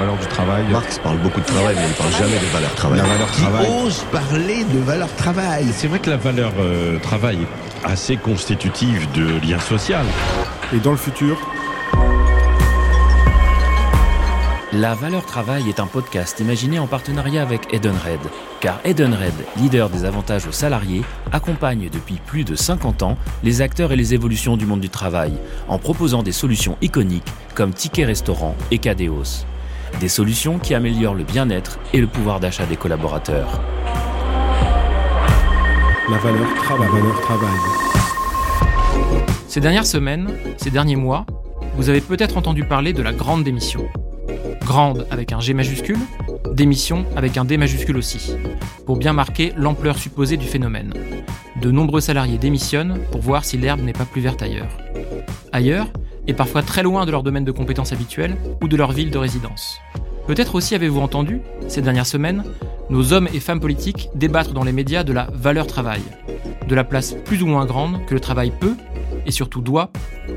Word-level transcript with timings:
valeur 0.00 0.16
du 0.16 0.26
travail. 0.26 0.64
Marx 0.70 0.98
parle 0.98 1.18
beaucoup 1.18 1.40
de 1.40 1.46
travail, 1.46 1.76
mais 1.76 1.82
il 1.84 1.90
ne 1.90 1.94
parle 1.94 2.12
jamais 2.12 2.38
de 2.38 2.52
valeur 2.52 2.74
travail. 2.74 2.98
La 2.98 3.04
valeur 3.04 3.30
travail. 3.30 3.66
Qui 3.66 3.86
ose 3.86 4.04
parler 4.10 4.64
de 4.64 4.78
valeur 4.78 5.14
travail. 5.16 5.66
C'est 5.72 5.88
vrai 5.88 5.98
que 5.98 6.10
la 6.10 6.16
valeur 6.16 6.52
euh, 6.58 6.98
travail 7.00 7.38
est 7.42 7.86
assez 7.86 8.16
constitutive 8.16 9.06
de 9.12 9.46
lien 9.46 9.58
social. 9.58 10.06
Et 10.74 10.78
dans 10.78 10.92
le 10.92 10.96
futur, 10.96 11.36
La 14.72 14.94
valeur 14.94 15.26
travail 15.26 15.68
est 15.68 15.80
un 15.80 15.88
podcast 15.88 16.38
imaginé 16.38 16.78
en 16.78 16.86
partenariat 16.86 17.42
avec 17.42 17.74
Edenred. 17.74 18.20
Car 18.60 18.78
Edenred, 18.84 19.34
leader 19.56 19.90
des 19.90 20.04
avantages 20.04 20.46
aux 20.46 20.52
salariés, 20.52 21.02
accompagne 21.32 21.88
depuis 21.90 22.20
plus 22.24 22.44
de 22.44 22.54
50 22.54 23.02
ans 23.02 23.18
les 23.42 23.62
acteurs 23.62 23.90
et 23.90 23.96
les 23.96 24.14
évolutions 24.14 24.56
du 24.56 24.66
monde 24.66 24.80
du 24.80 24.88
travail 24.88 25.32
en 25.66 25.78
proposant 25.78 26.22
des 26.22 26.30
solutions 26.30 26.78
iconiques 26.82 27.26
comme 27.56 27.74
Ticket 27.74 28.04
Restaurant 28.04 28.54
et 28.70 28.78
Cadeos. 28.78 29.44
Des 29.98 30.08
solutions 30.08 30.58
qui 30.58 30.74
améliorent 30.74 31.14
le 31.14 31.24
bien-être 31.24 31.78
et 31.92 32.00
le 32.00 32.06
pouvoir 32.06 32.38
d'achat 32.40 32.66
des 32.66 32.76
collaborateurs. 32.76 33.60
la 36.10 36.18
valeur 36.18 36.54
travail. 36.54 36.88
La 36.88 37.00
valeur 37.00 37.20
travail. 37.20 37.50
Ces 39.48 39.60
dernières 39.60 39.86
semaines, 39.86 40.28
ces 40.56 40.70
derniers 40.70 40.96
mois, 40.96 41.26
vous 41.76 41.88
avez 41.88 42.00
peut-être 42.00 42.36
entendu 42.36 42.64
parler 42.64 42.92
de 42.92 43.02
la 43.02 43.12
grande 43.12 43.44
démission. 43.44 43.86
Grande 44.64 45.06
avec 45.10 45.32
un 45.32 45.40
G 45.40 45.54
majuscule, 45.54 45.98
démission 46.52 47.04
avec 47.16 47.36
un 47.36 47.44
D 47.44 47.56
majuscule 47.56 47.96
aussi, 47.96 48.34
pour 48.86 48.96
bien 48.96 49.12
marquer 49.12 49.52
l'ampleur 49.56 49.98
supposée 49.98 50.36
du 50.36 50.46
phénomène. 50.46 50.92
De 51.60 51.70
nombreux 51.70 52.00
salariés 52.00 52.38
démissionnent 52.38 53.00
pour 53.10 53.20
voir 53.20 53.44
si 53.44 53.58
l'herbe 53.58 53.80
n'est 53.80 53.92
pas 53.92 54.04
plus 54.04 54.20
verte 54.20 54.42
ailleurs. 54.42 54.76
Ailleurs, 55.52 55.88
et 56.26 56.34
parfois 56.34 56.62
très 56.62 56.82
loin 56.82 57.06
de 57.06 57.10
leur 57.10 57.22
domaine 57.22 57.44
de 57.44 57.52
compétences 57.52 57.92
habituel 57.92 58.36
ou 58.62 58.68
de 58.68 58.76
leur 58.76 58.92
ville 58.92 59.10
de 59.10 59.18
résidence. 59.18 59.78
Peut-être 60.26 60.54
aussi 60.54 60.74
avez-vous 60.74 61.00
entendu, 61.00 61.40
ces 61.68 61.82
dernières 61.82 62.06
semaines, 62.06 62.44
nos 62.88 63.12
hommes 63.12 63.28
et 63.32 63.40
femmes 63.40 63.60
politiques 63.60 64.10
débattre 64.14 64.52
dans 64.52 64.64
les 64.64 64.72
médias 64.72 65.02
de 65.02 65.12
la 65.12 65.28
valeur 65.32 65.66
travail, 65.66 66.02
de 66.68 66.74
la 66.74 66.84
place 66.84 67.14
plus 67.24 67.42
ou 67.42 67.46
moins 67.46 67.66
grande 67.66 68.04
que 68.06 68.14
le 68.14 68.20
travail 68.20 68.52
peut, 68.58 68.76
et 69.26 69.32
surtout 69.32 69.60
doit, 69.60 69.90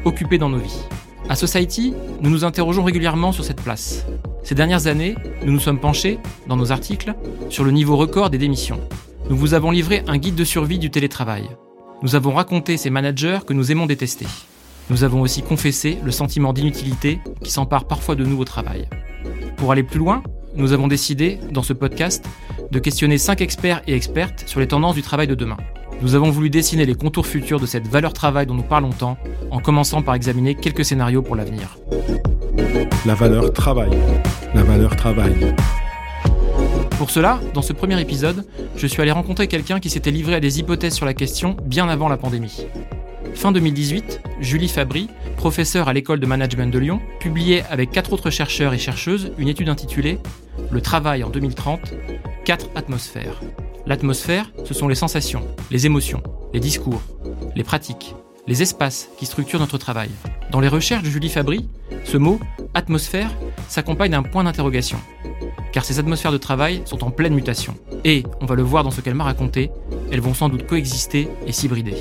occuper 0.05 0.37
dans 0.37 0.49
nos 0.49 0.57
vies. 0.57 0.81
À 1.29 1.35
Society, 1.35 1.93
nous 2.21 2.29
nous 2.29 2.43
interrogeons 2.43 2.83
régulièrement 2.83 3.31
sur 3.31 3.45
cette 3.45 3.61
place. 3.61 4.05
Ces 4.43 4.55
dernières 4.55 4.87
années, 4.87 5.15
nous 5.45 5.53
nous 5.53 5.59
sommes 5.59 5.79
penchés, 5.79 6.19
dans 6.47 6.57
nos 6.57 6.71
articles, 6.71 7.13
sur 7.49 7.63
le 7.63 7.71
niveau 7.71 7.95
record 7.95 8.29
des 8.29 8.37
démissions. 8.37 8.81
Nous 9.29 9.37
vous 9.37 9.53
avons 9.53 9.71
livré 9.71 10.03
un 10.07 10.17
guide 10.17 10.35
de 10.35 10.43
survie 10.43 10.79
du 10.79 10.89
télétravail. 10.89 11.49
Nous 12.01 12.15
avons 12.15 12.33
raconté 12.33 12.75
ces 12.75 12.89
managers 12.89 13.39
que 13.47 13.53
nous 13.53 13.71
aimons 13.71 13.85
détester. 13.85 14.25
Nous 14.89 15.03
avons 15.03 15.21
aussi 15.21 15.41
confessé 15.41 15.97
le 16.03 16.11
sentiment 16.11 16.53
d'inutilité 16.53 17.19
qui 17.41 17.51
s'empare 17.51 17.85
parfois 17.85 18.15
de 18.15 18.25
nous 18.25 18.39
au 18.39 18.45
travail. 18.45 18.87
Pour 19.57 19.71
aller 19.71 19.83
plus 19.83 19.99
loin, 19.99 20.23
nous 20.55 20.73
avons 20.73 20.87
décidé, 20.87 21.39
dans 21.51 21.63
ce 21.63 21.73
podcast, 21.73 22.25
de 22.69 22.79
questionner 22.79 23.17
5 23.17 23.41
experts 23.41 23.81
et 23.87 23.95
expertes 23.95 24.43
sur 24.45 24.59
les 24.59 24.67
tendances 24.67 24.95
du 24.95 25.01
travail 25.01 25.27
de 25.27 25.35
demain. 25.35 25.57
Nous 26.01 26.15
avons 26.15 26.31
voulu 26.31 26.49
dessiner 26.49 26.85
les 26.85 26.95
contours 26.95 27.25
futurs 27.25 27.59
de 27.59 27.65
cette 27.65 27.87
valeur 27.87 28.13
travail 28.13 28.45
dont 28.45 28.55
nous 28.55 28.63
parlons 28.63 28.89
tant, 28.89 29.17
en 29.51 29.59
commençant 29.59 30.01
par 30.01 30.15
examiner 30.15 30.53
quelques 30.53 30.83
scénarios 30.83 31.21
pour 31.21 31.35
l'avenir. 31.35 31.77
La 33.05 33.15
valeur 33.15 33.53
travail. 33.53 33.91
La 34.53 34.63
valeur 34.63 34.95
travail. 34.95 35.55
Pour 36.97 37.09
cela, 37.09 37.39
dans 37.53 37.61
ce 37.61 37.73
premier 37.73 37.99
épisode, 37.99 38.45
je 38.75 38.85
suis 38.85 39.01
allé 39.01 39.11
rencontrer 39.11 39.47
quelqu'un 39.47 39.79
qui 39.79 39.89
s'était 39.89 40.11
livré 40.11 40.35
à 40.35 40.39
des 40.39 40.59
hypothèses 40.59 40.93
sur 40.93 41.05
la 41.05 41.13
question 41.13 41.55
bien 41.65 41.87
avant 41.87 42.09
la 42.09 42.17
pandémie. 42.17 42.65
Fin 43.35 43.51
2018, 43.51 44.21
Julie 44.39 44.67
Fabry, 44.67 45.09
professeure 45.37 45.87
à 45.89 45.93
l'école 45.93 46.19
de 46.19 46.25
management 46.25 46.71
de 46.71 46.79
Lyon, 46.79 47.01
publiait 47.19 47.63
avec 47.69 47.91
quatre 47.91 48.13
autres 48.13 48.29
chercheurs 48.29 48.73
et 48.73 48.77
chercheuses 48.77 49.33
une 49.37 49.47
étude 49.47 49.69
intitulée 49.69 50.19
Le 50.71 50.81
travail 50.81 51.23
en 51.23 51.29
2030, 51.29 51.93
quatre 52.45 52.69
atmosphères. 52.75 53.41
L'atmosphère, 53.85 54.51
ce 54.63 54.73
sont 54.73 54.87
les 54.87 54.95
sensations, 54.95 55.45
les 55.71 55.85
émotions, 55.85 56.23
les 56.53 56.59
discours, 56.59 57.01
les 57.55 57.63
pratiques, 57.63 58.15
les 58.47 58.61
espaces 58.61 59.09
qui 59.17 59.25
structurent 59.25 59.59
notre 59.59 59.77
travail. 59.77 60.09
Dans 60.51 60.59
les 60.59 60.67
recherches 60.67 61.03
de 61.03 61.09
Julie 61.09 61.29
Fabry, 61.29 61.67
ce 62.05 62.17
mot, 62.17 62.39
atmosphère, 62.73 63.31
s'accompagne 63.67 64.11
d'un 64.11 64.23
point 64.23 64.43
d'interrogation. 64.43 64.99
Car 65.73 65.83
ces 65.83 65.99
atmosphères 65.99 66.31
de 66.31 66.37
travail 66.37 66.81
sont 66.85 67.03
en 67.03 67.11
pleine 67.11 67.33
mutation. 67.33 67.75
Et, 68.03 68.23
on 68.41 68.45
va 68.45 68.55
le 68.55 68.63
voir 68.63 68.83
dans 68.83 68.91
ce 68.91 69.01
qu'elle 69.01 69.15
m'a 69.15 69.23
raconté, 69.23 69.71
elles 70.11 70.21
vont 70.21 70.33
sans 70.33 70.49
doute 70.49 70.67
coexister 70.67 71.27
et 71.47 71.51
s'hybrider. 71.51 71.95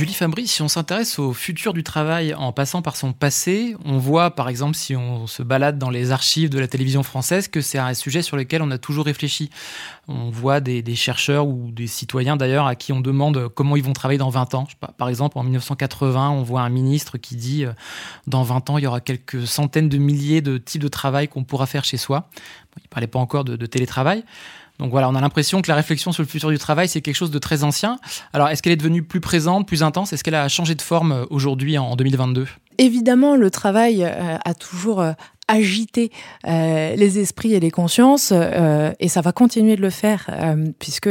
Julie 0.00 0.14
Fabry, 0.14 0.46
si 0.46 0.62
on 0.62 0.68
s'intéresse 0.68 1.18
au 1.18 1.34
futur 1.34 1.74
du 1.74 1.82
travail 1.82 2.32
en 2.32 2.52
passant 2.52 2.80
par 2.80 2.96
son 2.96 3.12
passé, 3.12 3.76
on 3.84 3.98
voit 3.98 4.30
par 4.30 4.48
exemple 4.48 4.74
si 4.74 4.96
on 4.96 5.26
se 5.26 5.42
balade 5.42 5.78
dans 5.78 5.90
les 5.90 6.10
archives 6.10 6.48
de 6.48 6.58
la 6.58 6.68
télévision 6.68 7.02
française 7.02 7.48
que 7.48 7.60
c'est 7.60 7.76
un 7.76 7.92
sujet 7.92 8.22
sur 8.22 8.38
lequel 8.38 8.62
on 8.62 8.70
a 8.70 8.78
toujours 8.78 9.04
réfléchi. 9.04 9.50
On 10.08 10.30
voit 10.30 10.60
des, 10.60 10.82
chercheurs 10.94 11.46
ou 11.46 11.70
des 11.70 11.86
citoyens 11.86 12.36
d'ailleurs 12.36 12.66
à 12.66 12.76
qui 12.76 12.92
on 12.94 13.00
demande 13.00 13.48
comment 13.48 13.76
ils 13.76 13.82
vont 13.82 13.92
travailler 13.92 14.18
dans 14.18 14.30
20 14.30 14.54
ans. 14.54 14.66
Par 14.96 15.08
exemple, 15.10 15.36
en 15.36 15.42
1980, 15.42 16.30
on 16.30 16.44
voit 16.44 16.62
un 16.62 16.70
ministre 16.70 17.18
qui 17.18 17.36
dit 17.36 17.64
euh, 17.64 17.72
dans 18.26 18.42
20 18.42 18.70
ans, 18.70 18.78
il 18.78 18.84
y 18.84 18.86
aura 18.86 19.00
quelques 19.00 19.46
centaines 19.46 19.88
de 19.88 19.98
milliers 19.98 20.40
de 20.40 20.56
types 20.56 20.82
de 20.82 20.88
travail 20.88 21.28
qu'on 21.28 21.44
pourra 21.44 21.66
faire 21.66 21.84
chez 21.84 21.96
soi. 21.96 22.30
Il 22.76 22.84
ne 22.84 22.88
parlait 22.88 23.06
pas 23.06 23.18
encore 23.18 23.44
de, 23.44 23.66
télétravail. 23.66 24.24
Donc 24.78 24.90
voilà, 24.90 25.08
on 25.10 25.14
a 25.14 25.20
l'impression 25.20 25.60
que 25.60 25.68
la 25.68 25.74
réflexion 25.74 26.10
sur 26.10 26.22
le 26.22 26.28
futur 26.28 26.48
du 26.48 26.58
travail, 26.58 26.88
c'est 26.88 27.02
quelque 27.02 27.16
chose 27.16 27.30
de 27.30 27.38
très 27.38 27.64
ancien. 27.64 27.98
Alors, 28.32 28.48
est-ce 28.48 28.62
qu'elle 28.62 28.72
est 28.72 28.76
devenue 28.76 29.02
plus 29.02 29.20
présente, 29.20 29.66
plus 29.66 29.82
intense? 29.82 30.12
Est-ce 30.12 30.24
qu'elle 30.24 30.34
a 30.34 30.48
changé 30.48 30.74
de 30.74 30.82
forme 30.82 31.12
euh, 31.12 31.24
aujourd'hui, 31.28 31.76
en 31.76 31.96
2022 31.96 32.46
Évidemment, 32.78 33.36
le 33.36 33.50
travail 33.50 34.04
euh, 34.04 34.38
a 34.42 34.54
toujours 34.54 35.00
euh, 35.00 35.12
agité 35.48 36.10
les 36.44 37.18
esprits 37.18 37.54
et 37.54 37.60
les 37.60 37.72
consciences, 37.72 38.32
et 38.32 39.08
ça 39.08 39.20
va 39.20 39.32
continuer 39.32 39.74
de 39.74 39.82
le 39.82 39.90
faire, 39.90 40.30
puisque 40.78 41.08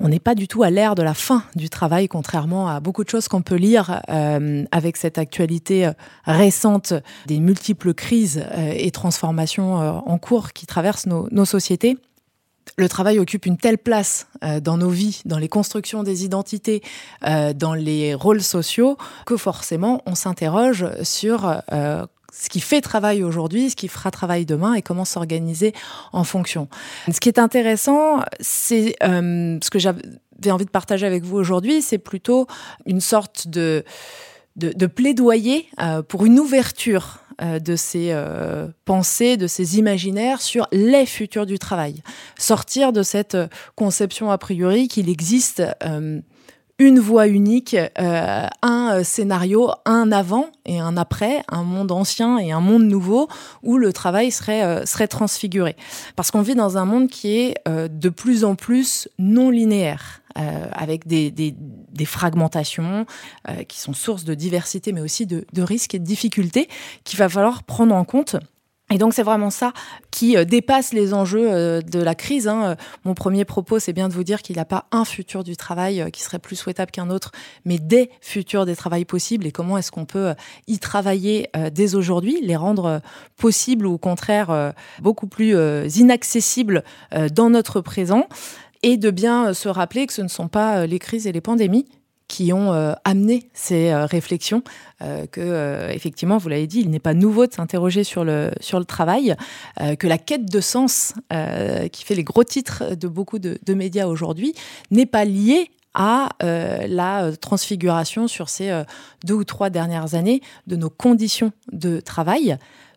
on 0.00 0.08
n'est 0.08 0.20
pas 0.20 0.34
du 0.34 0.48
tout 0.48 0.62
à 0.62 0.70
l'ère 0.70 0.94
de 0.94 1.02
la 1.02 1.14
fin 1.14 1.44
du 1.54 1.70
travail, 1.70 2.08
contrairement 2.08 2.68
à 2.68 2.80
beaucoup 2.80 3.04
de 3.04 3.08
choses 3.08 3.28
qu'on 3.28 3.42
peut 3.42 3.54
lire 3.54 4.00
euh, 4.08 4.64
avec 4.72 4.96
cette 4.96 5.18
actualité 5.18 5.86
euh, 5.86 5.92
récente 6.24 6.94
des 7.26 7.38
multiples 7.38 7.94
crises 7.94 8.44
euh, 8.52 8.72
et 8.74 8.90
transformations 8.90 9.74
en 9.74 10.18
cours 10.18 10.52
qui 10.52 10.66
traversent 10.66 11.06
nos, 11.06 11.44
sociétés. 11.44 11.96
Le 12.78 12.88
travail 12.88 13.18
occupe 13.18 13.44
une 13.44 13.58
telle 13.58 13.76
place 13.76 14.26
dans 14.62 14.78
nos 14.78 14.88
vies, 14.88 15.20
dans 15.26 15.38
les 15.38 15.48
constructions 15.48 16.02
des 16.02 16.24
identités, 16.24 16.82
dans 17.22 17.74
les 17.74 18.14
rôles 18.14 18.42
sociaux, 18.42 18.96
que 19.26 19.36
forcément 19.36 20.02
on 20.06 20.14
s'interroge 20.14 20.86
sur 21.02 21.62
ce 22.36 22.48
qui 22.48 22.60
fait 22.60 22.80
travail 22.80 23.22
aujourd'hui, 23.22 23.70
ce 23.70 23.76
qui 23.76 23.88
fera 23.88 24.10
travail 24.10 24.44
demain 24.44 24.74
et 24.74 24.82
comment 24.82 25.04
s'organiser 25.04 25.72
en 26.12 26.24
fonction. 26.24 26.68
Ce 27.10 27.20
qui 27.20 27.28
est 27.28 27.38
intéressant, 27.38 28.20
c'est 28.40 28.96
euh, 29.02 29.58
ce 29.62 29.70
que 29.70 29.78
j'avais 29.78 30.50
envie 30.50 30.64
de 30.64 30.70
partager 30.70 31.06
avec 31.06 31.22
vous 31.22 31.36
aujourd'hui, 31.36 31.80
c'est 31.80 31.98
plutôt 31.98 32.46
une 32.86 33.00
sorte 33.00 33.46
de, 33.48 33.84
de, 34.56 34.86
plaidoyer 34.86 35.68
euh, 35.80 36.02
pour 36.02 36.26
une 36.26 36.40
ouverture 36.40 37.20
euh, 37.40 37.60
de 37.60 37.76
ces 37.76 38.14
pensées, 38.84 39.36
de 39.36 39.46
ces 39.46 39.78
imaginaires 39.78 40.42
sur 40.42 40.66
les 40.72 41.06
futurs 41.06 41.46
du 41.46 41.58
travail. 41.58 42.02
Sortir 42.36 42.92
de 42.92 43.04
cette 43.04 43.36
conception 43.76 44.30
a 44.32 44.38
priori 44.38 44.88
qu'il 44.88 45.08
existe 45.08 45.62
une 46.78 46.98
voie 46.98 47.28
unique, 47.28 47.74
euh, 47.74 48.46
un 48.62 48.90
euh, 48.92 49.04
scénario, 49.04 49.70
un 49.84 50.10
avant 50.10 50.48
et 50.66 50.80
un 50.80 50.96
après, 50.96 51.42
un 51.48 51.62
monde 51.62 51.92
ancien 51.92 52.38
et 52.38 52.50
un 52.50 52.60
monde 52.60 52.84
nouveau 52.84 53.28
où 53.62 53.78
le 53.78 53.92
travail 53.92 54.30
serait, 54.30 54.64
euh, 54.64 54.84
serait 54.84 55.08
transfiguré. 55.08 55.76
Parce 56.16 56.30
qu'on 56.30 56.42
vit 56.42 56.54
dans 56.54 56.76
un 56.76 56.84
monde 56.84 57.08
qui 57.08 57.36
est 57.36 57.54
euh, 57.68 57.88
de 57.88 58.08
plus 58.08 58.44
en 58.44 58.56
plus 58.56 59.08
non 59.18 59.50
linéaire. 59.50 60.20
Euh, 60.36 60.66
avec 60.72 61.06
des, 61.06 61.30
des, 61.30 61.54
des 61.56 62.04
fragmentations 62.04 63.06
euh, 63.48 63.62
qui 63.62 63.78
sont 63.78 63.92
source 63.92 64.24
de 64.24 64.34
diversité, 64.34 64.90
mais 64.92 65.00
aussi 65.00 65.26
de, 65.26 65.46
de 65.52 65.62
risques 65.62 65.94
et 65.94 66.00
de 66.00 66.04
difficultés 66.04 66.68
qu'il 67.04 67.20
va 67.20 67.28
falloir 67.28 67.62
prendre 67.62 67.94
en 67.94 68.04
compte. 68.04 68.34
Et 68.94 68.98
donc 68.98 69.12
c'est 69.12 69.24
vraiment 69.24 69.50
ça 69.50 69.72
qui 70.12 70.36
euh, 70.36 70.44
dépasse 70.44 70.92
les 70.92 71.14
enjeux 71.14 71.52
euh, 71.52 71.80
de 71.80 71.98
la 71.98 72.14
crise. 72.14 72.46
Hein. 72.46 72.62
Euh, 72.64 72.74
Mon 73.04 73.14
premier 73.14 73.44
propos, 73.44 73.80
c'est 73.80 73.92
bien 73.92 74.08
de 74.08 74.14
vous 74.14 74.22
dire 74.22 74.40
qu'il 74.40 74.54
n'y 74.54 74.62
a 74.62 74.64
pas 74.64 74.86
un 74.92 75.04
futur 75.04 75.42
du 75.42 75.56
travail 75.56 76.08
qui 76.12 76.22
serait 76.22 76.38
plus 76.38 76.54
souhaitable 76.54 76.92
qu'un 76.92 77.10
autre, 77.10 77.32
mais 77.64 77.78
des 77.78 78.08
futurs 78.20 78.66
des 78.66 78.76
travails 78.76 79.04
possibles 79.04 79.48
et 79.48 79.50
comment 79.50 79.78
est-ce 79.78 79.90
qu'on 79.90 80.04
peut 80.04 80.34
y 80.68 80.78
travailler 80.78 81.50
dès 81.72 81.96
aujourd'hui, 81.96 82.38
les 82.40 82.54
rendre 82.54 83.00
possibles 83.36 83.84
ou 83.84 83.94
au 83.94 83.98
contraire 83.98 84.72
beaucoup 85.00 85.26
plus 85.26 85.56
inaccessibles 85.96 86.84
dans 87.32 87.50
notre 87.50 87.80
présent? 87.80 88.28
Et 88.82 88.96
de 88.96 89.10
bien 89.10 89.54
se 89.54 89.68
rappeler 89.68 90.06
que 90.06 90.12
ce 90.12 90.22
ne 90.22 90.28
sont 90.28 90.48
pas 90.48 90.86
les 90.86 90.98
crises 90.98 91.26
et 91.26 91.32
les 91.32 91.40
pandémies 91.40 91.86
qui 92.34 92.52
ont 92.52 92.72
euh, 92.72 92.94
amené 93.04 93.48
ces 93.54 93.92
euh, 93.92 94.06
réflexions, 94.06 94.64
euh, 95.02 95.24
que 95.26 95.88
effectivement, 95.92 96.36
vous 96.36 96.48
l'avez 96.48 96.66
dit, 96.66 96.80
il 96.80 96.90
n'est 96.90 96.98
pas 96.98 97.14
nouveau 97.14 97.46
de 97.46 97.52
s'interroger 97.52 98.02
sur 98.02 98.24
le 98.24 98.50
sur 98.58 98.80
le 98.80 98.84
travail, 98.84 99.36
que 99.98 100.06
la 100.08 100.18
quête 100.18 100.46
de 100.46 100.60
sens, 100.60 101.14
qui 101.92 102.04
fait 102.04 102.14
les 102.14 102.24
gros 102.24 102.42
titres 102.42 102.96
de 102.96 103.06
beaucoup 103.06 103.38
de, 103.38 103.58
de 103.64 103.74
médias 103.74 104.06
aujourd'hui, 104.06 104.54
n'est 104.90 105.06
pas 105.06 105.24
liée 105.24 105.70
à 105.94 106.30
la 106.40 107.30
transfiguration 107.40 108.26
sur 108.26 108.48
ces 108.48 108.82
deux 109.24 109.34
ou 109.34 109.44
trois 109.44 109.70
dernières 109.70 110.14
années 110.14 110.40
de 110.66 110.76
nos 110.76 110.90
conditions 110.90 111.52
de 111.72 112.00
travail. 112.00 112.56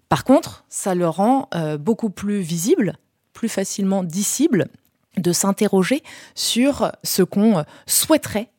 Par 0.09 0.23
contre, 0.23 0.65
ça 0.69 0.95
le 0.95 1.07
rend 1.07 1.49
beaucoup 1.79 2.09
plus 2.09 2.39
visible, 2.39 2.97
plus 3.33 3.49
facilement 3.49 4.03
dissible, 4.03 4.67
de 5.17 5.31
s'interroger 5.31 6.03
sur 6.35 6.91
ce 7.03 7.23
qu'on 7.23 7.63
souhaiterait 7.85 8.49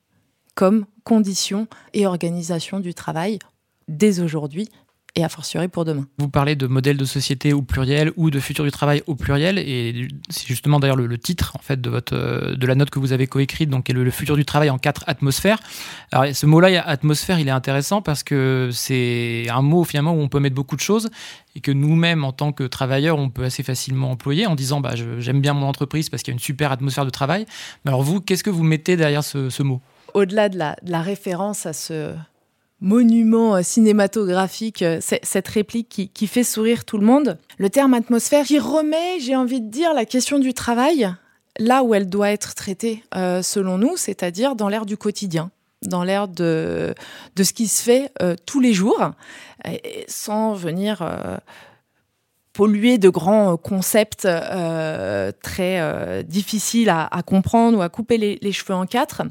comme 0.58 0.86
conditions 1.04 1.68
et 1.94 2.04
organisation 2.04 2.80
du 2.80 2.92
travail 2.92 3.38
dès 3.86 4.18
aujourd'hui 4.18 4.68
et 5.14 5.22
a 5.22 5.28
fortiori 5.28 5.68
pour 5.68 5.84
demain. 5.84 6.08
Vous 6.18 6.28
parlez 6.28 6.56
de 6.56 6.66
modèle 6.66 6.96
de 6.96 7.04
société 7.04 7.52
au 7.52 7.62
pluriel 7.62 8.10
ou 8.16 8.28
de 8.30 8.40
futur 8.40 8.64
du 8.64 8.72
travail 8.72 9.04
au 9.06 9.14
pluriel 9.14 9.56
et 9.60 10.08
c'est 10.30 10.48
justement 10.48 10.80
d'ailleurs 10.80 10.96
le, 10.96 11.16
titre 11.16 11.54
en 11.54 11.60
fait 11.60 11.80
de 11.80 12.66
la 12.66 12.74
note 12.74 12.90
que 12.90 12.98
vous 12.98 13.12
avez 13.12 13.28
coécrite 13.28 13.70
donc 13.70 13.88
le, 13.88 14.10
futur 14.10 14.34
du 14.34 14.44
travail 14.44 14.68
en 14.68 14.78
quatre 14.78 15.04
atmosphères. 15.06 15.60
Alors 16.10 16.34
ce 16.34 16.44
mot-là 16.44 16.82
atmosphère 16.84 17.38
il 17.38 17.46
est 17.46 17.52
intéressant 17.52 18.02
parce 18.02 18.24
que 18.24 18.70
c'est 18.72 19.46
un 19.48 19.62
mot 19.62 19.84
finalement 19.84 20.14
où 20.14 20.18
on 20.18 20.28
peut 20.28 20.40
mettre 20.40 20.56
beaucoup 20.56 20.74
de 20.74 20.80
choses 20.80 21.08
et 21.54 21.60
que 21.60 21.70
nous-mêmes 21.70 22.24
en 22.24 22.32
tant 22.32 22.50
que 22.50 22.64
travailleurs 22.64 23.16
on 23.16 23.30
peut 23.30 23.44
assez 23.44 23.62
facilement 23.62 24.10
employer 24.10 24.48
en 24.48 24.56
disant 24.56 24.80
bah 24.80 24.94
j'aime 24.96 25.40
bien 25.40 25.54
mon 25.54 25.66
entreprise 25.66 26.10
parce 26.10 26.24
qu'il 26.24 26.32
y 26.32 26.34
a 26.34 26.36
une 26.36 26.40
super 26.40 26.72
atmosphère 26.72 27.04
de 27.04 27.10
travail. 27.10 27.46
Mais 27.84 27.90
alors 27.90 28.02
vous 28.02 28.20
qu'est-ce 28.20 28.42
que 28.42 28.50
vous 28.50 28.64
mettez 28.64 28.96
derrière 28.96 29.22
ce, 29.22 29.62
mot? 29.62 29.80
Au-delà 30.14 30.48
de 30.48 30.58
la 30.58 31.02
référence 31.02 31.66
à 31.66 31.72
ce 31.72 32.14
monument 32.80 33.56
euh, 33.56 33.62
cinématographique, 33.62 34.82
euh, 34.82 35.00
cette 35.00 35.48
réplique 35.48 36.10
qui, 36.12 36.26
fait 36.26 36.44
sourire 36.44 36.84
tout 36.84 36.98
le 36.98 37.06
monde. 37.06 37.38
Le 37.58 37.70
terme 37.70 37.94
atmosphère 37.94 38.44
qui 38.44 38.58
remet, 38.58 39.20
j'ai 39.20 39.36
envie 39.36 39.60
de 39.60 39.68
dire, 39.68 39.94
la 39.94 40.04
question 40.04 40.38
du 40.38 40.54
travail 40.54 41.12
là 41.60 41.82
où 41.82 41.92
elle 41.92 42.08
doit 42.08 42.30
être 42.30 42.54
traitée 42.54 43.02
euh, 43.16 43.42
selon 43.42 43.78
nous, 43.78 43.96
c'est-à-dire 43.96 44.54
dans 44.54 44.68
l'ère 44.68 44.86
du 44.86 44.96
quotidien 44.96 45.50
dans 45.82 46.02
l'ère 46.02 46.26
de, 46.26 46.92
de 47.36 47.42
ce 47.44 47.52
qui 47.52 47.68
se 47.68 47.80
fait 47.84 48.12
tous 48.46 48.58
les 48.58 48.72
jours, 48.72 49.12
sans 50.08 50.52
venir 50.54 51.08
polluer 52.52 52.98
de 52.98 53.08
grands 53.08 53.56
concepts 53.56 54.26
très 55.40 56.24
difficiles 56.24 56.88
à, 56.88 57.22
comprendre 57.24 57.78
ou 57.78 57.82
à 57.82 57.88
couper 57.88 58.38
les 58.42 58.52
cheveux 58.52 58.74
en 58.74 58.86
quatre 58.86 59.22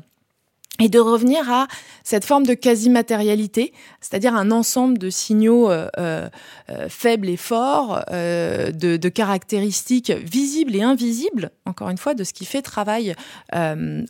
et 0.80 0.90
de 0.90 1.00
revenir 1.00 1.52
à 1.52 1.68
cette 2.04 2.26
forme 2.26 2.46
de 2.46 2.54
quasi-matérialité, 2.54 3.74
c'est-à-dire 4.00 4.36
un 4.36 4.52
ensemble 4.52 4.98
de 4.98 5.10
signaux 5.10 5.70
euh, 5.70 5.90
euh, 5.98 6.30
euh, 6.70 6.88
faibles 6.90 7.30
et 7.30 7.38
forts, 7.38 8.04
de, 8.10 9.10
caractéristiques 9.10 10.12
visibles 10.12 10.76
et 10.76 10.84
invisibles, 10.84 11.52
encore 11.66 11.90
une 11.90 11.98
fois, 11.98 12.14
de 12.14 12.24
ce 12.24 12.34
qui 12.34 12.46
fait 12.46 12.62
travail 12.62 13.16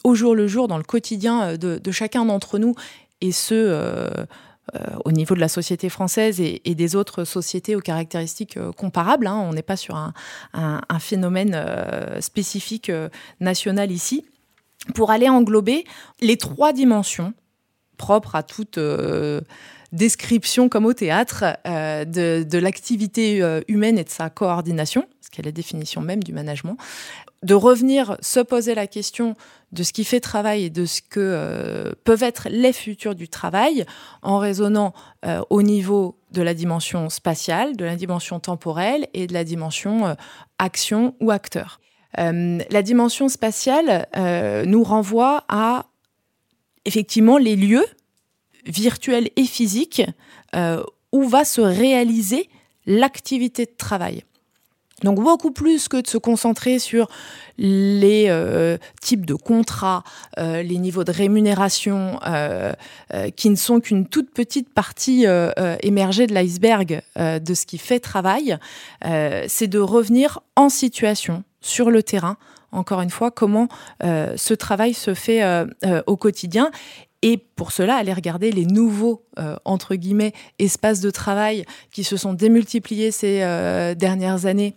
au 0.03 0.15
jour 0.15 0.35
le 0.35 0.47
jour 0.47 0.67
dans 0.67 0.77
le 0.77 0.83
quotidien 0.83 1.55
de, 1.55 1.91
chacun 1.91 2.25
d'entre 2.25 2.57
nous, 2.57 2.73
et 3.21 3.31
ce, 3.31 4.09
au 5.05 5.11
niveau 5.11 5.35
de 5.35 5.39
la 5.39 5.47
société 5.47 5.89
française 5.89 6.41
et, 6.41 6.75
des 6.75 6.95
autres 6.95 7.23
sociétés 7.23 7.75
aux 7.75 7.79
caractéristiques 7.79 8.57
comparables. 8.75 9.27
Hein. 9.27 9.45
On 9.49 9.53
n'est 9.53 9.61
pas 9.61 9.77
sur 9.77 9.95
un 10.53 10.99
phénomène 10.99 11.57
spécifique 12.19 12.91
national 13.39 13.91
ici 13.91 14.25
pour 14.93 15.11
aller 15.11 15.29
englober 15.29 15.85
les 16.21 16.37
trois 16.37 16.73
dimensions 16.73 17.33
propres 17.97 18.35
à 18.35 18.43
toute 18.43 18.77
euh, 18.77 19.41
description 19.91 20.69
comme 20.69 20.85
au 20.85 20.93
théâtre 20.93 21.43
euh, 21.65 22.05
de, 22.05 22.57
l'activité 22.57 23.41
euh, 23.41 23.61
humaine 23.67 23.97
et 23.97 24.03
de 24.03 24.09
sa 24.09 24.29
coordination, 24.29 25.07
ce 25.21 25.29
qui 25.29 25.41
est 25.41 25.45
la 25.45 25.51
définition 25.51 25.99
même 26.01 26.23
du 26.23 26.31
management, 26.31 26.77
de 27.43 27.53
revenir 27.53 28.17
se 28.21 28.39
poser 28.39 28.73
la 28.73 28.87
question 28.87 29.35
de 29.71 29.83
ce 29.83 29.93
qui 29.93 30.05
fait 30.05 30.19
travail 30.19 30.65
et 30.65 30.69
de 30.69 30.85
ce 30.85 31.01
que 31.01 31.93
peuvent 32.03 32.23
être 32.23 32.47
les 32.49 32.73
futurs 32.73 33.13
du 33.13 33.27
travail 33.27 33.85
en 34.23 34.39
raisonnant 34.39 34.93
au 35.51 35.61
niveau 35.61 36.17
de 36.31 36.41
la 36.41 36.55
dimension 36.55 37.09
spatiale, 37.09 37.77
de 37.77 37.85
la 37.85 37.95
dimension 37.95 38.39
temporelle 38.39 39.07
et 39.13 39.27
de 39.27 39.33
la 39.33 39.43
dimension 39.43 40.15
action 40.57 41.15
ou 41.19 41.29
acteur. 41.29 41.79
Euh, 42.19 42.59
la 42.69 42.81
dimension 42.81 43.29
spatiale 43.29 44.07
euh, 44.15 44.65
nous 44.65 44.83
renvoie 44.83 45.43
à 45.49 45.85
effectivement 46.85 47.37
les 47.37 47.55
lieux 47.55 47.85
virtuels 48.65 49.29
et 49.35 49.45
physiques 49.45 50.03
euh, 50.55 50.83
où 51.11 51.23
va 51.23 51.45
se 51.45 51.61
réaliser 51.61 52.49
l'activité 52.85 53.65
de 53.65 53.73
travail. 53.77 54.23
Donc 55.03 55.21
beaucoup 55.21 55.51
plus 55.51 55.89
que 55.89 55.97
de 55.97 56.07
se 56.07 56.17
concentrer 56.17 56.79
sur 56.79 57.07
les 57.59 58.31
types 58.99 59.27
de 59.27 59.35
contrats, 59.35 60.03
les 60.37 60.79
niveaux 60.79 61.03
de 61.03 61.11
rémunération, 61.11 62.19
qui 63.35 63.51
ne 63.51 63.55
sont 63.55 63.79
qu'une 63.79 64.07
toute 64.07 64.31
petite 64.31 64.73
partie 64.73 65.27
émergée 65.81 66.25
de 66.25 66.33
l'iceberg 66.33 67.03
de 67.15 67.53
ce 67.53 67.67
qui 67.67 67.77
fait 67.77 67.99
travail, 67.99 68.57
c'est 69.03 69.67
de 69.67 69.77
revenir 69.77 70.39
en 70.55 70.69
situation 70.69 71.43
sur 71.67 71.91
le 71.91 72.03
terrain, 72.03 72.37
encore 72.71 73.01
une 73.01 73.09
fois, 73.09 73.31
comment 73.31 73.67
euh, 74.03 74.33
ce 74.37 74.53
travail 74.53 74.93
se 74.93 75.13
fait 75.13 75.43
euh, 75.43 75.65
euh, 75.85 76.01
au 76.07 76.17
quotidien. 76.17 76.71
Et 77.21 77.37
pour 77.37 77.71
cela, 77.71 77.95
aller 77.95 78.13
regarder 78.13 78.51
les 78.51 78.67
nouveaux, 78.67 79.25
entre 79.65 79.95
guillemets, 79.95 80.33
espaces 80.59 81.01
de 81.01 81.09
travail 81.09 81.65
qui 81.91 82.03
se 82.03 82.15
sont 82.15 82.33
démultipliés 82.33 83.09
ces 83.09 83.39
dernières 83.97 84.45
années 84.45 84.75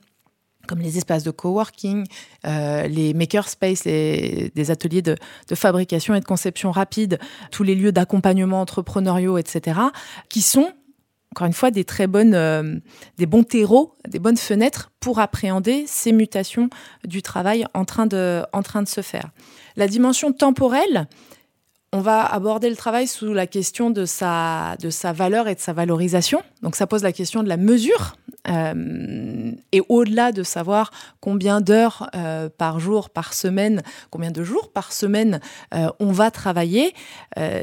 comme 0.67 0.79
les 0.79 0.97
espaces 0.97 1.23
de 1.23 1.31
coworking, 1.31 2.07
les 2.45 3.13
makerspaces, 3.13 3.85
les, 3.85 4.51
des 4.55 4.71
ateliers 4.71 5.03
de, 5.03 5.17
de, 5.49 5.55
fabrication 5.55 6.15
et 6.15 6.21
de 6.21 6.25
conception 6.25 6.71
rapide, 6.71 7.19
tous 7.51 7.63
les 7.63 7.75
lieux 7.75 7.93
d'accompagnement 7.93 8.63
entrepreneuriaux, 8.63 9.37
etc., 9.37 9.79
qui 10.31 10.41
sont 10.41 10.73
encore 11.33 11.47
une 11.47 11.53
fois, 11.53 11.71
des 11.71 11.85
très 11.85 12.09
bonnes, 12.09 12.35
euh, 12.35 12.77
des 13.17 13.27
bons 13.27 13.45
terreaux, 13.45 13.95
des 14.09 14.19
bonnes 14.19 14.37
fenêtres 14.37 14.91
pour 14.99 15.21
appréhender 15.21 15.85
ces 15.87 16.11
mutations 16.13 16.69
du 17.05 17.23
travail 17.23 17.67
en 17.73 17.85
train 17.85 18.07
de, 18.07 18.43
en 18.53 18.63
train 18.63 18.83
de 18.83 18.89
se 18.89 19.01
faire. 19.01 19.31
La 19.77 19.87
dimension 19.87 20.33
temporelle, 20.33 21.07
on 21.93 22.01
va 22.01 22.25
aborder 22.25 22.71
le 22.71 22.77
travail 22.77 23.09
sous 23.09 23.33
la 23.33 23.47
question 23.47 23.91
de 23.91 24.05
sa, 24.05 24.77
de 24.81 24.91
sa 24.91 25.13
valeur 25.13 25.49
et 25.49 25.55
de 25.55 25.61
sa 25.61 25.73
valorisation. 25.73 26.43
Donc 26.63 26.77
ça 26.77 26.87
pose 26.87 27.03
la 27.03 27.13
question 27.13 27.43
de 27.43 27.49
la 27.49 27.57
mesure. 27.57 28.17
Euh, 28.49 29.53
et 29.73 29.83
au-delà 29.89 30.33
de 30.33 30.43
savoir 30.43 30.91
combien 31.21 31.61
d'heures 31.61 32.09
euh, 32.15 32.49
par 32.49 32.81
jour, 32.81 33.11
par 33.11 33.35
semaine, 33.35 33.83
combien 34.11 34.31
de 34.31 34.43
jours 34.43 34.71
par 34.73 34.93
semaine 34.93 35.41
euh, 35.75 35.89
on 36.01 36.11
va 36.11 36.31
travailler, 36.31 36.95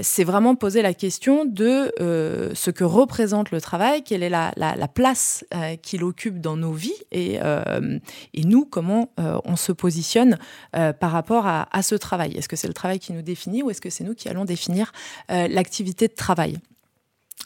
c'est 0.01 0.23
vraiment 0.23 0.55
poser 0.55 0.81
la 0.81 0.93
question 0.93 1.45
de 1.45 1.91
ce 1.99 2.71
que 2.71 2.83
représente 2.83 3.51
le 3.51 3.61
travail, 3.61 4.03
quelle 4.03 4.23
est 4.23 4.29
la, 4.29 4.53
place 4.93 5.43
qu'il 5.81 6.03
occupe 6.03 6.39
dans 6.39 6.57
nos 6.57 6.71
vies 6.71 6.95
et, 7.11 7.35
et 7.35 8.43
nous, 8.45 8.65
comment 8.65 9.11
on 9.17 9.55
se 9.55 9.71
positionne 9.71 10.37
par 10.71 11.11
rapport 11.11 11.45
à, 11.45 11.67
à 11.71 11.81
ce 11.81 11.95
travail. 11.95 12.35
Est-ce 12.35 12.49
que 12.49 12.55
c'est 12.55 12.67
le 12.67 12.73
travail 12.73 12.99
qui 12.99 13.13
nous 13.13 13.21
définit 13.21 13.61
ou 13.61 13.69
est-ce 13.69 13.81
que 13.81 13.89
c'est 13.89 14.03
nous 14.03 14.15
qui 14.17 14.29
allons 14.29 14.45
définir 14.45 14.91
l'activité 15.29 16.07
de 16.07 16.13
travail. 16.13 16.59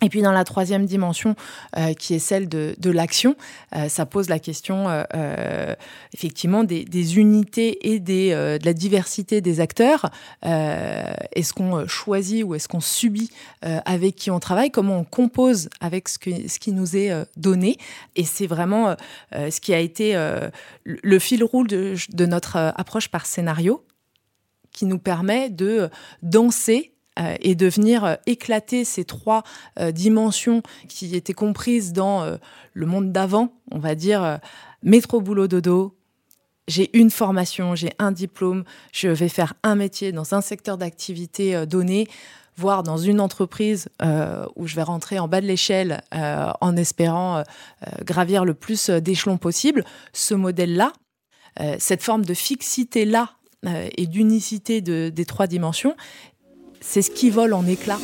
Et 0.02 0.10
puis 0.10 0.22
dans 0.22 0.32
la 0.32 0.44
troisième 0.44 0.86
dimension, 0.86 1.36
euh, 1.78 1.94
qui 1.94 2.16
est 2.16 2.20
celle 2.20 2.50
de, 2.50 2.76
l'action, 2.90 3.36
euh, 3.76 3.88
ça 3.88 4.06
pose 4.06 4.30
la 4.30 4.40
question 4.40 4.88
euh, 4.90 5.76
effectivement 6.14 6.64
des, 6.64 7.20
unités 7.20 7.94
et 7.94 8.00
de 8.00 8.58
la 8.64 8.74
diversité 8.74 9.42
des 9.42 9.60
acteurs. 9.60 10.10
est-ce 10.44 11.54
qu'on 11.54 11.88
choisit 11.88 12.44
ou 12.44 12.56
est-ce 12.56 12.68
qu'on 12.68 12.80
subit 12.80 13.30
avec 13.62 14.16
qui 14.16 14.32
on 14.32 14.40
travaille? 14.40 14.72
Comment 14.72 15.00
on 15.00 15.04
compose 15.04 15.70
avec 15.82 16.08
ce, 16.08 16.18
qui 16.18 16.72
nous 16.72 16.96
est 16.96 17.12
donné? 17.38 17.78
Et 18.16 18.24
c'est 18.24 18.48
vraiment 18.48 18.96
ce 19.34 19.60
qui 19.60 19.74
a 19.74 19.80
été 19.80 20.16
le 20.86 21.20
fil 21.20 21.44
rouge 21.44 21.68
de 21.68 22.26
notre 22.26 22.58
approche 22.76 23.10
par 23.10 23.26
scénario 23.26 23.84
qui 24.72 24.86
nous 24.86 25.00
permet 25.00 25.50
de 25.50 25.90
danser 26.22 26.94
euh, 27.20 27.36
et 27.42 27.56
de 27.56 27.68
venir 27.68 28.06
euh, 28.06 28.16
éclater 28.26 28.86
ces 28.86 29.04
trois 29.04 29.44
euh, 29.80 29.92
dimensions 29.92 30.64
qui 30.88 31.14
étaient 31.16 31.34
comprises 31.34 31.92
dans 31.92 32.38
le 32.74 32.86
monde 32.86 33.12
d'avant, 33.12 33.54
on 33.72 33.80
va 33.80 33.96
dire 33.96 34.40
métro 34.84 35.20
boulot 35.20 35.48
dodo. 35.48 35.98
J'ai 36.68 36.96
une 36.98 37.10
formation, 37.10 37.76
j'ai 37.76 37.92
un 38.00 38.12
diplôme, 38.12 38.64
je 38.94 39.10
vais 39.10 39.28
faire 39.28 39.56
un 39.64 39.76
métier 39.76 40.12
dans 40.12 40.36
un 40.36 40.42
secteur 40.42 40.78
d'activité 40.78 41.66
donné, 41.66 42.08
voire 42.56 42.84
dans 42.84 42.98
une 42.98 43.20
entreprise 43.20 43.90
où 44.56 44.68
je 44.68 44.76
vais 44.76 44.84
rentrer 44.84 45.20
en 45.20 45.28
bas 45.28 45.42
de 45.42 45.48
l'échelle 45.48 46.02
en 46.12 46.78
espérant 46.78 47.44
gravir 48.06 48.46
le 48.46 48.54
plus 48.54 48.90
d'échelons 48.90 49.38
possible. 49.38 49.84
Ce 50.14 50.34
modèle-là, 50.34 50.94
cette 51.80 52.04
forme 52.04 52.24
de 52.24 52.34
fixité-là 52.34 53.32
et 53.66 54.08
d'unicité 54.08 54.82
des 54.82 55.26
trois 55.26 55.48
dimensions, 55.48 55.96
c'est 56.80 57.02
ce 57.02 57.12
qui 57.12 57.30
vole 57.30 57.54
en 57.54 57.66
éclats. 57.68 58.00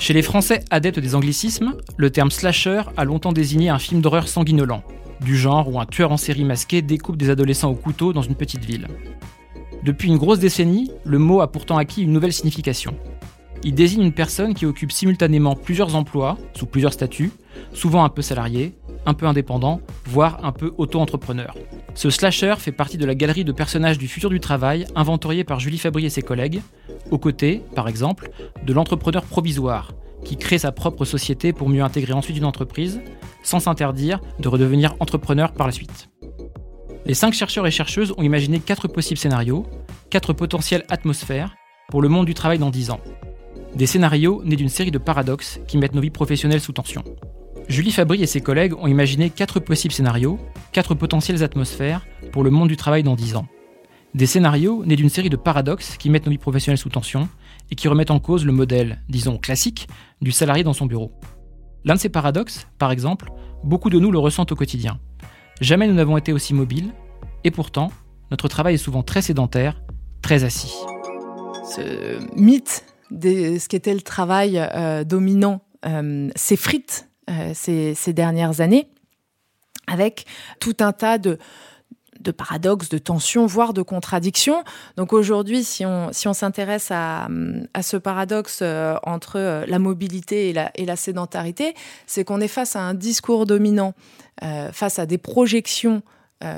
Chez 0.00 0.14
les 0.14 0.22
Français 0.22 0.64
adeptes 0.70 0.98
des 0.98 1.14
anglicismes, 1.14 1.74
le 1.96 2.10
terme 2.10 2.30
slasher 2.30 2.82
a 2.96 3.04
longtemps 3.04 3.32
désigné 3.32 3.68
un 3.68 3.78
film 3.78 4.00
d'horreur 4.00 4.26
sanguinolent. 4.26 4.82
du 5.22 5.36
genre 5.36 5.68
où 5.72 5.78
un 5.78 5.86
tueur 5.86 6.12
en 6.12 6.16
série 6.16 6.44
masqué 6.44 6.82
découpe 6.82 7.16
des 7.16 7.30
adolescents 7.30 7.70
au 7.70 7.74
couteau 7.74 8.12
dans 8.12 8.22
une 8.22 8.34
petite 8.34 8.64
ville. 8.64 8.88
Depuis 9.84 10.08
une 10.08 10.16
grosse 10.18 10.38
décennie, 10.38 10.90
le 11.04 11.18
mot 11.18 11.40
a 11.40 11.50
pourtant 11.50 11.76
acquis 11.76 12.02
une 12.02 12.12
nouvelle 12.12 12.32
signification. 12.32 12.94
Il 13.64 13.74
désigne 13.74 14.02
une 14.02 14.12
personne 14.12 14.54
qui 14.54 14.66
occupe 14.66 14.90
simultanément 14.90 15.54
plusieurs 15.54 15.94
emplois, 15.94 16.36
sous 16.54 16.66
plusieurs 16.66 16.92
statuts, 16.92 17.30
souvent 17.72 18.04
un 18.04 18.08
peu 18.08 18.20
salarié, 18.20 18.74
un 19.06 19.14
peu 19.14 19.26
indépendant, 19.26 19.80
voire 20.04 20.44
un 20.44 20.50
peu 20.50 20.72
auto-entrepreneur. 20.78 21.54
Ce 21.94 22.10
slasher 22.10 22.54
fait 22.58 22.72
partie 22.72 22.98
de 22.98 23.06
la 23.06 23.14
galerie 23.14 23.44
de 23.44 23.52
personnages 23.52 23.98
du 23.98 24.08
futur 24.08 24.30
du 24.30 24.40
travail 24.40 24.86
inventoriée 24.96 25.44
par 25.44 25.60
Julie 25.60 25.78
Fabry 25.78 26.06
et 26.06 26.10
ses 26.10 26.22
collègues, 26.22 26.60
aux 27.10 27.18
côtés, 27.18 27.62
par 27.76 27.88
exemple, 27.88 28.30
de 28.64 28.72
l'entrepreneur 28.72 29.24
provisoire, 29.24 29.92
qui 30.24 30.36
crée 30.36 30.58
sa 30.58 30.72
propre 30.72 31.04
société 31.04 31.52
pour 31.52 31.68
mieux 31.68 31.82
intégrer 31.82 32.12
ensuite 32.14 32.36
une 32.36 32.44
entreprise, 32.44 33.00
sans 33.44 33.60
s'interdire 33.60 34.20
de 34.40 34.48
redevenir 34.48 34.94
entrepreneur 34.98 35.52
par 35.52 35.66
la 35.66 35.72
suite. 35.72 36.08
Les 37.04 37.14
cinq 37.14 37.32
chercheurs 37.34 37.66
et 37.66 37.72
chercheuses 37.72 38.14
ont 38.16 38.22
imaginé 38.22 38.60
quatre 38.60 38.88
possibles 38.88 39.18
scénarios, 39.18 39.66
quatre 40.10 40.32
potentielles 40.32 40.84
atmosphères 40.88 41.54
pour 41.88 42.00
le 42.00 42.08
monde 42.08 42.26
du 42.26 42.34
travail 42.34 42.58
dans 42.58 42.70
10 42.70 42.90
ans. 42.90 43.00
Des 43.74 43.86
scénarios 43.86 44.42
nés 44.44 44.56
d'une 44.56 44.68
série 44.68 44.90
de 44.90 44.98
paradoxes 44.98 45.58
qui 45.66 45.78
mettent 45.78 45.94
nos 45.94 46.02
vies 46.02 46.10
professionnelles 46.10 46.60
sous 46.60 46.72
tension. 46.72 47.02
Julie 47.68 47.90
Fabry 47.90 48.22
et 48.22 48.26
ses 48.26 48.42
collègues 48.42 48.74
ont 48.76 48.86
imaginé 48.86 49.30
quatre 49.30 49.60
possibles 49.60 49.94
scénarios, 49.94 50.38
quatre 50.72 50.94
potentielles 50.94 51.42
atmosphères 51.42 52.04
pour 52.32 52.44
le 52.44 52.50
monde 52.50 52.68
du 52.68 52.76
travail 52.76 53.02
dans 53.02 53.14
10 53.14 53.36
ans. 53.36 53.46
Des 54.14 54.26
scénarios 54.26 54.84
nés 54.84 54.96
d'une 54.96 55.08
série 55.08 55.30
de 55.30 55.36
paradoxes 55.36 55.96
qui 55.96 56.10
mettent 56.10 56.26
nos 56.26 56.32
vies 56.32 56.38
professionnelles 56.38 56.78
sous 56.78 56.90
tension 56.90 57.30
et 57.70 57.74
qui 57.74 57.88
remettent 57.88 58.10
en 58.10 58.20
cause 58.20 58.44
le 58.44 58.52
modèle, 58.52 59.00
disons 59.08 59.38
classique, 59.38 59.88
du 60.20 60.32
salarié 60.32 60.64
dans 60.64 60.74
son 60.74 60.84
bureau. 60.84 61.12
L'un 61.84 61.94
de 61.94 62.00
ces 62.00 62.10
paradoxes, 62.10 62.66
par 62.78 62.92
exemple, 62.92 63.32
beaucoup 63.64 63.88
de 63.88 63.98
nous 63.98 64.10
le 64.10 64.18
ressentent 64.18 64.52
au 64.52 64.56
quotidien. 64.56 65.00
Jamais 65.62 65.88
nous 65.88 65.94
n'avons 65.94 66.18
été 66.18 66.34
aussi 66.34 66.52
mobiles, 66.52 66.92
et 67.44 67.50
pourtant, 67.50 67.90
notre 68.30 68.48
travail 68.48 68.74
est 68.74 68.78
souvent 68.78 69.02
très 69.02 69.22
sédentaire, 69.22 69.80
très 70.20 70.44
assis. 70.44 70.74
Ce 71.64 72.18
mythe 72.38 72.84
de 73.12 73.58
ce 73.58 73.68
qu'était 73.68 73.94
le 73.94 74.00
travail 74.00 74.58
euh, 74.58 75.04
dominant 75.04 75.60
euh, 75.86 76.30
s'effrite 76.34 77.08
euh, 77.30 77.52
ces, 77.54 77.94
ces, 77.94 78.12
dernières 78.12 78.60
années, 78.60 78.88
avec 79.86 80.24
tout 80.60 80.76
un 80.80 80.92
tas 80.92 81.18
de, 81.18 81.38
paradoxes, 82.36 82.88
de 82.88 82.98
tensions, 82.98 83.46
voire 83.46 83.74
de 83.74 83.82
contradictions. 83.82 84.64
Donc 84.96 85.12
aujourd'hui, 85.12 85.62
si 85.62 85.84
on 85.84 86.12
si 86.12 86.26
on 86.28 86.32
s'intéresse 86.32 86.88
à, 86.90 87.28
ce 87.82 87.96
paradoxe 87.96 88.62
entre 89.02 89.64
la 89.66 89.78
mobilité 89.78 90.48
et 90.50 90.84
la, 90.84 90.96
sédentarité, 90.96 91.74
c'est 92.06 92.24
qu'on 92.24 92.40
est 92.40 92.48
face 92.48 92.76
à 92.76 92.80
un 92.80 92.94
discours 92.94 93.44
dominant, 93.44 93.94
face 94.72 95.00
à 95.00 95.06
des 95.06 95.18
projections 95.18 96.02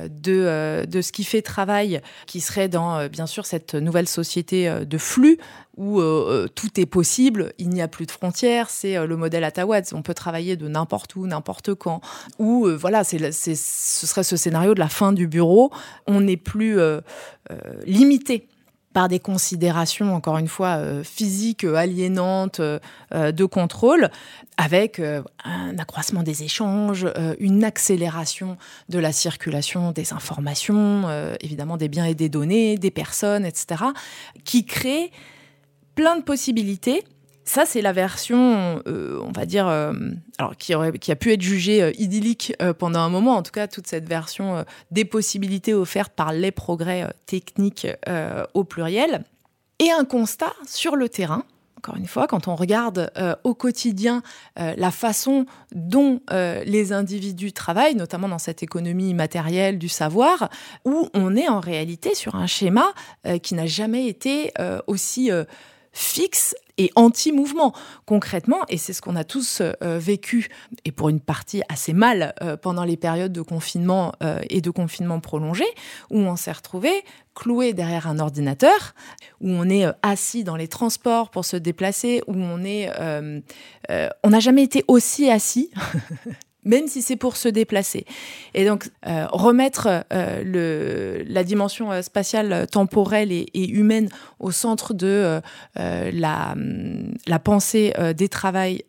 de, 0.09 0.33
euh, 0.33 0.87
de 0.87 1.03
ce 1.03 1.13
qui 1.13 1.25
fait 1.25 1.43
travail, 1.43 2.01
qui 2.27 2.41
serait 2.41 2.69
dans, 2.69 2.97
euh, 2.97 3.09
bien 3.09 3.27
sûr, 3.27 3.47
cette 3.47 3.75
nouvelle 3.75 4.09
société 4.09 4.73
de 4.85 4.99
flux 4.99 5.39
où 5.77 6.01
tout 6.55 6.81
est 6.81 6.87
possible, 6.87 7.53
il 7.59 7.69
n'y 7.69 7.83
a 7.83 7.89
plus 7.89 8.07
de 8.07 8.13
frontières, 8.13 8.71
c'est 8.71 9.05
le 9.05 9.17
modèle 9.17 9.43
Atawads, 9.43 9.93
on 9.93 10.03
peut 10.03 10.15
travailler 10.15 10.55
de 10.55 10.69
n'importe 10.69 11.17
où, 11.17 11.27
n'importe 11.27 11.75
quand, 11.75 12.01
ou 12.39 12.69
voilà, 12.79 13.03
c'est, 13.03 13.33
ce 13.33 14.07
serait 14.07 14.23
ce 14.23 14.37
scénario 14.37 14.75
de 14.75 14.79
la 14.79 14.89
fin 14.89 15.13
du 15.13 15.27
bureau, 15.27 15.73
on 16.07 16.21
n'est 16.21 16.37
plus 16.37 16.79
limité 17.87 18.47
par 18.95 19.09
des 19.09 19.19
considérations, 19.19 20.15
encore 20.15 20.39
une 20.39 20.49
fois, 20.49 20.77
euh, 20.77 21.05
physiques, 21.05 21.65
aliénantes, 21.65 22.61
euh, 22.61 22.79
de 23.11 23.45
contrôle, 23.45 24.09
avec 24.57 25.01
euh, 25.01 25.23
un 25.45 25.77
accroissement 25.79 26.23
des 26.23 26.45
échanges, 26.45 27.05
euh, 27.05 27.35
une 27.41 27.65
accélération 27.65 28.57
de 28.89 28.99
la 28.99 29.13
circulation 29.13 29.91
des 29.91 30.13
informations, 30.13 31.03
euh, 31.09 31.35
évidemment 31.41 31.77
des 31.77 31.89
biens 31.89 32.07
et 32.07 32.15
des 32.15 32.29
données, 32.29 32.79
des 32.79 32.93
personnes, 32.93 33.45
etc., 33.45 33.83
qui 34.45 34.65
crée 34.65 35.11
plein 35.97 36.17
de 36.17 36.23
possibilités 36.23 37.05
ça, 37.45 37.67
c'est 37.67 37.83
la 37.83 37.93
version, 37.93 38.83
euh, 38.87 39.21
on 39.23 39.33
va 39.33 39.45
dire, 39.45 39.69
euh, 39.69 39.93
alors 40.39 40.57
qui, 40.57 40.73
a 40.73 41.17
pu 41.17 41.33
être 41.33 41.43
jugée 41.43 41.83
euh, 41.83 41.93
idyllique 41.99 42.55
pendant 42.79 43.01
un 43.01 43.11
moment. 43.11 43.37
En 43.37 43.43
tout 43.43 43.53
cas, 43.53 43.69
toute 43.69 43.87
cette 43.87 44.09
version 44.09 44.65
des 44.91 45.05
possibilités 45.05 45.75
offertes 45.75 46.13
par 46.15 46.33
les 46.33 46.51
progrès 46.51 47.07
techniques 47.27 47.87
au 48.55 48.65
pluriel. 48.65 49.25
Et 49.79 49.91
un 49.91 50.05
constat 50.05 50.53
sur 50.67 50.97
le 50.97 51.09
terrain. 51.09 51.45
Encore 51.79 51.97
une 51.97 52.07
fois, 52.07 52.27
quand 52.27 52.49
on 52.49 52.55
regarde 52.55 53.11
au 53.45 53.55
quotidien 53.55 54.23
la 54.57 54.91
façon 54.91 55.45
dont 55.75 56.21
les 56.31 56.93
individus 56.93 57.53
travaillent, 57.53 57.95
notamment 57.95 58.29
dans 58.29 58.39
cette 58.39 58.63
économie 58.63 59.13
matérielle 59.13 59.79
du 59.79 59.89
savoir, 59.89 60.49
où 60.85 61.09
on 61.13 61.37
est 61.37 61.49
en 61.49 61.61
réalité 61.61 62.15
sur 62.15 62.37
un 62.37 62.47
schéma 62.47 62.87
qui 63.43 63.55
n'a 63.55 63.67
jamais 63.67 64.07
été 64.07 64.53
aussi 64.87 65.31
fixe 65.95 66.55
et 66.77 66.91
anti-mouvement. 66.97 67.73
Concrètement, 68.05 68.61
et 68.69 68.77
c'est 68.77 68.93
ce 68.93 69.01
qu'on 69.01 69.17
a 69.17 69.25
tous 69.25 69.63
euh, 69.63 69.99
vécu, 69.99 70.49
et 70.85 70.93
pour 70.93 71.09
une 71.09 71.21
partie 71.21 71.63
assez 71.69 71.93
mal 71.93 72.35
euh, 72.43 72.57
pendant 72.57 72.85
les 72.85 72.97
périodes 72.97 73.33
de 73.33 73.43
confinement 73.43 74.13
euh, 74.23 74.41
et 74.51 74.61
de 74.61 74.71
confinement 74.71 75.21
prolongé, 75.21 75.65
où 76.11 76.19
on 76.19 76.37
s'est 76.37 76.53
retrouvé 76.53 76.91
cloué 77.35 77.73
derrière 77.73 78.07
un 78.07 78.21
ordinateur, 78.21 78.95
où 79.41 79.51
on 79.51 79.69
est 79.69 79.87
assis 80.03 80.45
dans 80.45 80.55
les 80.55 80.69
transports 80.69 81.31
pour 81.31 81.45
se 81.45 81.57
déplacer, 81.57 82.23
où 82.29 82.35
on 82.37 82.63
est, 82.63 82.89
on 84.23 84.31
n'a 84.31 84.39
jamais 84.39 84.63
été 84.63 84.85
aussi 84.87 85.29
assis 85.29 85.69
même 86.65 86.89
si 86.89 87.03
c'est 87.03 87.17
pour 87.17 87.37
se 87.37 87.49
déplacer. 87.49 88.05
Et 88.55 88.65
donc, 88.65 88.89
euh, 89.07 89.27
remettre 89.31 90.05
euh, 90.13 91.23
la 91.27 91.45
dimension 91.45 91.93
euh, 91.93 92.03
spatiale, 92.03 92.67
temporelle 92.71 93.33
et, 93.33 93.49
humaine 93.55 94.09
au 94.39 94.51
centre 94.51 94.95
de 94.95 95.41
la, 95.77 96.55
la 97.27 97.39
pensée 97.39 97.93
des 98.17 98.29
travails 98.29 98.85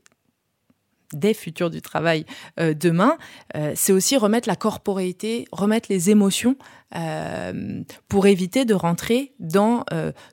des 1.15 1.33
futurs 1.33 1.69
du 1.69 1.81
travail 1.81 2.25
euh, 2.59 2.73
demain, 2.73 3.17
euh, 3.55 3.71
c'est 3.75 3.93
aussi 3.93 4.17
remettre 4.17 4.47
la 4.47 4.55
corporéité, 4.55 5.47
remettre 5.51 5.87
les 5.89 6.09
émotions 6.09 6.55
euh, 6.95 7.81
pour 8.07 8.27
éviter 8.27 8.65
de 8.65 8.73
rentrer 8.73 9.33
dans 9.39 9.83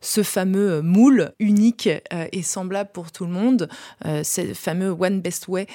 ce 0.00 0.22
fameux 0.22 0.82
moule 0.82 1.32
unique 1.38 1.88
et 2.10 2.42
semblable 2.42 2.90
pour 2.92 3.10
tout 3.10 3.24
le 3.24 3.32
monde, 3.32 3.68
ce 4.04 4.52
fameux 4.54 4.90
one 4.90 5.20
best 5.20 5.48
way 5.48 5.66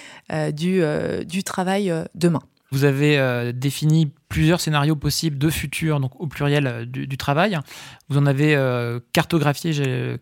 du, 0.54 0.82
du 1.26 1.44
travail 1.44 1.92
demain. 2.16 2.42
Vous 2.72 2.84
avez 2.84 3.54
défini 3.54 4.12
plusieurs 4.30 4.60
scénarios 4.60 4.96
possibles 4.96 5.38
de 5.38 5.50
futur, 5.50 6.00
donc 6.00 6.20
au 6.20 6.28
pluriel 6.28 6.86
du, 6.90 7.18
travail. 7.18 7.58
Vous 8.10 8.18
en 8.18 8.26
avez 8.26 8.56
euh, 8.56 9.00
cartographié 9.14 9.72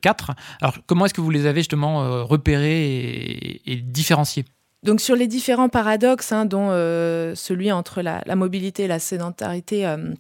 quatre. 0.01 0.32
Alors, 0.62 0.77
comment 0.86 1.06
est-ce 1.06 1.13
que 1.13 1.22
vous 1.22 1.32
les 1.32 1.46
avez 1.48 1.62
justement 1.62 2.24
repérés 2.25 3.62
et 3.65 3.75
différenciés? 3.77 4.46
Donc 4.86 5.01
sur 5.01 5.15
les 5.15 5.27
différents 5.27 5.70
paradoxes, 5.70 6.32
hein, 6.32 6.46
dont 6.46 6.70
euh, 6.70 7.36
celui 7.36 7.72
entre 7.72 8.01
la, 8.01 8.24
mobilité 8.36 8.84
et 8.84 8.88
la 8.88 9.00
sédentarité 9.00 9.86
euh, 9.86 10.13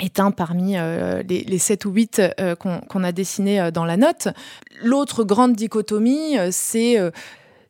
est 0.00 0.20
un 0.20 0.30
parmi 0.30 0.76
euh, 0.76 1.22
les, 1.22 1.42
les 1.44 1.58
7 1.58 1.84
ou 1.86 1.90
8 1.90 2.22
euh, 2.40 2.54
qu'on 2.54 2.80
qu 2.80 3.04
a 3.04 3.12
dessiné 3.12 3.60
euh, 3.60 3.70
dans 3.70 3.84
la 3.84 3.96
note. 3.96 4.28
L'autre 4.82 5.24
grande 5.24 5.54
dichotomie, 5.54 6.36
c'est 6.50 6.96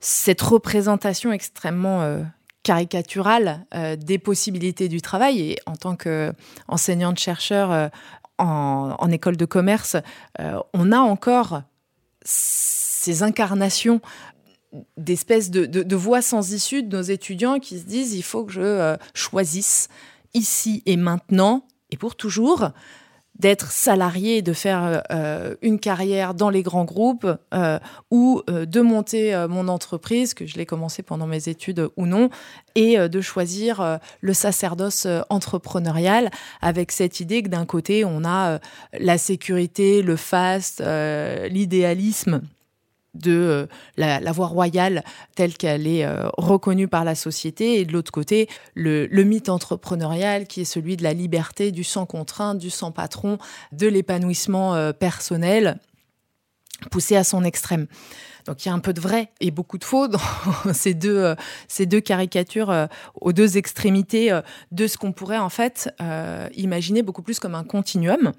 cette 0.01 0.43
représentation 0.43 1.31
extrêmement 1.31 2.21
caricaturale 2.65 3.65
des 3.97 4.19
possibilités 4.19 4.89
du 4.89 5.01
travail. 5.01 5.41
Et 5.41 5.57
en 5.67 5.77
tant 5.77 5.95
qu'enseignante-chercheur 5.95 7.91
en, 8.39 9.11
école 9.13 9.37
de 9.37 9.45
commerce, 9.45 9.97
on 10.73 10.91
a 10.91 10.99
encore 10.99 11.63
ces 12.25 13.23
incarnations 13.23 14.01
d'espèces 14.97 15.51
de, 15.51 15.67
de, 15.67 15.97
voix 15.97 16.23
sans 16.23 16.53
issue 16.53 16.83
de 16.83 16.97
nos 16.97 17.03
étudiants 17.03 17.59
qui 17.59 17.79
se 17.79 17.85
disent 17.85 18.15
il 18.15 18.23
faut 18.23 18.45
que 18.45 18.53
je 18.53 18.61
euh, 18.61 18.97
choisisse 19.15 19.89
ici 20.35 20.83
et 20.87 20.97
maintenant 20.97 21.67
et 21.91 21.97
pour 21.97 22.17
toujours 22.17 22.71
d'être 23.39 23.71
salarié, 23.71 24.41
de 24.41 24.55
faire 24.55 25.03
euh, 25.11 25.57
une 25.61 25.79
carrière 25.79 26.33
dans 26.33 26.49
les 26.49 26.63
grands 26.63 26.87
groupes 26.87 27.27
euh, 27.53 27.79
ou 28.11 28.43
de 28.49 28.81
monter 28.81 29.47
mon 29.51 29.69
entreprise, 29.69 30.33
que 30.33 30.47
je 30.47 30.57
l'ai 30.57 30.65
commencé 30.65 31.03
pendant 31.03 31.27
mes 31.27 31.51
études 31.51 31.91
ou 31.99 32.07
non, 32.07 32.31
et 32.75 32.97
de 32.97 33.21
choisir 33.21 33.99
le 34.23 34.33
sacerdoce 34.33 35.07
entrepreneurial 35.29 36.31
avec 36.63 36.93
cette 36.93 37.21
idée 37.21 37.43
que 37.43 37.49
d'un 37.49 37.67
côté, 37.67 38.07
on 38.07 38.25
a 38.25 38.59
la 38.99 39.19
sécurité, 39.19 40.01
le 40.01 40.17
faste, 40.17 40.81
euh, 40.81 41.49
l'idéalisme 41.49 42.41
de 43.17 43.33
euh, 43.33 43.67
la, 43.97 44.33
voie 44.33 44.47
royale 44.47 45.05
telle 45.35 45.57
qu'elle 45.57 45.87
est 45.87 46.05
euh, 46.05 46.29
reconnue 46.37 46.89
par 46.89 47.05
la 47.05 47.15
société. 47.15 47.81
Et 47.81 47.85
de 47.85 47.93
l'autre 47.93 48.13
côté 48.13 48.49
le, 48.75 49.07
le 49.07 49.25
mythe 49.25 49.49
entrepreneurial 49.49 50.47
qui 50.47 50.63
est 50.63 50.65
celui 50.65 50.97
de 50.97 51.03
la 51.03 51.13
liberté 51.13 51.73
du 51.73 51.85
sans 51.85 52.07
contrainte 52.07 52.59
du 52.59 52.71
sans 52.71 52.93
patron 52.93 53.39
de 53.73 53.87
l'épanouissement 53.87 54.75
euh, 54.75 54.93
personnel 54.93 55.79
poussé 56.91 57.17
à 57.17 57.25
son 57.25 57.45
extrême. 57.45 57.87
Donc 58.47 58.65
il 58.65 58.69
y 58.69 58.71
a 58.71 58.75
un 58.75 58.79
peu 58.79 58.93
de 58.93 59.01
vrai 59.01 59.31
et 59.41 59.51
beaucoup 59.51 59.77
de 59.77 59.85
faux 59.85 60.09
dans 60.09 60.21
ces 60.73 60.95
deux, 60.95 61.17
euh, 61.17 61.35
ces 61.69 61.85
deux 61.87 62.01
caricatures 62.01 62.71
euh, 62.71 62.87
aux 63.21 63.33
deux 63.33 63.59
extrémités 63.59 64.33
euh, 64.33 64.41
de 64.71 64.87
ce 64.87 64.97
qu'on 64.97 65.13
pourrait 65.13 65.39
en 65.39 65.49
fait 65.49 65.91
imaginer 66.55 67.03
beaucoup 67.03 67.23
plus 67.23 67.41
comme 67.41 67.55
un 67.55 67.65
continuum. 67.65 68.33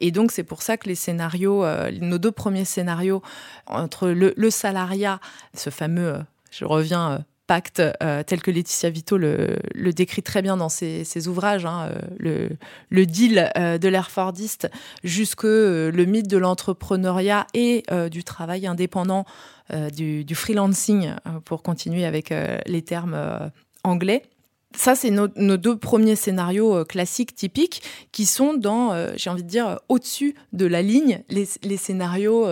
Et 0.00 0.10
donc 0.10 0.32
c'est 0.32 0.44
pour 0.44 0.62
ça 0.62 0.76
que 0.76 0.88
les 0.88 0.94
scénarios, 0.94 1.64
nos 2.00 2.18
deux 2.18 2.32
premiers 2.32 2.64
scénarios 2.64 3.22
entre 3.66 4.08
le, 4.08 4.34
le 4.36 4.50
salariat, 4.50 5.20
ce 5.54 5.70
fameux, 5.70 6.18
je 6.50 6.64
reviens 6.64 7.24
pacte 7.46 7.82
euh, 8.02 8.22
tel 8.22 8.40
que 8.40 8.50
Laetitia 8.50 8.90
Vito 8.90 9.16
le, 9.16 9.58
décrit 9.92 10.22
très 10.22 10.42
bien 10.42 10.56
dans 10.56 10.68
ses, 10.68 11.28
ouvrages, 11.28 11.66
hein, 11.66 11.90
euh, 12.24 12.48
le, 12.90 13.06
deal 13.06 13.50
euh, 13.56 13.78
de 13.78 13.88
l'ère 13.88 14.10
jusque 15.02 15.44
le 15.44 16.04
mythe 16.04 16.28
de 16.28 16.38
l'entrepreneuriat 16.38 17.46
et 17.54 17.84
du 18.10 18.24
travail 18.24 18.66
indépendant, 18.66 19.24
du, 19.92 20.34
freelancing, 20.34 21.14
pour 21.44 21.62
continuer 21.62 22.04
avec 22.04 22.32
les 22.66 22.82
termes 22.82 23.50
anglais. 23.82 24.22
Ça, 24.76 24.94
c'est 24.94 25.10
nos, 25.10 25.28
deux 25.28 25.76
premiers 25.76 26.16
scénarios 26.16 26.84
classiques, 26.84 27.34
typiques, 27.34 27.82
qui 28.12 28.26
sont 28.26 28.54
dans, 28.54 28.94
j'ai 29.16 29.30
envie 29.30 29.42
de 29.42 29.48
dire, 29.48 29.80
au-dessus 29.88 30.34
de 30.52 30.66
la 30.66 30.82
ligne, 30.82 31.22
les 31.28 31.76
scénarios 31.76 32.46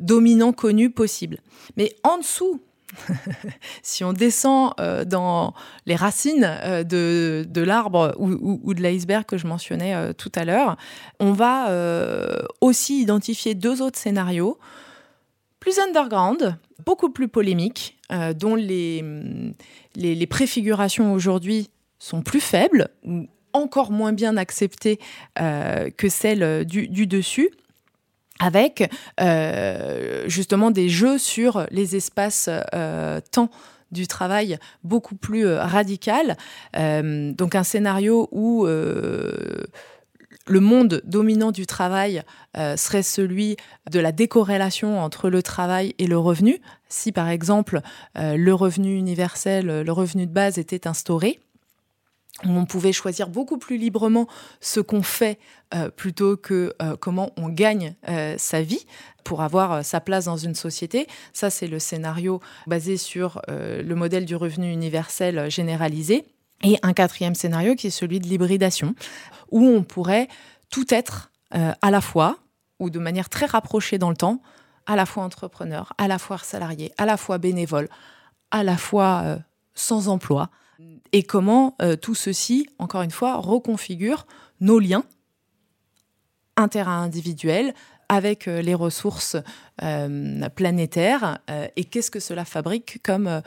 dominants 0.00 0.52
connus 0.52 0.90
possibles. 0.90 1.38
Mais 1.76 1.94
en 2.04 2.18
dessous 2.18 2.60
si 3.82 4.04
on 4.04 4.12
descend 4.12 4.72
euh, 4.80 5.04
dans 5.04 5.54
les 5.86 5.96
racines 5.96 6.46
euh, 6.46 6.84
de, 6.84 7.60
l'arbre 7.60 8.14
ou, 8.18 8.74
de 8.74 8.82
l'iceberg 8.82 9.24
que 9.24 9.38
je 9.38 9.46
mentionnais 9.46 9.94
euh, 9.94 10.12
tout 10.12 10.32
à 10.34 10.44
l'heure, 10.44 10.76
on 11.18 11.32
va 11.32 11.68
aussi 12.60 13.00
identifier 13.00 13.54
deux 13.54 13.82
autres 13.82 13.98
scénarios 13.98 14.58
plus 15.58 15.78
underground, 15.78 16.56
beaucoup 16.86 17.10
plus 17.10 17.28
polémiques, 17.28 17.98
dont 18.36 18.54
les, 18.54 19.04
les, 19.94 20.26
préfigurations 20.26 21.12
aujourd'hui 21.12 21.70
sont 21.98 22.22
plus 22.22 22.40
faibles 22.40 22.88
ou 23.04 23.26
encore 23.52 23.90
moins 23.90 24.12
bien 24.12 24.36
acceptées 24.36 24.98
que 25.36 26.08
celles 26.08 26.64
du 26.64 27.06
dessus 27.06 27.50
avec 28.40 28.90
euh, 29.20 30.24
justement 30.26 30.72
des 30.72 30.88
jeux 30.88 31.18
sur 31.18 31.66
les 31.70 31.94
espaces 31.94 32.50
euh, 32.74 33.20
temps 33.30 33.50
du 33.92 34.06
travail 34.08 34.58
beaucoup 34.82 35.14
plus 35.14 35.46
euh, 35.46 35.62
radical. 35.62 36.36
donc 36.74 37.54
un 37.54 37.64
scénario 37.64 38.28
où 38.32 38.66
le 38.66 40.60
monde 40.60 41.02
dominant 41.04 41.52
du 41.52 41.66
travail 41.66 42.22
serait 42.54 43.02
celui 43.02 43.56
de 43.90 44.00
la 44.00 44.12
décorrélation 44.12 45.00
entre 45.00 45.28
le 45.28 45.42
travail 45.42 45.94
et 45.98 46.06
le 46.06 46.18
revenu. 46.18 46.60
Si 46.88 47.12
par 47.12 47.28
exemple 47.28 47.80
le 48.16 48.52
revenu 48.52 48.96
universel, 48.96 49.82
le 49.82 49.92
revenu 49.92 50.26
de 50.26 50.32
base 50.32 50.58
était 50.58 50.86
instauré, 50.86 51.40
on 52.44 52.64
pouvait 52.64 52.92
choisir 52.92 53.28
beaucoup 53.28 53.58
plus 53.58 53.76
librement 53.76 54.26
ce 54.60 54.80
qu'on 54.80 55.02
fait 55.02 55.38
euh, 55.74 55.90
plutôt 55.90 56.36
que 56.36 56.74
euh, 56.82 56.96
comment 56.98 57.30
on 57.36 57.48
gagne 57.48 57.94
euh, 58.08 58.34
sa 58.38 58.62
vie 58.62 58.86
pour 59.24 59.42
avoir 59.42 59.84
sa 59.84 60.00
place 60.00 60.24
dans 60.24 60.36
une 60.36 60.54
société. 60.54 61.06
Ça, 61.32 61.50
c'est 61.50 61.66
le 61.66 61.78
scénario 61.78 62.40
basé 62.66 62.96
sur 62.96 63.42
le 63.48 63.94
modèle 63.94 64.24
du 64.24 64.34
revenu 64.34 64.72
universel 64.72 65.50
généralisé. 65.50 66.24
Et 66.62 66.78
un 66.82 66.94
quatrième 66.94 67.34
scénario 67.34 67.74
qui 67.74 67.88
est 67.88 67.90
celui 67.90 68.18
de 68.18 68.26
l'hybridation, 68.26 68.94
où 69.50 69.66
on 69.66 69.82
pourrait 69.82 70.28
tout 70.70 70.86
être 70.92 71.30
à 71.50 71.90
la 71.90 72.00
fois, 72.00 72.38
ou 72.78 72.88
de 72.88 72.98
manière 72.98 73.28
très 73.28 73.44
rapprochée 73.44 73.98
dans 73.98 74.08
le 74.08 74.16
temps, 74.16 74.40
à 74.86 74.96
la 74.96 75.04
fois 75.04 75.22
entrepreneur, 75.22 75.92
à 75.98 76.08
la 76.08 76.18
fois 76.18 76.38
salarié, 76.38 76.92
à 76.96 77.04
la 77.04 77.18
fois 77.18 77.36
bénévole, 77.36 77.88
à 78.50 78.64
la 78.64 78.78
fois 78.78 79.38
sans 79.74 80.08
emploi 80.08 80.50
et 81.12 81.22
comment 81.22 81.76
euh, 81.82 81.96
tout 81.96 82.14
ceci, 82.14 82.68
encore 82.78 83.02
une 83.02 83.10
fois, 83.10 83.36
reconfigure 83.36 84.26
nos 84.60 84.78
liens 84.78 85.04
interindividuels 86.56 87.74
avec 88.08 88.48
euh, 88.48 88.60
les 88.60 88.74
ressources 88.74 89.36
euh, 89.82 90.48
planétaires 90.50 91.38
et 91.76 91.84
qu'est-ce 91.84 92.10
que 92.10 92.20
cela 92.20 92.44
fabrique 92.44 93.02
comme 93.02 93.42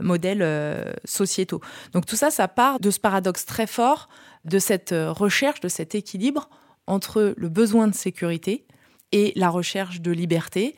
modèles 0.00 0.96
sociétaux. 1.04 1.60
Donc 1.92 2.06
tout 2.06 2.16
ça, 2.16 2.30
ça 2.30 2.48
part 2.48 2.80
de 2.80 2.90
ce 2.90 2.98
paradoxe 2.98 3.44
très 3.44 3.66
fort, 3.66 4.08
de 4.44 4.58
cette 4.58 4.92
recherche, 4.92 5.60
de 5.60 5.68
cet 5.68 5.94
équilibre 5.94 6.48
entre 6.86 7.34
le 7.36 7.48
besoin 7.48 7.86
de 7.86 7.94
sécurité 7.94 8.66
et 9.12 9.32
la 9.36 9.50
recherche 9.50 10.00
de 10.00 10.10
liberté, 10.10 10.74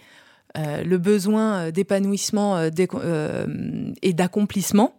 le 0.56 0.96
besoin 0.98 1.70
d'épanouissement 1.70 2.60
et 2.62 4.12
d'accomplissement 4.12 4.94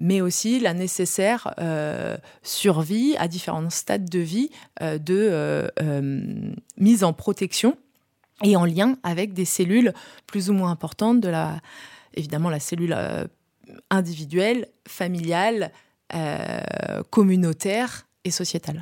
mais 0.00 0.22
aussi 0.22 0.58
la 0.58 0.74
nécessaire 0.74 1.54
euh, 1.60 2.16
survie 2.42 3.14
à 3.18 3.28
différents 3.28 3.68
stades 3.70 4.08
de 4.08 4.18
vie 4.18 4.50
euh, 4.82 4.98
de 4.98 5.30
euh, 5.30 6.52
mise 6.78 7.04
en 7.04 7.12
protection 7.12 7.76
et 8.42 8.56
en 8.56 8.64
lien 8.64 8.96
avec 9.02 9.34
des 9.34 9.44
cellules 9.44 9.92
plus 10.26 10.48
ou 10.48 10.54
moins 10.54 10.70
importantes 10.70 11.20
de 11.20 11.28
la, 11.28 11.60
évidemment 12.14 12.48
la 12.48 12.60
cellule 12.60 12.96
individuelle, 13.90 14.66
familiale, 14.88 15.72
communautaire 17.10 18.08
et. 18.24 18.30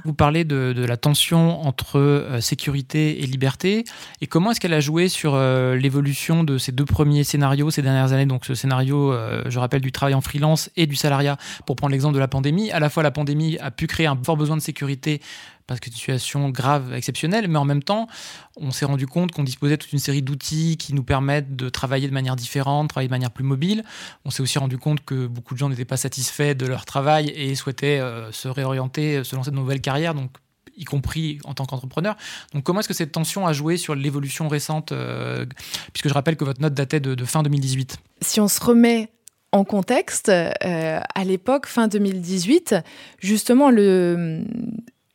Vous 0.05 0.15
parlez 0.15 0.45
de, 0.45 0.75
la 0.77 0.97
tension 0.97 1.65
entre 1.65 2.01
euh, 2.01 2.41
sécurité 2.41 3.23
et 3.23 3.27
liberté. 3.27 3.85
Et 4.21 4.27
comment 4.27 4.51
est-ce 4.51 4.59
qu'elle 4.59 4.75
a 4.75 4.81
joué 4.81 5.09
sur 5.09 5.35
euh, 5.35 5.77
l'évolution 5.77 6.43
de 6.43 6.59
ces 6.59 6.73
deux 6.73 6.85
premiers 6.85 7.23
scénarios 7.23 7.71
ces 7.71 7.83
dernières 7.83 8.13
années? 8.13 8.27
Donc 8.27 8.45
ce 8.45 8.57
scénario, 8.57 9.13
euh, 9.13 9.45
je 9.47 9.59
rappelle, 9.61 9.81
du 9.81 9.93
travail 9.93 10.15
en 10.15 10.21
freelance 10.21 10.71
et 10.77 10.87
du 10.87 10.97
salariat, 10.97 11.37
pour 11.67 11.77
prendre 11.77 11.93
l'exemple 11.93 12.15
de 12.15 12.19
la 12.19 12.27
pandémie. 12.27 12.73
À 12.73 12.81
la 12.81 12.91
fois, 12.91 13.05
la 13.05 13.13
pandémie 13.13 13.59
a 13.59 13.71
pu 13.71 13.87
créer 13.87 14.09
un 14.09 14.19
fort 14.21 14.37
besoin 14.37 14.57
de 14.57 14.63
sécurité 14.63 15.21
parce 15.69 15.81
que 15.81 15.91
situation 15.91 16.49
grave, 16.49 16.95
exceptionnelle, 16.95 17.47
mais 17.47 17.59
en 17.59 17.67
même 17.67 17.83
temps, 17.83 18.09
on 18.57 18.73
s'est 18.73 18.87
rendu 18.87 19.07
compte 19.07 19.31
qu'on 19.33 19.45
disposait 19.45 19.77
toute 19.77 19.93
une 19.93 19.99
série 19.99 20.23
d'outils 20.23 20.79
qui 20.79 20.95
nous 20.95 21.05
permettent 21.05 21.55
de 21.55 21.69
travailler 21.69 22.09
de 22.09 22.13
manière 22.13 22.37
différente, 22.37 22.89
travailler 22.89 23.09
de 23.09 23.13
manière 23.13 23.31
plus 23.31 23.45
mobile. 23.45 23.85
On 24.25 24.31
s'est 24.31 24.43
aussi 24.43 24.59
rendu 24.59 24.79
compte 24.79 25.05
que 25.05 25.27
beaucoup 25.27 25.53
de 25.53 25.59
gens 25.59 25.69
n'étaient 25.69 25.85
pas 25.85 25.99
satisfaits 25.99 26.55
de 26.55 26.67
leur 26.67 26.87
travail 26.87 27.29
et 27.29 27.55
souhaitaient 27.55 28.01
euh, 28.01 28.33
se 28.33 28.49
réorienter, 28.49 29.23
se 29.23 29.37
lancer 29.37 29.51
de 29.51 29.57
nouvelles 29.57 29.83
carrières, 29.83 30.15
donc 30.15 30.31
y 30.79 30.85
compris 30.85 31.39
en 31.45 31.53
tant 31.53 31.67
qu'entrepreneur. 31.67 32.17
Donc 32.55 32.65
comment 32.65 32.81
est-ce 32.81 32.89
que 32.89 32.95
cette 32.95 33.13
tension 33.13 33.47
a 33.47 33.53
joué 33.53 33.77
sur 33.77 33.95
l'évolution 33.95 34.49
récente, 34.49 34.93
euh, 34.93 35.45
puisque 35.93 36.09
je 36.09 36.15
rappelle 36.15 36.37
que 36.37 36.45
votre 36.45 36.63
note 36.63 36.75
datait 36.75 37.01
de, 37.01 37.25
fin 37.27 37.43
2018 37.43 37.99
Si 38.23 38.41
on 38.41 38.49
se 38.49 38.65
remet 38.65 39.11
en 39.53 39.65
contexte, 39.65 40.31
euh, 40.31 41.01
à 41.15 41.25
l'époque, 41.25 41.67
fin 41.67 41.89
2018, 41.89 42.77
justement, 43.19 43.71
le, 43.71 44.45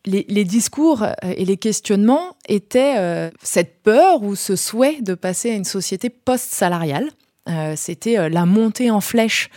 les, 0.05 0.43
discours 0.43 1.03
euh, 1.03 1.13
et 1.23 1.45
les 1.45 1.57
questionnements 1.57 2.35
étaient 2.47 2.95
euh, 2.97 3.29
cette 3.41 3.81
peur 3.83 4.23
ou 4.23 4.35
ce 4.35 4.55
souhait 4.55 5.01
de 5.01 5.13
passer 5.13 5.51
à 5.51 5.55
une 5.55 5.63
société 5.63 6.09
post-salariale. 6.09 7.09
Euh, 7.49 7.73
c'était 7.75 8.29
la 8.29 8.45
montée 8.45 8.89
en 8.89 9.01
flèche 9.01 9.49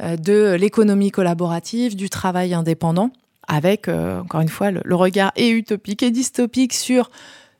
de 0.00 0.54
l'économie 0.54 1.10
collaborative, 1.10 1.94
du 1.94 2.10
travail 2.10 2.54
indépendant, 2.54 3.10
avec, 3.46 3.88
encore 3.88 4.40
une 4.40 4.48
fois, 4.48 4.70
le, 4.70 4.94
regard 4.94 5.30
et 5.36 5.50
utopique 5.50 6.02
et 6.02 6.10
dystopique 6.10 6.72
sur 6.72 7.10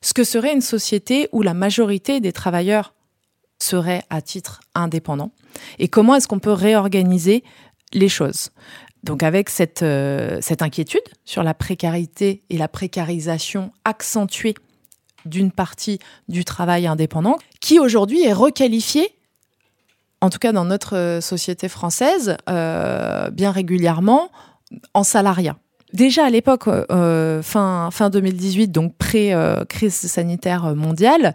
ce 0.01 0.13
que 0.13 0.23
serait 0.23 0.53
une 0.53 0.61
société 0.61 1.29
où 1.31 1.43
la 1.43 1.53
majorité 1.53 2.19
des 2.19 2.33
travailleurs 2.33 2.93
seraient 3.59 4.03
à 4.09 4.21
titre 4.21 4.59
indépendant 4.73 5.31
et 5.79 5.87
comment 5.87 6.15
est-ce 6.15 6.27
qu'on 6.27 6.39
peut 6.39 6.51
réorganiser 6.51 7.43
les 7.93 8.09
choses? 8.09 8.49
Donc 9.05 9.21
avec 9.21 9.51
cette, 9.51 9.83
euh, 9.83 10.39
cette 10.41 10.63
inquiétude 10.63 11.03
sur 11.25 11.43
la 11.43 11.53
précarité 11.53 12.41
et 12.49 12.57
la 12.57 12.67
précarisation 12.67 13.71
accentuée 13.85 14.55
d'une 15.25 15.51
partie 15.51 15.99
du 16.27 16.43
travail 16.43 16.87
indépendant, 16.87 17.37
qui 17.61 17.79
aujourd'hui 17.79 18.23
est 18.23 18.33
requalifiée, 18.33 19.13
en 20.21 20.31
tout 20.31 20.39
cas 20.39 20.51
dans 20.51 20.65
notre 20.65 20.95
euh, 20.95 21.21
société 21.21 21.69
française, 21.69 22.35
euh, 22.49 23.29
bien 23.29 23.51
régulièrement, 23.51 24.31
en 24.95 25.03
salariat. 25.03 25.55
Déjà 25.93 26.25
à 26.25 26.29
l'époque, 26.29 26.67
fin, 27.43 27.89
fin 27.91 28.09
2018, 28.09 28.67
donc 28.67 28.97
pré-crise 28.97 29.93
sanitaire 29.93 30.75
mondiale, 30.75 31.33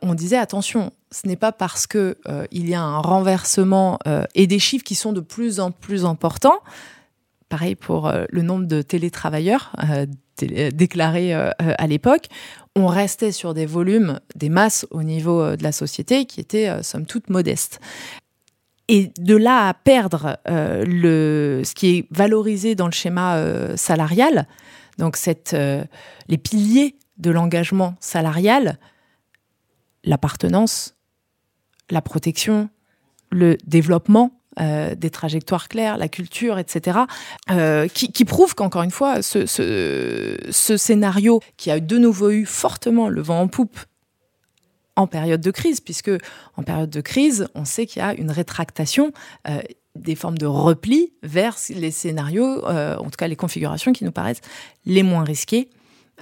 on 0.00 0.14
disait 0.14 0.36
attention, 0.36 0.92
ce 1.10 1.26
n'est 1.26 1.34
pas 1.34 1.50
parce 1.50 1.88
qu'il 1.88 2.14
il 2.52 2.68
y 2.68 2.74
a 2.74 2.82
un 2.82 2.98
renversement 2.98 3.98
et 4.36 4.46
des 4.46 4.60
chiffres 4.60 4.84
qui 4.84 4.94
sont 4.94 5.12
de 5.12 5.20
plus 5.20 5.58
en 5.58 5.72
plus 5.72 6.04
importants 6.04 6.60
pareil 7.48 7.74
pour 7.74 8.08
euh, 8.08 8.24
le 8.30 8.42
nombre 8.42 8.66
de 8.66 8.82
télétravailleurs 8.82 9.72
euh, 9.90 10.06
euh, 10.42 10.70
déclarés 10.70 11.32
à 11.34 11.86
l'époque, 11.86 12.26
on 12.74 12.86
restait 12.86 13.32
sur 13.32 13.54
des 13.54 13.66
volumes, 13.66 14.20
des 14.34 14.48
masses 14.48 14.86
au 14.90 15.02
niveau 15.02 15.56
de 15.56 15.62
la 15.62 15.72
société 15.72 16.26
qui 16.26 16.40
étaient 16.40 16.82
somme 16.82 17.06
toute 17.06 17.30
modestes. 17.30 17.80
Et 18.88 19.12
de 19.18 19.34
là 19.34 19.68
à 19.68 19.74
perdre 19.74 20.36
le, 20.46 21.62
ce 21.64 21.74
qui 21.74 21.96
est 21.96 22.06
valorisé 22.10 22.74
dans 22.74 22.84
le 22.84 22.92
schéma 22.92 23.42
salarial, 23.76 24.46
donc 24.98 25.16
les 25.24 26.38
piliers 26.38 26.96
de 27.16 27.30
l'engagement 27.30 27.96
salarial, 27.98 28.78
l'appartenance, 30.04 30.96
la 31.90 32.02
protection, 32.02 32.68
le 33.30 33.56
développement 33.66 34.38
euh, 34.58 34.94
des 34.94 35.10
trajectoires 35.10 35.68
claires, 35.68 35.98
la 35.98 36.08
culture, 36.08 36.58
etc., 36.58 37.00
euh, 37.50 37.88
qui, 37.88 38.24
prouvent 38.24 38.54
qu'encore 38.54 38.82
une 38.82 38.90
fois, 38.90 39.20
ce, 39.20 39.46
scénario 40.50 41.40
qui 41.56 41.70
a 41.70 41.78
de 41.78 41.98
nouveau 41.98 42.30
eu 42.30 42.46
fortement 42.46 43.08
le 43.08 43.20
vent 43.20 43.40
en 43.40 43.48
poupe 43.48 43.78
en 44.96 45.06
période 45.06 45.42
de 45.42 45.50
crise, 45.50 45.80
puisque 45.80 46.10
en 46.56 46.62
période 46.62 46.88
de 46.88 47.02
crise, 47.02 47.48
on 47.54 47.66
sait 47.66 47.84
qu'il 47.84 48.00
y 48.00 48.04
a 48.04 48.14
une 48.14 48.30
rétractation. 48.30 49.12
Euh, 49.48 49.60
des 49.94 50.14
formes 50.14 50.36
de 50.36 50.46
repli 50.46 51.14
vers 51.22 51.56
les 51.70 51.90
scénarios, 51.90 52.66
en 52.66 53.04
tout 53.04 53.16
cas 53.16 53.28
les 53.28 53.36
configurations 53.36 53.94
qui 53.94 54.04
nous 54.04 54.12
paraissent 54.12 54.42
les 54.84 55.02
moins 55.02 55.24
risquées, 55.24 55.70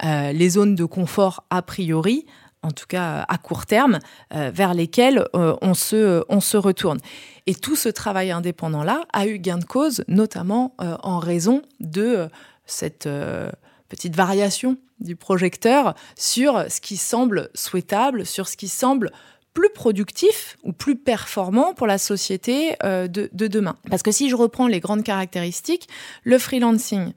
les 0.01 0.49
zones 0.49 0.75
de 0.75 0.85
confort 0.85 1.43
a 1.49 1.61
priori, 1.61 2.25
en 2.65 2.71
tout 2.71 2.87
cas 2.87 3.25
à 3.27 3.37
court 3.37 3.65
terme, 3.65 3.99
euh, 4.33 4.51
vers 4.53 4.73
lesquelles 4.73 5.25
euh, 5.35 5.55
on, 5.61 5.73
se, 5.73 6.23
on 6.29 6.41
se 6.41 6.57
retourne. 6.57 6.99
Et 7.45 7.53
tout 7.53 7.75
ce 7.75 7.89
travail 7.89 8.31
indépendant-là 8.31 9.03
a 9.13 9.27
eu 9.27 9.37
gain 9.37 9.59
de 9.59 9.65
cause, 9.65 10.03
notamment 10.07 10.73
euh, 10.81 10.97
en 11.03 11.19
raison 11.19 11.61
de 11.79 12.01
euh, 12.01 12.27
cette 12.65 13.05
euh, 13.05 13.51
petite 13.87 14.15
variation 14.15 14.77
du 14.99 15.15
projecteur 15.15 15.93
sur 16.17 16.65
ce 16.69 16.81
qui 16.81 16.97
semble 16.97 17.49
souhaitable, 17.53 18.25
sur 18.25 18.47
ce 18.47 18.57
qui 18.57 18.67
semble 18.67 19.11
plus 19.53 19.69
productif 19.69 20.57
ou 20.63 20.73
plus 20.73 20.95
performant 20.97 21.73
pour 21.73 21.87
la 21.87 21.97
société 21.97 22.75
euh, 22.83 23.07
de, 23.07 23.29
de 23.31 23.47
demain. 23.47 23.75
Parce 23.89 24.03
que 24.03 24.11
si 24.11 24.29
je 24.29 24.35
reprends 24.35 24.67
les 24.67 24.79
grandes 24.79 25.03
caractéristiques, 25.03 25.87
le 26.23 26.37
freelancing, 26.39 27.13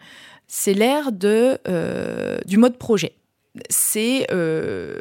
c'est 0.47 0.75
l'ère 0.75 1.11
euh, 1.25 2.39
du 2.47 2.59
mode 2.59 2.77
projet. 2.79 3.15
C'est 3.71 4.27
euh, 4.31 4.99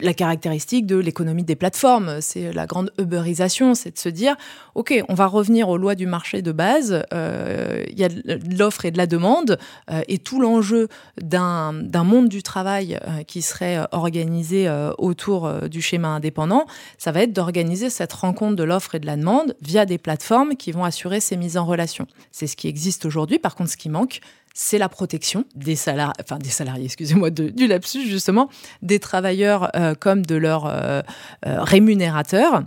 la 0.00 0.14
caractéristique 0.14 0.86
de 0.86 0.96
l'économie 0.96 1.44
des 1.44 1.56
plateformes, 1.56 2.20
c'est 2.20 2.52
la 2.52 2.66
grande 2.66 2.92
uberisation, 2.98 3.74
c'est 3.74 3.92
de 3.92 3.98
se 3.98 4.08
dire, 4.08 4.36
OK, 4.74 4.94
on 5.08 5.14
va 5.14 5.26
revenir 5.26 5.68
aux 5.68 5.76
lois 5.76 5.94
du 5.94 6.06
marché 6.06 6.42
de 6.42 6.52
base, 6.52 7.04
euh, 7.12 7.84
il 7.88 7.98
y 7.98 8.04
a 8.04 8.08
de 8.08 8.58
l'offre 8.58 8.84
et 8.84 8.90
de 8.90 8.98
la 8.98 9.06
demande, 9.06 9.58
euh, 9.90 10.00
et 10.08 10.18
tout 10.18 10.40
l'enjeu 10.40 10.88
d'un 11.20 11.72
monde 12.04 12.28
du 12.28 12.42
travail 12.42 12.98
euh, 13.06 13.22
qui 13.22 13.42
serait 13.42 13.78
organisé 13.92 14.70
autour 14.98 15.68
du 15.68 15.80
schéma 15.82 16.08
indépendant, 16.08 16.66
ça 16.98 17.12
va 17.12 17.22
être 17.22 17.32
d'organiser 17.32 17.90
cette 17.90 18.12
rencontre 18.12 18.56
de 18.56 18.62
l'offre 18.62 18.94
et 18.94 19.00
de 19.00 19.06
la 19.06 19.16
demande 19.16 19.56
via 19.60 19.86
des 19.86 19.98
plateformes 19.98 20.56
qui 20.56 20.72
vont 20.72 20.84
assurer 20.84 21.20
ces 21.20 21.36
mises 21.36 21.56
en 21.56 21.64
relation. 21.64 22.06
C'est 22.32 22.46
ce 22.46 22.56
qui 22.56 22.68
existe 22.68 23.04
aujourd'hui, 23.04 23.38
par 23.38 23.54
contre 23.54 23.70
ce 23.70 23.76
qui 23.76 23.88
manque, 23.88 24.20
c'est 24.54 24.78
la 24.78 24.88
protection 24.88 25.44
des 25.56 25.74
salariés, 25.74 26.84
excusez-moi, 26.84 27.30
du 27.30 27.66
lapsus 27.66 28.08
justement, 28.08 28.48
des 28.82 29.00
travailleurs 29.00 29.70
euh, 29.76 29.94
comme 29.94 30.24
de 30.24 30.36
leurs 30.36 30.66
euh, 30.66 31.02
euh, 31.46 31.62
rémunérateurs. 31.62 32.62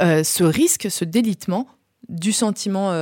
Euh, 0.00 0.24
ce 0.24 0.42
risque, 0.42 0.90
ce 0.90 1.04
délitement 1.04 1.68
du 2.08 2.32
sentiment 2.32 2.92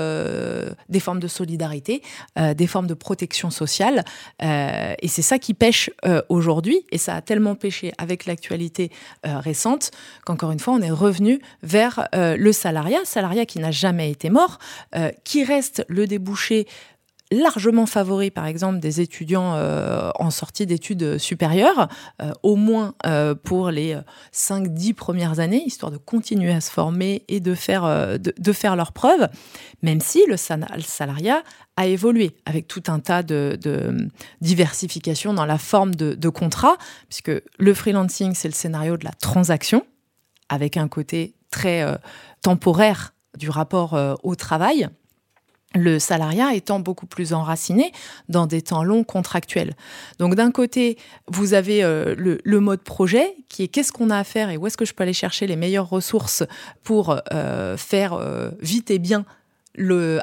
des 0.88 1.00
formes 1.00 1.20
de 1.20 1.26
solidarité, 1.26 2.02
des 2.36 2.66
formes 2.66 2.86
de 2.86 2.94
protection 2.94 3.50
sociale. 3.50 4.04
Et 4.40 5.08
c'est 5.08 5.22
ça 5.22 5.38
qui 5.38 5.54
pêche 5.54 5.90
aujourd'hui. 6.28 6.84
Et 6.92 6.98
ça 6.98 7.16
a 7.16 7.22
tellement 7.22 7.56
pêché 7.56 7.92
avec 7.98 8.26
l'actualité 8.26 8.90
récente 9.24 9.90
qu'encore 10.24 10.52
une 10.52 10.60
fois, 10.60 10.74
on 10.74 10.82
est 10.82 10.92
revenu 10.92 11.40
vers 11.62 12.08
le 12.12 12.52
salariat, 12.52 13.00
salariat 13.04 13.46
qui 13.46 13.58
n'a 13.58 13.72
jamais 13.72 14.10
été 14.12 14.30
mort, 14.30 14.58
qui 15.24 15.44
reste 15.44 15.84
le 15.88 16.06
débouché 16.06 16.68
largement 17.30 17.86
favori, 17.86 18.30
par 18.30 18.46
exemple, 18.46 18.80
des 18.80 19.00
étudiants 19.00 19.54
euh, 19.54 20.10
en 20.16 20.30
sortie 20.30 20.66
d'études 20.66 21.18
supérieures, 21.18 21.88
euh, 22.20 22.32
au 22.42 22.56
moins 22.56 22.94
euh, 23.06 23.34
pour 23.34 23.70
les 23.70 23.98
5-10 24.34 24.94
premières 24.94 25.40
années, 25.40 25.62
histoire 25.64 25.92
de 25.92 25.96
continuer 25.96 26.52
à 26.52 26.60
se 26.60 26.70
former 26.70 27.24
et 27.28 27.40
de 27.40 27.54
faire, 27.54 27.84
euh, 27.84 28.18
de, 28.18 28.34
de, 28.36 28.52
faire 28.52 28.76
leurs 28.76 28.92
preuves, 28.92 29.28
même 29.82 30.00
si 30.00 30.24
le, 30.26 30.36
salariat 30.36 31.42
a 31.76 31.86
évolué 31.86 32.36
avec 32.46 32.66
tout 32.66 32.82
un 32.88 32.98
tas 32.98 33.22
de, 33.22 33.58
de 33.60 34.08
diversification 34.40 35.32
dans 35.32 35.46
la 35.46 35.58
forme 35.58 35.94
de, 35.94 36.14
de 36.14 36.28
contrat, 36.28 36.76
puisque 37.08 37.32
le 37.58 37.74
freelancing, 37.74 38.34
c'est 38.34 38.48
le 38.48 38.54
scénario 38.54 38.96
de 38.96 39.04
la 39.04 39.12
transaction, 39.12 39.86
avec 40.48 40.76
un 40.76 40.88
côté 40.88 41.34
très 41.50 41.82
euh, 41.82 41.96
temporaire 42.42 43.14
du 43.38 43.48
rapport 43.50 43.94
euh, 43.94 44.14
au 44.22 44.34
travail 44.34 44.88
le 45.74 45.98
salariat 45.98 46.54
étant 46.54 46.80
beaucoup 46.80 47.06
plus 47.06 47.32
enraciné 47.32 47.92
dans 48.28 48.46
des 48.46 48.62
temps 48.62 48.82
longs 48.82 49.04
contractuels. 49.04 49.74
Donc 50.18 50.34
d'un 50.34 50.50
côté, 50.50 50.98
vous 51.28 51.54
avez 51.54 51.84
euh, 51.84 52.14
le, 52.16 52.60
mode 52.60 52.82
projet 52.82 53.36
qui 53.48 53.62
est 53.62 53.68
qu'est-ce 53.68 53.92
qu'on 53.92 54.10
a 54.10 54.18
à 54.18 54.24
faire 54.24 54.50
et 54.50 54.56
où 54.56 54.66
est-ce 54.66 54.76
que 54.76 54.84
je 54.84 54.92
peux 54.94 55.02
aller 55.02 55.12
chercher 55.12 55.46
les 55.46 55.56
meilleures 55.56 55.88
ressources 55.88 56.42
pour 56.82 57.20
euh, 57.32 57.76
faire 57.76 58.14
euh, 58.14 58.50
vite 58.60 58.90
et 58.90 58.98
bien 58.98 59.24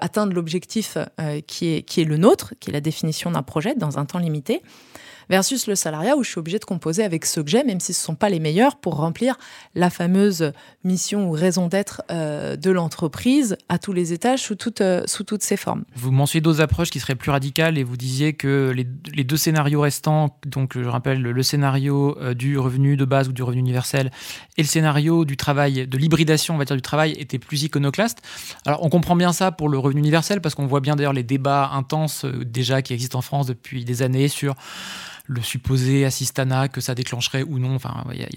atteindre 0.01 0.33
l'objectif 0.33 0.99
qui 1.47 1.67
est 1.73 2.03
le 2.03 2.17
nôtre, 2.17 2.53
qui 2.59 2.69
est 2.69 2.73
la 2.73 2.81
définition 2.81 3.31
d'un 3.31 3.41
projet 3.41 3.73
dans 3.73 3.97
un 3.97 4.05
temps 4.05 4.19
limité 4.19 4.61
versus 5.29 5.67
le 5.67 5.75
salariat 5.75 6.15
où 6.15 6.23
je 6.23 6.29
suis 6.29 6.39
obligé 6.39 6.59
de 6.59 6.65
composer 6.65 7.03
avec 7.03 7.25
ceux 7.25 7.43
que 7.43 7.49
j'ai, 7.49 7.63
même 7.63 7.79
si 7.79 7.93
ce 7.93 8.01
ne 8.01 8.05
sont 8.05 8.15
pas 8.15 8.29
les 8.29 8.39
meilleurs, 8.39 8.77
pour 8.77 8.95
remplir 8.95 9.37
la 9.75 9.89
fameuse 9.89 10.51
mission 10.83 11.29
ou 11.29 11.31
raison 11.31 11.67
d'être 11.67 12.01
euh, 12.11 12.55
de 12.55 12.71
l'entreprise 12.71 13.57
à 13.69 13.77
tous 13.77 13.93
les 13.93 14.13
étages, 14.13 14.41
sous, 14.41 14.55
toute, 14.55 14.81
euh, 14.81 15.03
sous 15.05 15.23
toutes 15.23 15.43
ses 15.43 15.57
formes. 15.57 15.83
Vous 15.95 16.11
mentionnez 16.11 16.41
d'autres 16.41 16.61
approches 16.61 16.89
qui 16.89 16.99
seraient 16.99 17.15
plus 17.15 17.31
radicales 17.31 17.77
et 17.77 17.83
vous 17.83 17.97
disiez 17.97 18.33
que 18.33 18.71
les, 18.75 18.87
les 19.13 19.23
deux 19.23 19.37
scénarios 19.37 19.81
restants, 19.81 20.37
donc 20.45 20.77
je 20.77 20.87
rappelle 20.87 21.21
le, 21.21 21.43
scénario 21.43 22.17
euh, 22.19 22.33
du 22.33 22.57
revenu 22.57 22.97
de 22.97 23.05
base 23.05 23.29
ou 23.29 23.33
du 23.33 23.43
revenu 23.43 23.59
universel 23.59 24.11
et 24.57 24.61
le 24.61 24.67
scénario 24.67 25.25
du 25.25 25.37
travail, 25.37 25.87
de 25.87 25.97
l'hybridation, 25.97 26.55
on 26.55 26.57
va 26.57 26.65
dire, 26.65 26.75
du 26.75 26.81
travail, 26.81 27.11
étaient 27.17 27.39
plus 27.39 27.63
iconoclastes. 27.63 28.19
Alors 28.65 28.83
on 28.83 28.89
comprend 28.89 29.15
bien 29.15 29.33
ça 29.33 29.51
pour 29.51 29.69
le 29.69 29.77
revenu 29.77 29.99
universel 29.99 30.41
parce 30.41 30.55
qu'on 30.55 30.67
voit 30.67 30.81
bien 30.81 30.95
d'ailleurs 30.95 31.13
les 31.13 31.23
débats 31.23 31.69
intenses 31.73 32.25
déjà 32.25 32.81
qui 32.81 32.93
existent 32.93 33.19
en 33.19 33.21
France 33.21 33.47
depuis 33.47 33.85
des 33.85 34.01
années 34.01 34.27
sur 34.27 34.55
le 35.27 35.41
supposé 35.41 36.05
assistana 36.05 36.67
que 36.67 36.81
ça 36.81 36.95
déclencherait 36.95 37.43
ou 37.43 37.59
non. 37.59 37.75
Enfin, 37.75 38.05
il 38.11 38.19
y, 38.19 38.23
a 38.23 38.27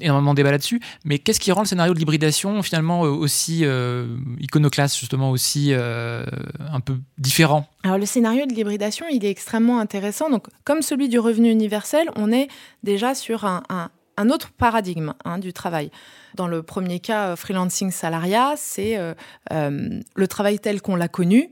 énormément 0.00 0.32
de 0.32 0.36
débats 0.36 0.50
là-dessus. 0.50 0.80
Mais 1.04 1.18
qu'est-ce 1.18 1.40
qui 1.40 1.50
rend 1.50 1.62
le 1.62 1.66
scénario 1.66 1.94
de 1.94 1.98
l'hybridation 1.98 2.62
finalement 2.62 3.00
aussi 3.00 3.60
euh, 3.64 4.16
iconoclaste, 4.38 4.98
justement 4.98 5.30
aussi 5.30 5.70
euh, 5.72 6.24
un 6.70 6.80
peu 6.80 6.98
différent? 7.18 7.68
Alors 7.82 7.98
le 7.98 8.06
scénario 8.06 8.46
de 8.46 8.52
l'hybridation, 8.52 9.06
il 9.10 9.24
est 9.24 9.30
extrêmement 9.30 9.80
intéressant. 9.80 10.30
Donc, 10.30 10.46
comme 10.64 10.82
celui 10.82 11.08
du 11.08 11.18
revenu 11.18 11.50
universel, 11.50 12.08
on 12.16 12.32
est 12.32 12.48
déjà 12.82 13.14
sur 13.14 13.44
un, 13.44 13.62
un, 13.68 14.30
autre 14.30 14.50
paradigme 14.52 15.14
hein, 15.24 15.38
du 15.38 15.52
travail. 15.52 15.90
Dans 16.34 16.48
le 16.48 16.62
premier 16.62 17.00
cas, 17.00 17.28
euh, 17.28 17.36
freelancing 17.36 17.90
salariat, 17.90 18.54
c'est 18.56 18.96
euh, 18.98 19.14
euh, 19.52 20.00
le 20.14 20.28
travail 20.28 20.58
tel 20.58 20.82
qu'on 20.82 20.96
l'a 20.96 21.08
connu, 21.08 21.50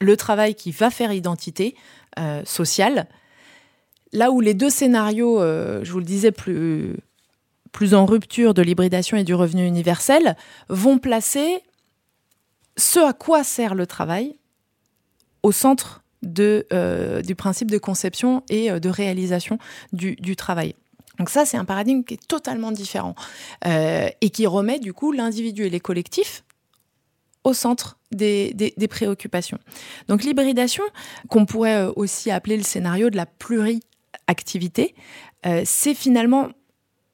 le 0.00 0.16
travail 0.16 0.54
qui 0.54 0.70
va 0.70 0.90
faire 0.90 1.12
identité 1.12 1.74
euh, 2.18 2.42
sociale, 2.44 3.08
là 4.14 4.30
où 4.30 4.40
les 4.40 4.54
deux 4.54 4.70
scénarios, 4.70 5.42
euh, 5.42 5.80
je 5.82 5.92
vous 5.92 5.98
le 5.98 6.04
disais, 6.04 6.32
plus, 6.32 6.94
en 7.92 8.06
rupture 8.06 8.54
de 8.54 8.62
l'hybridation 8.62 9.18
et 9.18 9.24
du 9.24 9.34
revenu 9.34 9.66
universel, 9.66 10.36
vont 10.68 10.98
placer 10.98 11.60
ce 12.76 13.00
à 13.00 13.12
quoi 13.12 13.44
sert 13.44 13.74
le 13.74 13.86
travail 13.86 14.38
au 15.42 15.52
centre 15.52 16.02
euh, 16.38 17.20
du 17.20 17.34
principe 17.34 17.70
de 17.70 17.76
conception 17.76 18.42
et 18.48 18.70
euh, 18.70 18.78
de 18.78 18.88
réalisation 18.88 19.58
du, 19.92 20.36
travail. 20.36 20.74
Donc 21.18 21.28
ça, 21.28 21.44
c'est 21.44 21.56
un 21.56 21.64
paradigme 21.64 22.02
qui 22.02 22.14
est 22.14 22.26
totalement 22.26 22.72
différent 22.72 23.14
et 23.64 24.30
qui 24.30 24.46
remet 24.48 24.80
du 24.80 24.92
coup 24.92 25.12
l'individu 25.12 25.64
et 25.64 25.70
les 25.70 25.78
collectifs 25.78 26.42
au 27.44 27.52
centre 27.52 27.98
des 28.10 28.88
préoccupations. 28.90 29.58
Donc 30.08 30.24
l'hybridation, 30.24 30.82
qu'on 31.28 31.46
pourrait 31.46 31.84
aussi 31.94 32.32
appeler 32.32 32.56
le 32.56 32.64
scénario 32.64 33.10
de 33.10 33.16
la 33.16 33.26
pluri 33.26 33.80
activité, 34.26 34.94
euh, 35.46 35.62
c'est 35.64 35.94
finalement 35.94 36.48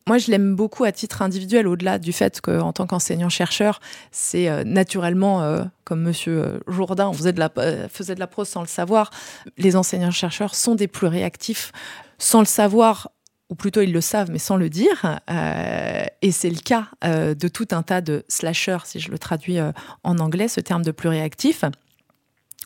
moi, 0.09 0.19
je 0.19 0.31
l'aime 0.31 0.57
beaucoup 0.57 0.83
à 0.83 0.91
titre 0.91 1.23
individuel, 1.23 1.69
au-delà 1.69 2.01
du 2.01 2.13
fait 2.13 2.41
qu'en 2.41 2.73
tant 2.73 2.87
qu'enseignant-chercheur, 2.87 3.81
c'est 4.11 4.49
euh, 4.49 4.65
naturellement, 4.65 5.43
euh, 5.43 5.63
comme 5.85 6.03
Monsieur 6.03 6.61
Jourdain, 6.67 7.13
faisait 7.13 7.33
de, 7.33 7.39
la, 7.39 8.27
prose 8.27 8.49
sans 8.49 8.63
le 8.63 8.67
savoir, 8.67 9.11
les 9.57 9.77
enseignants-chercheurs 9.77 10.57
sont 10.57 10.75
des 10.75 10.89
plus 10.89 11.07
réactifs 11.07 11.71
sans 12.19 12.41
le 12.41 12.47
savoir, 12.47 13.13
ou 13.51 13.55
plutôt 13.55 13.83
ils 13.83 13.93
le 13.93 14.01
savent, 14.01 14.31
mais 14.33 14.41
sans 14.41 14.57
le 14.57 14.69
dire. 14.69 15.21
Et 16.23 16.33
c'est 16.33 16.51
le 16.51 16.61
cas 16.61 16.89
de 17.03 17.49
tout 17.49 17.69
un 17.71 17.83
tas 17.83 18.01
de 18.01 18.25
slashers, 18.27 18.85
si 18.87 18.99
je 18.99 19.13
le 19.13 19.19
traduis 19.19 19.59
en 20.03 20.19
anglais, 20.19 20.49
ce 20.49 20.61
terme 20.61 20.83
de 20.83 20.93
pluriactif. 20.93 21.65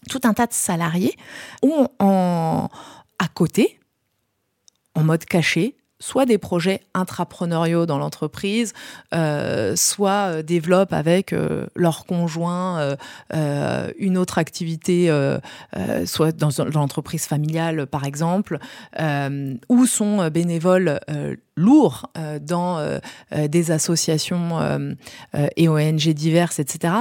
Tout 0.08 0.20
un 0.24 0.34
tas 0.34 0.46
de 0.46 0.52
salariés 0.52 1.16
ont 1.62 1.88
en, 1.98 2.68
à 3.18 3.28
côté, 3.28 3.78
en 4.94 5.02
mode 5.02 5.24
caché, 5.24 5.76
soit 6.04 6.26
des 6.26 6.38
projets 6.38 6.80
intrapreneuriaux 6.92 7.86
dans 7.86 7.98
l'entreprise, 7.98 8.74
euh, 9.14 9.74
soit 9.74 10.10
euh, 10.10 10.42
développent 10.42 10.92
avec 10.92 11.32
euh, 11.32 11.66
leur 11.74 12.04
conjoint 12.04 12.96
une 13.98 14.18
autre 14.18 14.38
activité, 14.38 15.10
soit 16.04 16.32
dans, 16.32 16.50
l'entreprise 16.72 17.26
familiale 17.26 17.86
par 17.86 18.04
exemple, 18.04 18.58
ou 19.68 19.86
sont 19.86 20.28
bénévoles 20.28 21.00
lourds 21.56 22.10
dans 22.40 22.98
des 23.32 23.70
associations 23.70 24.96
et 25.56 25.68
ONG 25.68 26.08
diverses, 26.10 26.58
etc. 26.58 26.94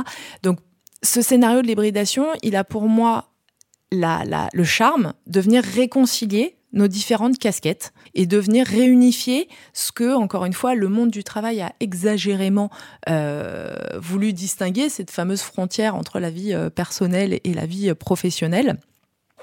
Donc 0.44 0.60
ce 1.02 1.22
scénario 1.22 1.62
de 1.62 1.68
l'hybridation, 1.68 2.28
il 2.42 2.56
a 2.56 2.64
pour 2.64 2.88
moi 2.88 3.30
le 3.92 4.64
charme 4.64 5.14
de 5.28 5.40
venir 5.40 5.64
réconcilier 5.64 6.58
nos 6.74 6.88
différentes 6.88 7.38
casquettes 7.38 7.94
et 8.14 8.26
de 8.26 8.38
venir 8.38 8.66
réunifier 8.66 9.48
ce 9.74 9.92
que, 9.92 10.16
encore 10.16 10.46
une 10.46 10.54
fois, 10.54 10.76
le 10.76 10.90
monde 10.90 11.12
du 11.12 11.24
travail 11.24 11.62
a 11.62 11.74
exagérément 11.80 12.70
euh, 13.10 13.76
voulu 14.00 14.34
distinguer, 14.34 14.90
cette 14.90 15.12
fameuse 15.12 15.42
frontière 15.42 15.96
entre 15.96 16.20
la 16.20 16.30
vie 16.30 16.54
euh, 16.54 16.70
personnelle 16.70 17.40
et 17.44 17.54
la 17.54 17.66
vie 17.66 17.90
euh, 17.90 17.96
professionnelle. 17.96 18.80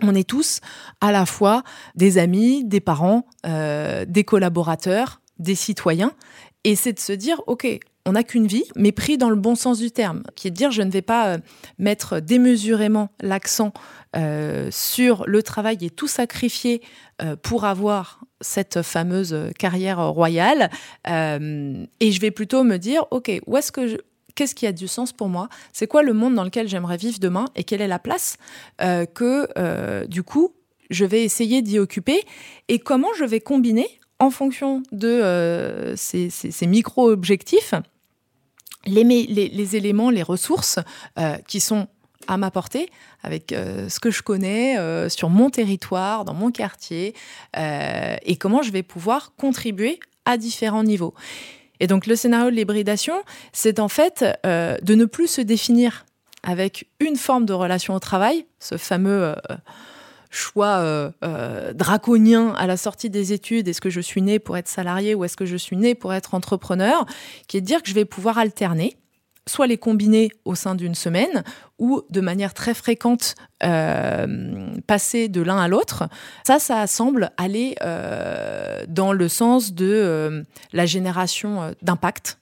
On 0.02 0.14
est 0.14 0.28
tous 0.28 0.60
à 1.00 1.12
la 1.12 1.26
fois 1.26 1.62
des 1.94 2.18
amis, 2.18 2.64
des 2.64 2.80
parents, 2.80 3.26
des 3.44 4.24
collaborateurs, 4.24 5.20
des 5.38 5.54
citoyens, 5.54 6.14
et 6.64 6.74
c'est 6.74 6.94
de 6.94 6.98
se 6.98 7.12
dire, 7.12 7.42
OK, 7.46 7.66
on 8.06 8.12
n'a 8.12 8.24
qu'une 8.24 8.46
vie, 8.46 8.64
mais 8.76 8.92
pris 8.92 9.18
dans 9.18 9.30
le 9.30 9.36
bon 9.36 9.54
sens 9.54 9.78
du 9.78 9.90
terme, 9.90 10.22
qui 10.34 10.48
est 10.48 10.50
de 10.50 10.56
dire 10.56 10.70
je 10.70 10.82
ne 10.82 10.90
vais 10.90 11.02
pas 11.02 11.38
mettre 11.78 12.20
démesurément 12.20 13.10
l'accent 13.20 13.72
euh, 14.16 14.70
sur 14.72 15.24
le 15.28 15.40
travail 15.40 15.78
et 15.82 15.90
tout 15.90 16.08
sacrifier 16.08 16.82
euh, 17.22 17.36
pour 17.36 17.64
avoir 17.64 18.20
cette 18.40 18.82
fameuse 18.82 19.36
carrière 19.56 20.04
royale. 20.08 20.68
Euh, 21.08 21.86
et 22.00 22.10
je 22.10 22.20
vais 22.20 22.32
plutôt 22.32 22.64
me 22.64 22.78
dire, 22.78 23.04
OK, 23.12 23.30
où 23.46 23.56
est-ce 23.56 23.70
que 23.70 24.02
qu'est-ce 24.34 24.56
qui 24.56 24.66
a 24.66 24.72
du 24.72 24.88
sens 24.88 25.12
pour 25.12 25.28
moi? 25.28 25.48
C'est 25.72 25.86
quoi 25.86 26.02
le 26.02 26.12
monde 26.12 26.34
dans 26.34 26.42
lequel 26.42 26.66
j'aimerais 26.66 26.96
vivre 26.96 27.20
demain? 27.20 27.44
Et 27.54 27.62
quelle 27.62 27.82
est 27.82 27.88
la 27.88 27.98
place 27.98 28.36
que, 28.78 30.06
du 30.06 30.22
coup, 30.22 30.54
je 30.88 31.04
vais 31.04 31.22
essayer 31.24 31.62
d'y 31.62 31.78
occuper? 31.78 32.22
Et 32.68 32.78
comment 32.78 33.12
je 33.18 33.24
vais 33.24 33.40
combiner 33.40 33.99
en 34.20 34.30
fonction 34.30 34.82
de 34.92 35.94
ces, 35.96 36.66
micro-objectifs 36.66 37.74
les, 38.86 39.76
éléments, 39.76 40.10
les 40.10 40.22
ressources 40.22 40.78
qui 41.48 41.60
sont 41.60 41.88
à 42.30 42.36
ma 42.36 42.50
portée, 42.50 42.88
avec 43.22 43.52
euh, 43.52 43.88
ce 43.88 43.98
que 43.98 44.10
je 44.10 44.22
connais 44.22 44.78
euh, 44.78 45.08
sur 45.08 45.30
mon 45.30 45.50
territoire, 45.50 46.24
dans 46.24 46.34
mon 46.34 46.50
quartier, 46.50 47.14
euh, 47.56 48.16
et 48.22 48.36
comment 48.36 48.62
je 48.62 48.70
vais 48.70 48.82
pouvoir 48.82 49.34
contribuer 49.36 49.98
à 50.24 50.36
différents 50.36 50.84
niveaux. 50.84 51.14
Et 51.80 51.86
donc 51.86 52.06
le 52.06 52.14
scénario 52.14 52.50
de 52.50 52.56
l'hybridation, 52.56 53.22
c'est 53.52 53.80
en 53.80 53.88
fait 53.88 54.22
de 54.44 54.94
ne 54.94 55.04
plus 55.06 55.28
se 55.28 55.40
définir 55.40 56.04
avec 56.42 56.88
une 57.00 57.16
forme 57.16 57.46
de 57.46 57.54
relation 57.54 57.94
au 57.94 57.98
travail, 57.98 58.44
ce 58.58 58.76
fameux 58.76 59.34
choix 60.30 61.12
draconien 61.74 62.54
à 62.54 62.66
la 62.66 62.76
sortie 62.76 63.10
des 63.10 63.32
études, 63.32 63.68
est-ce 63.68 63.80
que 63.80 63.90
je 63.90 64.00
suis 64.00 64.22
né 64.22 64.38
pour 64.38 64.56
être 64.56 64.68
salarié 64.68 65.14
ou 65.14 65.24
est-ce 65.24 65.36
que 65.36 65.46
je 65.46 65.56
suis 65.56 65.76
né 65.76 65.94
pour 65.94 66.14
être 66.14 66.34
entrepreneur, 66.34 67.04
qui 67.48 67.56
est 67.56 67.60
de 67.60 67.66
dire 67.66 67.82
que 67.82 67.88
je 67.88 67.94
vais 67.94 68.04
pouvoir 68.04 68.38
alterner 68.38 68.96
soit 69.50 69.66
les 69.66 69.78
combiner 69.78 70.30
au 70.44 70.54
sein 70.54 70.74
d'une 70.74 70.94
semaine 70.94 71.42
ou 71.78 72.02
de 72.10 72.20
manière 72.20 72.54
très 72.54 72.74
fréquente 72.74 73.34
euh, 73.64 74.76
passer 74.86 75.28
de 75.28 75.40
l'un 75.40 75.58
à 75.58 75.68
l'autre. 75.68 76.08
Ça, 76.46 76.58
ça 76.58 76.86
semble 76.86 77.30
aller 77.36 77.74
euh, 77.82 78.84
dans 78.88 79.12
le 79.12 79.28
sens 79.28 79.72
de 79.72 79.90
euh, 79.90 80.42
la 80.72 80.86
génération 80.86 81.74
d'impact. 81.82 82.38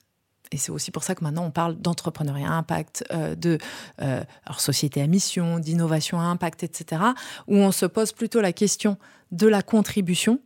Et 0.51 0.57
c'est 0.57 0.71
aussi 0.71 0.91
pour 0.91 1.03
ça 1.03 1.13
que 1.13 1.23
maintenant 1.23 1.45
on 1.45 1.51
parle 1.51 1.75
d'entrepreneuriat 1.75 2.49
à 2.49 2.53
impact, 2.53 3.03
de 3.11 3.59
alors 3.99 4.59
société 4.59 5.01
à 5.01 5.07
mission, 5.07 5.59
d'innovation 5.59 6.19
à 6.19 6.23
impact, 6.23 6.63
etc. 6.63 7.01
Où 7.47 7.57
on 7.57 7.71
se 7.71 7.85
pose 7.85 8.13
plutôt 8.13 8.41
la 8.41 8.51
question 8.51 8.97
de 9.31 9.47
la 9.47 9.61
contribution 9.61 10.39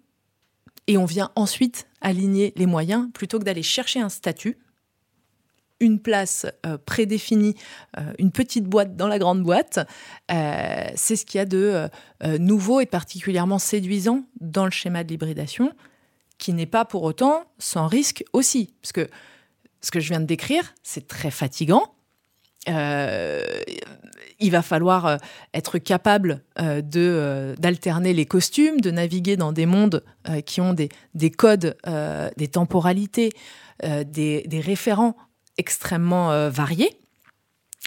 et 0.87 0.97
on 0.97 1.05
vient 1.05 1.31
ensuite 1.35 1.87
aligner 2.01 2.51
les 2.57 2.65
moyens 2.65 3.07
plutôt 3.13 3.39
que 3.39 3.45
d'aller 3.45 3.63
chercher 3.63 4.01
un 4.01 4.09
statut 4.09 4.57
une 5.83 5.99
place 5.99 6.45
euh, 6.65 6.77
prédéfinie, 6.77 7.55
euh, 7.97 8.13
une 8.17 8.31
petite 8.31 8.65
boîte 8.65 8.95
dans 8.95 9.07
la 9.07 9.19
grande 9.19 9.43
boîte, 9.43 9.79
euh, 10.31 10.87
c'est 10.95 11.15
ce 11.15 11.25
qu'il 11.25 11.37
y 11.37 11.41
a 11.41 11.45
de 11.45 11.89
nouveau 12.39 12.79
et 12.79 12.85
particulièrement 12.85 13.59
séduisant 13.59 14.23
dans 14.39 14.65
le 14.65 14.71
schéma 14.71 15.03
de 15.03 15.09
l'hybridation, 15.09 15.73
qui 16.37 16.53
n'est 16.53 16.65
pas 16.65 16.85
pour 16.85 17.03
autant 17.03 17.43
sans 17.59 17.87
risque 17.87 18.23
aussi. 18.31 18.73
Parce 18.81 18.93
que 18.93 19.09
ce 19.83 19.91
que 19.91 19.99
je 19.99 20.09
viens 20.09 20.19
de 20.19 20.25
décrire, 20.25 20.73
c'est 20.81 21.07
très 21.07 21.31
fatigant. 21.31 21.93
il 22.67 24.51
va 24.51 24.61
falloir 24.61 25.19
être 25.53 25.77
capable 25.77 26.43
de 26.57 27.53
d'alterner 27.59 28.13
les 28.13 28.25
costumes, 28.25 28.79
de 28.79 28.89
naviguer 28.89 29.35
dans 29.35 29.51
des 29.51 29.65
mondes 29.65 30.03
qui 30.45 30.61
ont 30.61 30.73
des, 30.73 30.89
des 31.13 31.29
codes, 31.29 31.75
des 32.37 32.47
temporalités, 32.47 33.31
des, 33.83 34.61
référents 34.63 35.15
extrêmement 35.57 36.31
euh, 36.31 36.49
variés. 36.49 36.97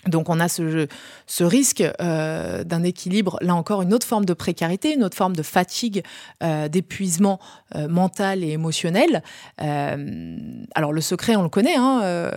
Donc 0.06 0.28
on 0.28 0.40
a 0.40 0.48
ce, 0.48 1.44
risque 1.44 1.82
euh, 2.00 2.64
d'un 2.64 2.82
équilibre, 2.82 3.38
là 3.40 3.54
encore 3.54 3.82
une 3.82 3.92
autre 3.92 4.06
forme 4.06 4.24
de 4.24 4.34
précarité, 4.34 4.94
une 4.94 5.04
autre 5.04 5.16
forme 5.16 5.34
de 5.34 5.42
fatigue, 5.42 6.02
euh, 6.42 6.68
d'épuisement 6.68 7.40
mental 7.88 8.44
et 8.44 8.50
émotionnel. 8.50 9.22
alors 9.58 10.92
le 10.92 11.00
secret, 11.00 11.36
on 11.36 11.42
le 11.42 11.48
connaît, 11.48 11.76
hein, 11.76 12.30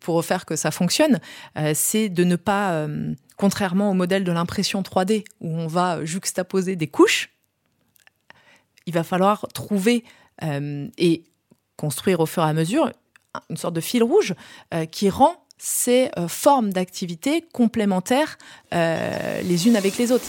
pour 0.00 0.24
faire 0.24 0.44
que 0.46 0.56
ça 0.56 0.70
fonctionne, 0.70 1.18
c'est 1.74 2.08
de 2.08 2.24
ne 2.24 2.36
pas, 2.36 2.86
contrairement 3.36 3.90
au 3.90 3.94
modèle 3.94 4.24
de 4.24 4.32
l'impression 4.32 4.82
3D, 4.82 5.24
où 5.40 5.48
on 5.48 5.66
va 5.66 6.04
juxtaposer 6.04 6.76
des 6.76 6.86
couches, 6.86 7.30
il 8.86 8.92
va 8.92 9.02
falloir 9.02 9.46
trouver 9.54 10.04
et 10.42 11.24
construire 11.76 12.20
au 12.20 12.26
fur 12.26 12.44
et 12.44 12.48
à 12.48 12.52
mesure 12.52 12.90
une 13.50 13.56
sorte 13.56 13.74
de 13.74 13.80
fil 13.80 14.02
rouge 14.02 14.34
euh, 14.72 14.86
qui 14.86 15.10
rend 15.10 15.43
ces 15.64 16.10
euh, 16.18 16.28
formes 16.28 16.74
d'activité 16.74 17.42
complémentaires 17.50 18.36
euh, 18.74 19.40
les 19.40 19.66
unes 19.66 19.76
avec 19.76 19.96
les 19.96 20.12
autres. 20.12 20.26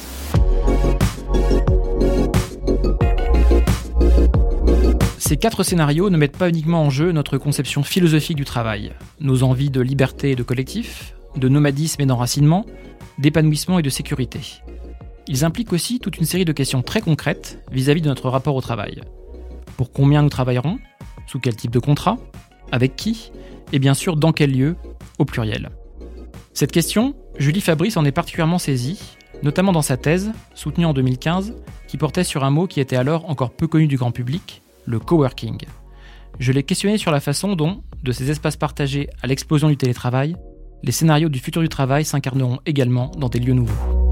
Ces 5.18 5.36
quatre 5.36 5.64
scénarios 5.64 6.10
ne 6.10 6.16
mettent 6.16 6.38
pas 6.38 6.48
uniquement 6.48 6.84
en 6.84 6.90
jeu 6.90 7.12
notre 7.12 7.38
conception 7.38 7.84
philosophique 7.84 8.38
du 8.38 8.46
travail, 8.46 8.94
nos 9.20 9.44
envies 9.44 9.70
de 9.70 9.82
liberté 9.82 10.32
et 10.32 10.36
de 10.36 10.44
collectif, 10.44 11.16
de 11.36 11.50
nomadisme 11.50 12.02
et 12.02 12.06
d'enracinement, 12.06 12.66
d'épanouissement 13.18 13.78
et 13.78 13.82
de 13.82 13.90
sécurité. 13.90 14.40
Ils 15.28 15.44
impliquent 15.44 15.74
aussi 15.74 16.00
toute 16.00 16.18
une 16.18 16.26
série 16.26 16.46
de 16.46 16.54
questions 16.54 16.82
très 16.82 17.02
concrètes 17.02 17.60
vis-à-vis 17.72 18.00
-vis 18.00 18.04
de 18.04 18.10
notre 18.10 18.30
rapport 18.30 18.56
au 18.56 18.62
travail. 18.62 19.02
Pour 19.76 19.92
combien 19.92 20.22
nous 20.22 20.30
travaillerons? 20.30 20.80
Sous 21.28 21.40
quel 21.40 21.58
type 21.58 21.72
de 21.72 21.80
contrat? 21.80 22.18
Avec 22.72 22.96
qui 22.96 23.32
Et 23.74 23.80
bien 23.80 23.94
sûr, 23.94 24.16
dans 24.16 24.32
quel 24.32 24.52
lieu 24.52 24.76
Au 25.20 25.26
pluriel. 25.26 25.70
Cette 26.54 26.72
question, 26.72 27.16
Julie 27.38 27.62
Fabrice 27.62 27.98
en 27.98 28.06
est 28.06 28.12
particulièrement 28.12 28.60
saisie, 28.60 29.18
notamment 29.44 29.72
dans 29.72 29.82
sa 29.82 29.98
thèse, 29.98 30.32
soutenue 30.54 30.86
en 30.86 30.94
2015, 30.94 31.56
qui 31.88 31.98
portait 31.98 32.24
sur 32.24 32.44
un 32.44 32.50
mot 32.50 32.68
qui 32.68 32.80
était 32.80 32.96
alors 32.96 33.30
encore 33.30 33.52
peu 33.52 33.68
connu 33.68 33.88
du 33.88 33.98
grand 33.98 34.12
public, 34.12 34.62
le 34.86 35.00
coworking. 35.00 35.66
Je 36.40 36.52
l'ai 36.52 36.64
questionné 36.64 36.98
sur 36.98 37.12
la 37.12 37.20
façon 37.20 37.56
dont, 37.56 37.84
de 38.04 38.12
ces 38.12 38.32
espaces 38.32 38.58
partagés 38.58 39.10
à 39.22 39.28
l'explosion 39.28 39.70
du 39.70 39.78
télétravail, 39.78 40.36
les 40.84 40.92
scénarios 40.92 41.30
du 41.30 41.40
futur 41.40 41.62
du 41.62 41.70
travail 41.70 42.06
s'incarneront 42.06 42.60
également 42.66 43.12
dans 43.18 43.30
des 43.30 43.40
lieux 43.40 43.54
nouveaux. 43.54 44.05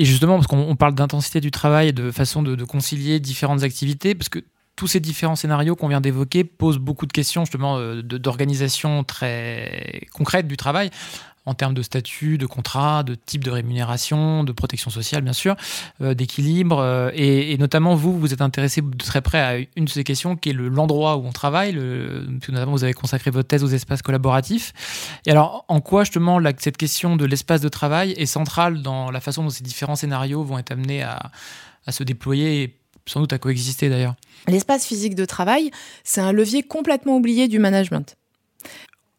Et 0.00 0.06
justement, 0.06 0.36
parce 0.36 0.46
qu'on 0.46 0.76
parle 0.76 0.94
d'intensité 0.94 1.42
du 1.42 1.50
travail 1.50 1.88
et 1.88 1.92
de 1.92 2.10
façon 2.10 2.42
de, 2.42 2.64
concilier 2.64 3.20
différentes 3.20 3.64
activités, 3.64 4.14
parce 4.14 4.30
que 4.30 4.38
tous 4.74 4.86
ces 4.86 4.98
différents 4.98 5.36
scénarios 5.36 5.76
qu'on 5.76 5.88
vient 5.88 6.00
d'évoquer 6.00 6.42
posent 6.42 6.78
beaucoup 6.78 7.04
de 7.04 7.12
questions 7.12 7.44
justement 7.44 7.76
euh, 7.76 8.00
d'organisation 8.00 9.04
très 9.04 10.08
concrète 10.14 10.48
du 10.48 10.56
travail 10.56 10.88
en 11.46 11.54
termes 11.54 11.74
de 11.74 11.82
statut, 11.82 12.38
de 12.38 12.46
contrat, 12.46 13.02
de 13.02 13.14
type 13.14 13.42
de 13.44 13.50
rémunération, 13.50 14.44
de 14.44 14.52
protection 14.52 14.90
sociale, 14.90 15.22
bien 15.22 15.32
sûr, 15.32 15.56
euh, 16.00 16.14
d'équilibre. 16.14 16.78
Euh, 16.78 17.10
et, 17.14 17.56
notamment, 17.58 17.94
vous, 17.94 18.18
vous 18.18 18.32
êtes 18.32 18.42
intéressé 18.42 18.82
de 18.82 18.96
très 18.96 19.22
près 19.22 19.40
à 19.40 19.66
une 19.76 19.86
de 19.86 19.90
ces 19.90 20.04
questions 20.04 20.36
qui 20.36 20.50
est 20.50 20.52
l'endroit 20.52 21.16
où 21.16 21.26
on 21.26 21.32
travaille. 21.32 21.72
Le, 21.72 22.26
notamment, 22.48 22.72
vous 22.72 22.84
avez 22.84 22.92
consacré 22.92 23.30
votre 23.30 23.48
thèse 23.48 23.64
aux 23.64 23.68
espaces 23.68 24.02
collaboratifs. 24.02 24.72
Et 25.26 25.30
alors, 25.30 25.64
en 25.68 25.80
quoi, 25.80 26.04
justement, 26.04 26.40
cette 26.58 26.76
question 26.76 27.16
de 27.16 27.24
l'espace 27.24 27.60
de 27.60 27.68
travail 27.68 28.12
est 28.12 28.26
centrale 28.26 28.82
dans 28.82 29.10
la 29.10 29.20
façon 29.20 29.42
dont 29.42 29.50
ces 29.50 29.64
différents 29.64 29.96
scénarios 29.96 30.44
vont 30.44 30.58
être 30.58 30.72
amenés 30.72 31.02
à, 31.02 31.30
à 31.86 31.92
se 31.92 32.04
déployer 32.04 32.62
et 32.62 32.76
sans 33.06 33.20
doute 33.20 33.32
à 33.32 33.38
coexister 33.38 33.88
d'ailleurs? 33.88 34.14
L'espace 34.46 34.86
physique 34.86 35.14
de 35.14 35.24
travail, 35.24 35.70
c'est 36.04 36.20
un 36.20 36.32
levier 36.32 36.62
complètement 36.62 37.16
oublié 37.16 37.48
du 37.48 37.58
management 37.58 38.16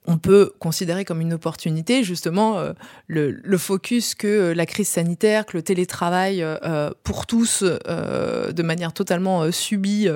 on 0.08 0.18
peut 0.18 0.52
considérer 0.60 1.06
comme 1.06 1.22
une 1.22 1.34
opportunité 1.34 2.04
justement 2.04 2.58
euh, 2.58 2.74
le, 3.08 3.58
focus 3.58 4.16
que 4.16 4.28
euh, 4.28 4.54
la 4.54 4.66
crise 4.66 4.88
sanitaire, 4.88 5.46
que 5.46 5.58
le 5.58 5.64
télétravail 5.64 6.42
euh, 6.42 6.90
pour 7.04 7.28
tous 7.28 7.64
de 7.64 8.64
manière 8.64 8.94
totalement 8.94 9.52
subie 9.52 10.08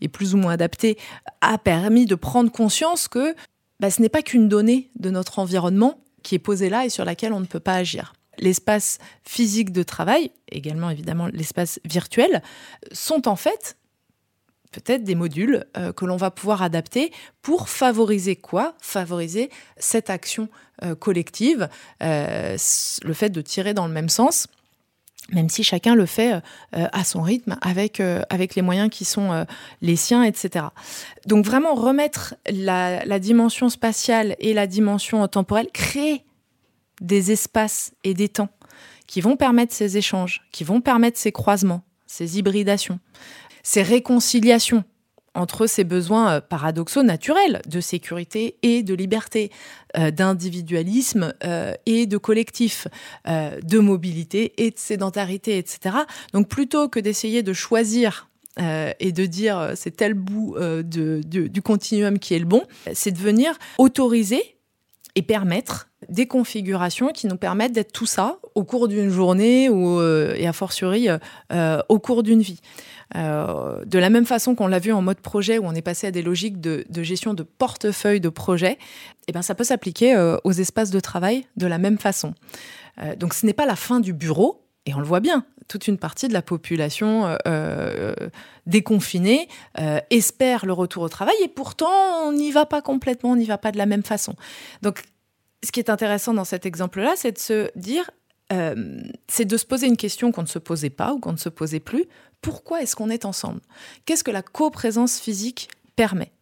et 0.00 0.08
plus 0.08 0.34
ou 0.34 0.38
moins 0.38 0.52
adaptée 0.52 0.98
a 1.40 1.58
permis 1.58 2.06
de 2.06 2.14
prendre 2.14 2.50
conscience 2.50 3.08
que 3.08 3.34
bah, 3.80 3.90
ce 3.90 4.02
n'est 4.02 4.08
pas 4.08 4.22
qu'une 4.22 4.48
donnée 4.48 4.90
de 4.98 5.10
notre 5.10 5.38
environnement 5.38 6.00
qui 6.22 6.34
est 6.34 6.40
posée 6.40 6.68
là 6.68 6.84
et 6.84 6.90
sur 6.90 7.04
laquelle 7.04 7.32
on 7.32 7.40
ne 7.40 7.46
peut 7.46 7.60
pas 7.60 7.74
agir. 7.74 8.12
L'espace 8.38 8.98
physique 9.24 9.72
de 9.72 9.82
travail, 9.82 10.30
également 10.50 10.90
évidemment 10.90 11.28
l'espace 11.28 11.80
virtuel, 11.84 12.42
sont 12.92 13.28
en 13.28 13.36
fait 13.36 13.77
peut-être 14.72 15.04
des 15.04 15.14
modules 15.14 15.66
euh, 15.76 15.92
que 15.92 16.04
l'on 16.04 16.16
va 16.16 16.30
pouvoir 16.30 16.62
adapter 16.62 17.12
pour 17.42 17.68
favoriser 17.68 18.36
quoi? 18.36 18.74
Favoriser 18.80 19.50
cette 19.76 20.10
action 20.10 20.48
euh, 20.82 20.94
collective, 20.94 21.68
euh, 22.02 22.56
le 23.02 23.12
fait 23.14 23.30
de 23.30 23.40
tirer 23.40 23.74
dans 23.74 23.86
le 23.86 23.92
même 23.92 24.08
sens 24.08 24.46
même 25.30 25.50
si 25.50 25.62
chacun 25.62 25.94
le 25.94 26.06
fait 26.06 26.40
à 26.72 27.04
son 27.04 27.20
rythme, 27.20 27.58
avec, 27.60 28.00
avec 28.00 28.54
les 28.54 28.62
moyens 28.62 28.88
qui 28.88 29.04
sont 29.04 29.44
les 29.82 29.96
siens, 29.96 30.22
etc. 30.22 30.64
Donc 31.26 31.44
vraiment 31.44 31.74
remettre 31.74 32.34
la, 32.50 33.04
la, 33.04 33.18
dimension 33.18 33.68
spatiale 33.68 34.36
et 34.38 34.54
la 34.54 34.66
dimension 34.66 35.28
temporelle, 35.28 35.68
créer 35.70 36.24
des 37.02 37.30
espaces 37.30 37.92
et 38.04 38.14
des 38.14 38.30
temps 38.30 38.48
qui 39.06 39.20
vont 39.20 39.36
permettre 39.36 39.74
ces 39.74 39.98
échanges, 39.98 40.40
qui 40.50 40.64
vont 40.64 40.80
permettre 40.80 41.18
ces 41.18 41.30
croisements, 41.30 41.82
ces 42.06 42.38
hybridations 42.38 42.98
ces 43.68 43.82
réconciliations 43.82 44.82
entre 45.34 45.66
ces 45.66 45.84
besoins 45.84 46.36
euh, 46.36 46.40
paradoxaux 46.40 47.02
naturels 47.02 47.60
de 47.68 47.80
sécurité 47.80 48.56
et 48.62 48.82
de 48.82 48.94
liberté, 48.94 49.52
euh, 49.98 50.10
d'individualisme 50.10 51.34
euh, 51.44 51.74
et 51.84 52.06
de 52.06 52.16
collectif, 52.16 52.88
de 53.26 53.78
mobilité 53.78 54.54
et 54.56 54.70
de 54.70 54.78
sédentarité, 54.78 55.58
etc. 55.58 55.96
Donc 56.32 56.48
plutôt 56.48 56.88
que 56.88 56.98
d'essayer 56.98 57.42
de 57.42 57.52
choisir 57.52 58.28
et 58.58 59.12
de 59.12 59.26
dire 59.26 59.72
c'est 59.76 59.96
tel 59.96 60.14
bout 60.14 60.56
du 60.82 61.62
continuum 61.62 62.18
qui 62.18 62.34
est 62.34 62.40
le 62.40 62.44
bon, 62.44 62.64
c'est 62.92 63.12
de 63.12 63.18
venir 63.18 63.56
autoriser 63.78 64.56
et 65.14 65.22
permettre 65.22 65.88
des 66.08 66.26
configurations 66.26 67.10
qui 67.10 67.28
nous 67.28 67.36
permettent 67.36 67.72
d'être 67.72 67.92
tout 67.92 68.06
ça 68.06 68.38
au 68.56 68.64
cours 68.64 68.88
d'une 68.88 69.10
journée 69.10 69.68
ou, 69.68 70.02
et 70.02 70.44
a 70.44 70.52
fortiori 70.52 71.06
au 71.88 71.98
cours 72.00 72.24
d'une 72.24 72.42
vie. 72.42 72.60
Euh, 73.16 73.84
de 73.84 73.98
la 73.98 74.10
même 74.10 74.26
façon 74.26 74.54
qu'on 74.54 74.66
l'a 74.66 74.78
vu 74.78 74.92
en 74.92 75.02
mode 75.02 75.20
projet, 75.20 75.58
où 75.58 75.64
on 75.66 75.74
est 75.74 75.82
passé 75.82 76.06
à 76.06 76.10
des 76.10 76.22
logiques 76.22 76.60
de, 76.60 76.84
gestion 77.02 77.34
de 77.34 77.42
portefeuille 77.42 78.20
de 78.20 78.28
projet, 78.28 78.78
eh 79.28 79.32
ben, 79.32 79.42
ça 79.42 79.54
peut 79.54 79.64
s'appliquer 79.64 80.14
euh, 80.14 80.36
aux 80.44 80.52
espaces 80.52 80.90
de 80.90 81.00
travail 81.00 81.46
de 81.56 81.66
la 81.66 81.78
même 81.78 81.98
façon. 81.98 82.34
Euh, 83.02 83.16
donc 83.16 83.34
ce 83.34 83.46
n'est 83.46 83.52
pas 83.52 83.66
la 83.66 83.76
fin 83.76 84.00
du 84.00 84.12
bureau, 84.12 84.64
et 84.86 84.94
on 84.94 84.98
le 84.98 85.06
voit 85.06 85.20
bien, 85.20 85.44
toute 85.68 85.86
une 85.86 85.98
partie 85.98 86.28
de 86.28 86.32
la 86.32 86.40
population 86.40 87.36
déconfinée 88.64 89.48
espère 90.08 90.64
le 90.64 90.72
retour 90.72 91.02
au 91.02 91.10
travail, 91.10 91.34
et 91.44 91.48
pourtant 91.48 91.90
on 92.24 92.32
n'y 92.32 92.50
va 92.52 92.64
pas 92.64 92.80
complètement, 92.80 93.32
on 93.32 93.36
n'y 93.36 93.44
va 93.44 93.58
pas 93.58 93.70
de 93.70 93.76
la 93.76 93.84
même 93.84 94.02
façon. 94.02 94.34
Donc 94.80 95.02
ce 95.62 95.72
qui 95.72 95.80
est 95.80 95.90
intéressant 95.90 96.32
dans 96.34 96.44
cet 96.44 96.64
exemple-là, 96.66 97.14
c'est 97.16 97.32
de 97.32 97.38
se 97.38 97.70
dire, 97.76 98.10
c'est 98.50 99.44
de 99.44 99.56
se 99.56 99.66
poser 99.66 99.86
une 99.86 99.96
question 99.96 100.32
qu'on 100.32 100.42
ne 100.42 100.46
se 100.46 100.58
posait 100.58 100.90
pas 100.90 101.12
ou 101.12 101.18
qu'on 101.18 101.32
ne 101.32 101.38
se 101.38 101.50
posait 101.50 101.80
plus 101.80 102.06
pourquoi 102.40 102.82
est-ce 102.82 102.96
qu'on 102.96 103.10
est 103.10 103.24
ensemble? 103.24 103.60
Qu'est-ce 104.04 104.24
que 104.24 104.30
la 104.30 104.42
coprésence 104.42 105.18
physique 105.18 105.68
permet? 105.96 106.32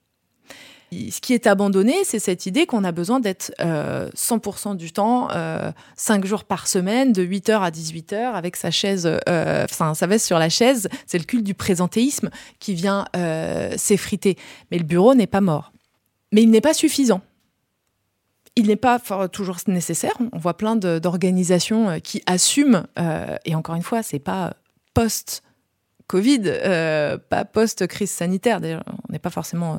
Ce 0.93 1.21
qui 1.21 1.35
est 1.35 1.49
abandonné, 1.49 2.05
c'est 2.05 2.21
cette 2.21 2.47
idée 2.47 2.65
qu'on 2.65 2.85
a 2.85 2.93
besoin 2.93 3.19
d'être 3.19 3.53
100% 3.59 4.71
euh, 4.71 4.75
du 4.75 4.93
temps, 4.93 5.29
5 5.29 5.35
euh, 5.35 6.27
jours 6.27 6.45
par 6.45 6.69
semaine, 6.69 7.13
de 7.13 7.25
8h 7.25 7.59
à 7.59 7.71
18h, 7.71 8.35
avec 8.35 8.57
sa 8.57 8.71
chaise, 8.71 9.09
euh, 9.29 9.67
sa 9.69 10.07
veste 10.07 10.27
sur 10.27 10.39
la 10.39 10.49
chaise. 10.49 10.89
C'est 11.07 11.19
le 11.19 11.25
culte 11.25 11.45
du 11.45 11.55
présentéisme 11.55 12.31
qui 12.61 12.75
vient 12.75 13.05
s'effriter. 13.77 14.37
Mais 14.71 14.79
le 14.79 14.85
bureau 14.85 15.15
n'est 15.15 15.27
pas 15.27 15.41
mort. 15.41 15.73
Mais 16.33 16.43
il 16.43 16.51
n'est 16.51 16.61
pas 16.61 16.75
suffisant. 16.75 17.21
Il 18.57 18.69
n'est 18.69 18.77
pas 18.77 18.99
toujours 19.29 19.59
nécessaire. 19.67 20.15
On 20.33 20.39
voit 20.39 20.57
plein 20.57 20.77
d'organisations 20.77 22.01
qui 22.01 22.23
assument, 22.27 22.87
et 23.45 23.55
encore 23.55 23.75
une 23.75 23.83
fois, 23.83 24.03
c'est 24.03 24.19
pas 24.19 24.55
post 24.95 25.43
Covid, 26.07 26.43
euh, 26.47 27.19
pas 27.19 27.45
post-crise 27.45 28.11
sanitaire. 28.11 28.61
on 28.87 29.13
n'est 29.13 29.19
pas 29.19 29.31
forcément 29.31 29.75
euh, 29.75 29.79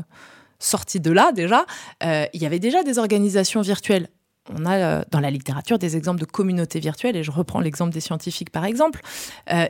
sorti 0.59 0.99
de 0.99 1.11
là 1.11 1.31
déjà. 1.31 1.65
Euh, 2.03 2.25
il 2.33 2.41
y 2.41 2.45
avait 2.45 2.59
déjà 2.59 2.83
des 2.83 2.99
organisations 2.99 3.61
virtuelles. 3.61 4.09
On 4.53 4.65
a 4.65 5.03
dans 5.05 5.19
la 5.19 5.29
littérature 5.29 5.77
des 5.77 5.97
exemples 5.97 6.21
de 6.21 6.25
communautés 6.25 6.79
virtuelles, 6.79 7.17
et 7.17 7.23
je 7.23 7.31
reprends 7.31 7.59
l'exemple 7.59 7.93
des 7.93 7.99
scientifiques 7.99 8.49
par 8.49 8.63
exemple, 8.63 9.01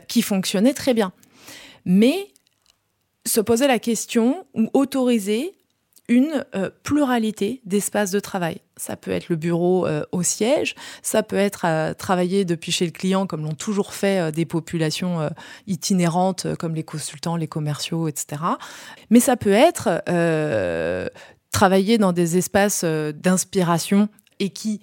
qui 0.07 0.21
fonctionnaient 0.21 0.75
très 0.75 0.93
bien. 0.93 1.13
Mais 1.83 2.27
se 3.25 3.41
poser 3.41 3.65
la 3.65 3.79
question 3.79 4.45
ou 4.53 4.69
autoriser 4.73 5.55
une 6.07 6.45
euh, 6.55 6.69
pluralité 6.83 7.61
d'espaces 7.65 8.11
de 8.11 8.19
travail. 8.19 8.61
Ça 8.77 8.95
peut 8.95 9.11
être 9.11 9.29
le 9.29 9.35
bureau 9.35 9.85
euh, 9.85 10.03
au 10.11 10.23
siège, 10.23 10.75
ça 11.01 11.21
peut 11.21 11.35
être 11.35 11.65
euh, 11.65 11.93
travailler 11.93 12.45
depuis 12.45 12.71
chez 12.71 12.85
le 12.85 12.91
client 12.91 13.27
comme 13.27 13.43
l'ont 13.43 13.55
toujours 13.55 13.93
fait 13.93 14.31
des 14.31 14.45
populations 14.45 15.29
itinérantes 15.65 16.55
comme 16.57 16.75
les 16.75 16.83
consultants, 16.83 17.35
les 17.35 17.47
commerciaux, 17.47 18.07
etc. 18.07 18.41
Mais 19.09 19.19
ça 19.19 19.35
peut 19.35 19.51
être 19.51 20.01
travailler 21.51 21.97
dans 21.97 22.13
des 22.13 22.37
espaces 22.37 22.83
d'inspiration 22.83 24.09
et 24.39 24.49
qui 24.49 24.81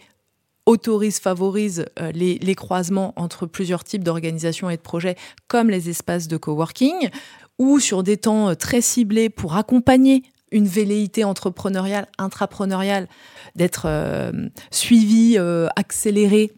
autorise, 0.66 1.20
favorise 1.20 1.86
les, 2.14 2.38
les, 2.38 2.54
croisements 2.54 3.12
entre 3.16 3.46
plusieurs 3.46 3.84
types 3.84 4.02
d'organisations 4.02 4.70
et 4.70 4.76
de 4.76 4.82
projets, 4.82 5.14
comme 5.46 5.68
les 5.68 5.90
espaces 5.90 6.26
de 6.26 6.36
coworking, 6.38 7.10
ou 7.58 7.78
sur 7.80 8.02
des 8.02 8.16
temps 8.16 8.54
très 8.54 8.80
ciblés 8.80 9.28
pour 9.28 9.56
accompagner 9.56 10.22
une 10.54 10.66
velléité 10.66 11.24
entrepreneuriale, 11.24 12.06
intrapreneuriale, 12.16 13.08
d'être 13.56 13.86
euh, 13.86 14.48
suivi, 14.70 15.34
euh, 15.36 15.66
accéléré 15.76 16.52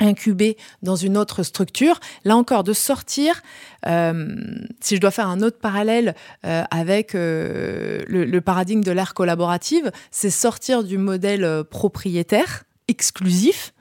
incubé 0.00 0.56
dans 0.82 0.96
une 0.96 1.16
autre 1.16 1.42
structure. 1.42 2.00
Là 2.24 2.36
encore, 2.36 2.64
de 2.64 2.72
sortir, 2.72 3.40
euh, 3.86 4.34
si 4.80 4.96
je 4.96 5.00
dois 5.00 5.10
faire 5.10 5.28
un 5.28 5.42
autre 5.42 5.58
parallèle 5.58 6.14
avec 6.42 7.12
le, 7.12 8.04
le, 8.08 8.40
paradigme 8.40 8.82
de 8.82 8.90
l'ère 8.90 9.14
collaborative, 9.14 9.92
c'est 10.10 10.30
sortir 10.30 10.82
du 10.82 10.98
modèle 10.98 11.62
propriétaire 11.70 12.64
exclusif 12.88 13.74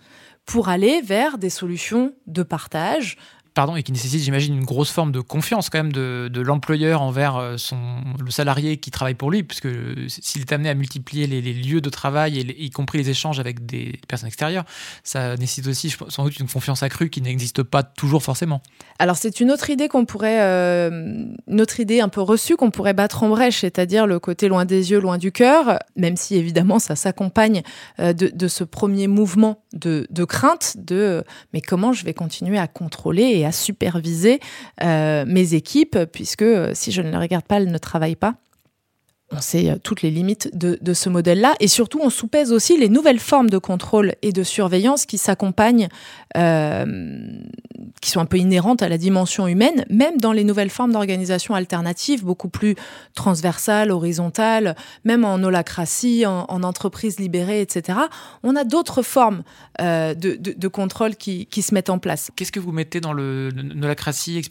pour 0.46 0.70
aller 0.70 1.02
vers 1.02 1.40
des 1.40 1.50
solutions 1.50 2.14
de 2.28 2.44
partage, 2.44 3.18
pardon, 3.54 3.76
et 3.76 3.84
qui 3.84 3.92
nécessite, 3.92 4.22
j'imagine, 4.22 4.56
une 4.56 4.64
grosse 4.64 4.92
forme 4.92 5.12
de 5.12 5.20
confiance 5.20 5.70
quand 5.70 5.80
même 5.80 5.92
de, 5.92 6.30
de 6.32 6.42
l'employeur 6.42 7.02
envers 7.02 7.36
euh, 7.36 7.58
son, 7.58 7.78
le 8.24 8.32
salarié 8.32 8.78
qui 8.78 8.92
travaille 8.92 9.16
pour 9.16 9.30
lui, 9.30 9.44
puisque 9.44 9.68
s'il 10.08 10.42
est 10.42 10.52
amené 10.54 10.70
à 10.70 10.74
multiplier 10.74 11.28
les, 11.28 11.42
lieux 11.42 11.82
de 11.82 11.90
travail, 11.90 12.40
et 12.40 12.64
y 12.64 12.70
compris 12.70 12.98
les 12.98 13.10
échanges 13.10 13.40
avec 13.40 13.66
des 13.66 14.00
personnes 14.08 14.28
extérieures, 14.28 14.64
ça 15.04 15.36
nécessite 15.36 15.68
aussi 15.68 15.96
sans 16.08 16.24
doute 16.24 16.40
une 16.40 16.48
confiance 16.48 16.82
accrue 16.84 17.10
qui 17.10 17.22
n'existe 17.22 17.64
pas 17.64 17.84
toujours 17.84 18.24
forcément. 18.24 18.62
Alors 19.00 19.18
c'est 19.18 19.40
une 19.40 19.52
autre 19.52 19.70
idée 19.70 19.88
qu'on 19.88 20.06
pourrait, 20.06 20.42
euh, 20.42 21.26
idée 21.80 22.00
un 22.00 22.10
peu 22.10 22.22
reçue 22.22 22.56
qu'on 22.56 22.72
pourrait 22.72 22.94
battre 22.94 23.24
en 23.24 23.30
brèche, 23.30 23.62
c'est-à-dire 23.62 24.08
le 24.08 24.20
côté 24.20 24.48
loin 24.48 24.66
des 24.66 24.92
yeux, 24.92 25.00
loin 25.00 25.18
du 25.18 25.32
cœur, 25.32 25.80
même 25.96 26.16
si 26.16 26.36
évidemment 26.36 26.80
ça 26.80 26.96
s'accompagne 26.96 27.64
euh, 28.00 28.14
de, 28.14 28.28
de, 28.34 28.48
ce 28.48 28.64
premier 28.64 29.08
mouvement 29.08 29.64
de, 29.74 30.08
de 30.10 30.24
crainte 30.24 30.76
de 30.78 31.24
mais 31.54 31.62
comment 31.62 31.94
je 31.94 32.06
vais 32.06 32.14
continuer 32.14 32.58
à 32.58 32.68
contrôler 32.68 33.40
à 33.45 33.51
superviser 33.51 34.39
euh, 34.84 35.25
mes 35.27 35.54
équipes, 35.54 35.97
puisque 36.12 36.41
euh, 36.41 36.71
si 36.73 36.91
je 36.91 37.01
ne 37.01 37.12
les 37.12 37.17
regarde 37.17 37.45
pas, 37.45 37.58
elles 37.58 37.71
ne 37.71 37.77
travaillent 37.77 38.15
pas 38.15 38.36
on 39.32 39.41
sait 39.41 39.70
euh, 39.70 39.76
toutes 39.82 40.02
les 40.02 40.12
limites 40.12 40.50
de, 40.54 40.94
ce 40.94 41.10
modèle-là. 41.10 41.54
Et 41.60 41.67
surtout, 41.67 42.00
on 42.02 42.10
soupèse 42.10 42.52
aussi 42.52 42.78
les 42.78 42.89
nouvelles 42.89 43.20
formes 43.20 43.50
de 43.50 43.58
contrôle 43.58 44.13
et 44.22 44.32
de 44.32 44.44
surveillance 44.44 45.06
qui 45.06 45.17
s'accompagnent, 45.17 45.88
euh, 46.38 46.86
qui 48.02 48.10
sont 48.10 48.20
un 48.20 48.26
peu 48.26 48.38
inhérentes 48.38 48.82
à 48.82 48.89
la 48.89 48.98
dimension 48.98 49.48
humaine, 49.48 49.86
même 49.89 50.17
dans 50.17 50.34
les 50.34 50.44
nouvelles 50.44 50.70
formes 50.70 50.91
d'organisation 50.91 51.56
alternatives, 51.56 52.26
beaucoup 52.26 52.50
plus 52.50 52.76
transversales, 53.15 53.91
horizontales, 53.91 54.76
même 55.06 55.24
en 55.24 55.36
holacratie, 55.36 56.26
en, 56.26 56.46
entreprise 56.62 57.20
libérée, 57.20 57.62
etc. 57.62 57.98
On 58.44 58.56
a 58.56 58.63
d'autres 58.63 59.02
formes 59.02 59.44
euh, 59.80 60.13
de, 60.13 60.67
contrôle 60.67 61.15
qui, 61.15 61.48
se 61.62 61.74
mettent 61.74 61.89
en 61.89 62.00
place. 62.00 62.32
Qu'est-ce 62.36 62.52
que 62.52 62.60
vous 62.60 62.72
mettez 62.72 63.02
dans 63.02 63.13
le 63.13 63.50
holacratie, 63.82 64.41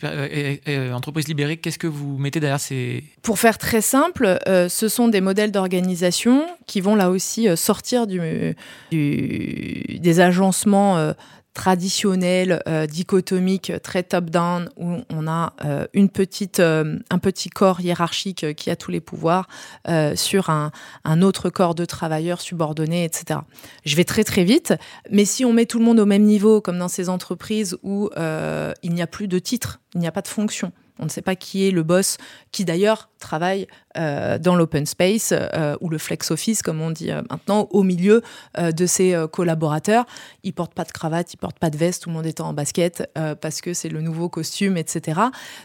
entreprise 0.93 1.29
libérée? 1.29 1.57
Qu'est-ce 1.59 1.79
que 1.79 1.87
vous 1.87 2.19
mettez 2.19 2.41
derrière 2.41 2.61
ces... 2.61 3.05
Pour 3.23 3.39
faire 3.39 3.59
très 3.59 3.81
simple, 3.81 4.39
ce 4.71 4.89
sont 4.89 5.09
des 5.09 5.21
modèles 5.21 5.53
d'organisation 5.53 6.47
qui 6.67 6.81
vont 6.81 6.95
là 6.95 7.11
aussi 7.11 7.49
euh, 7.49 7.57
sortir 7.57 8.07
des 8.07 8.55
agencements 10.21 10.97
euh, 10.97 11.13
traditionnel, 11.53 12.63
euh, 12.69 12.87
dichotomique, 12.87 13.73
très 13.83 14.05
top-down, 14.05 14.71
où 14.77 14.99
on 15.11 15.27
a 15.27 15.53
euh, 15.65 15.87
un 15.95 17.19
petit 17.19 17.51
corps 17.51 17.81
hiérarchique 17.81 18.55
qui 18.55 18.71
a 18.71 18.77
tous 18.77 18.93
les 18.93 19.01
pouvoirs 19.01 19.49
sur 20.15 20.49
un, 20.49 20.71
un, 21.05 21.23
autre 21.23 21.51
corps 21.51 21.75
de 21.75 21.85
travailleurs 21.85 22.41
subordonnés, 22.41 23.05
etc. 23.05 23.41
Je 23.85 23.97
vais 23.97 24.05
très 24.05 24.23
très 24.23 24.45
vite, 24.45 24.75
mais 25.11 25.25
si 25.25 25.45
on 25.45 25.53
met 25.53 25.67
tout 25.67 25.81
le 25.81 25.85
monde 25.85 25.99
au 25.99 26.07
même 26.07 26.23
niveau, 26.23 26.61
comme 26.61 26.79
dans 26.79 26.89
ces 26.89 27.09
entreprises 27.09 27.77
où 27.83 28.09
il 28.17 28.95
n'y 28.95 29.03
a 29.03 29.09
plus 29.09 29.27
de 29.27 29.39
titre, 29.41 29.81
il 29.95 30.01
n'y 30.01 30.07
a 30.07 30.13
pas 30.13 30.23
de 30.23 30.29
fonction, 30.29 30.73
on 31.01 31.05
ne 31.05 31.11
sait 31.11 31.23
pas 31.23 31.35
qui 31.35 31.67
est 31.67 31.71
le 31.71 31.83
boss, 31.83 32.19
qui 32.53 32.65
d'ailleurs 32.65 33.09
travaille 33.19 33.67
euh, 33.97 34.39
dans 34.39 34.55
l'open 34.55 34.87
space 34.87 35.33
euh, 35.33 35.77
ou 35.81 35.89
le 35.89 35.99
flex 35.99 36.31
office, 36.31 36.63
comme 36.63 36.81
on 36.81 36.91
dit 36.91 37.11
euh, 37.11 37.23
maintenant, 37.31 37.69
au 37.71 37.83
milieu 37.83 38.23
de 38.59 38.87
ses 38.87 39.17
collaborateurs. 39.33 40.07
Ils 40.43 40.53
portent 40.53 40.75
pas 40.75 40.85
de 40.85 40.93
cravate, 40.93 41.33
ils 41.33 41.37
portent 41.37 41.59
pas 41.59 41.71
de 41.71 41.77
veste, 41.77 42.03
tout 42.03 42.11
le 42.11 42.15
monde 42.15 42.27
est 42.27 42.41
en 42.41 42.53
basket 42.53 43.09
parce 43.41 43.61
que 43.61 43.75
c'est 43.75 43.89
le 43.89 44.01
nouveau 44.01 44.29
costume, 44.29 44.77
etc. 44.77 45.21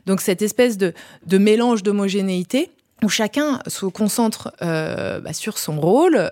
Donc 0.06 0.22
cette 0.22 0.42
espèce 0.42 0.78
de, 0.78 0.94
mélange 1.38 1.84
d'homogénéité 1.84 2.72
où 3.04 3.10
chacun 3.10 3.60
se 3.68 3.86
concentre 3.86 4.54
bah, 4.60 5.34
sur 5.34 5.58
son 5.58 5.80
rôle, 5.80 6.30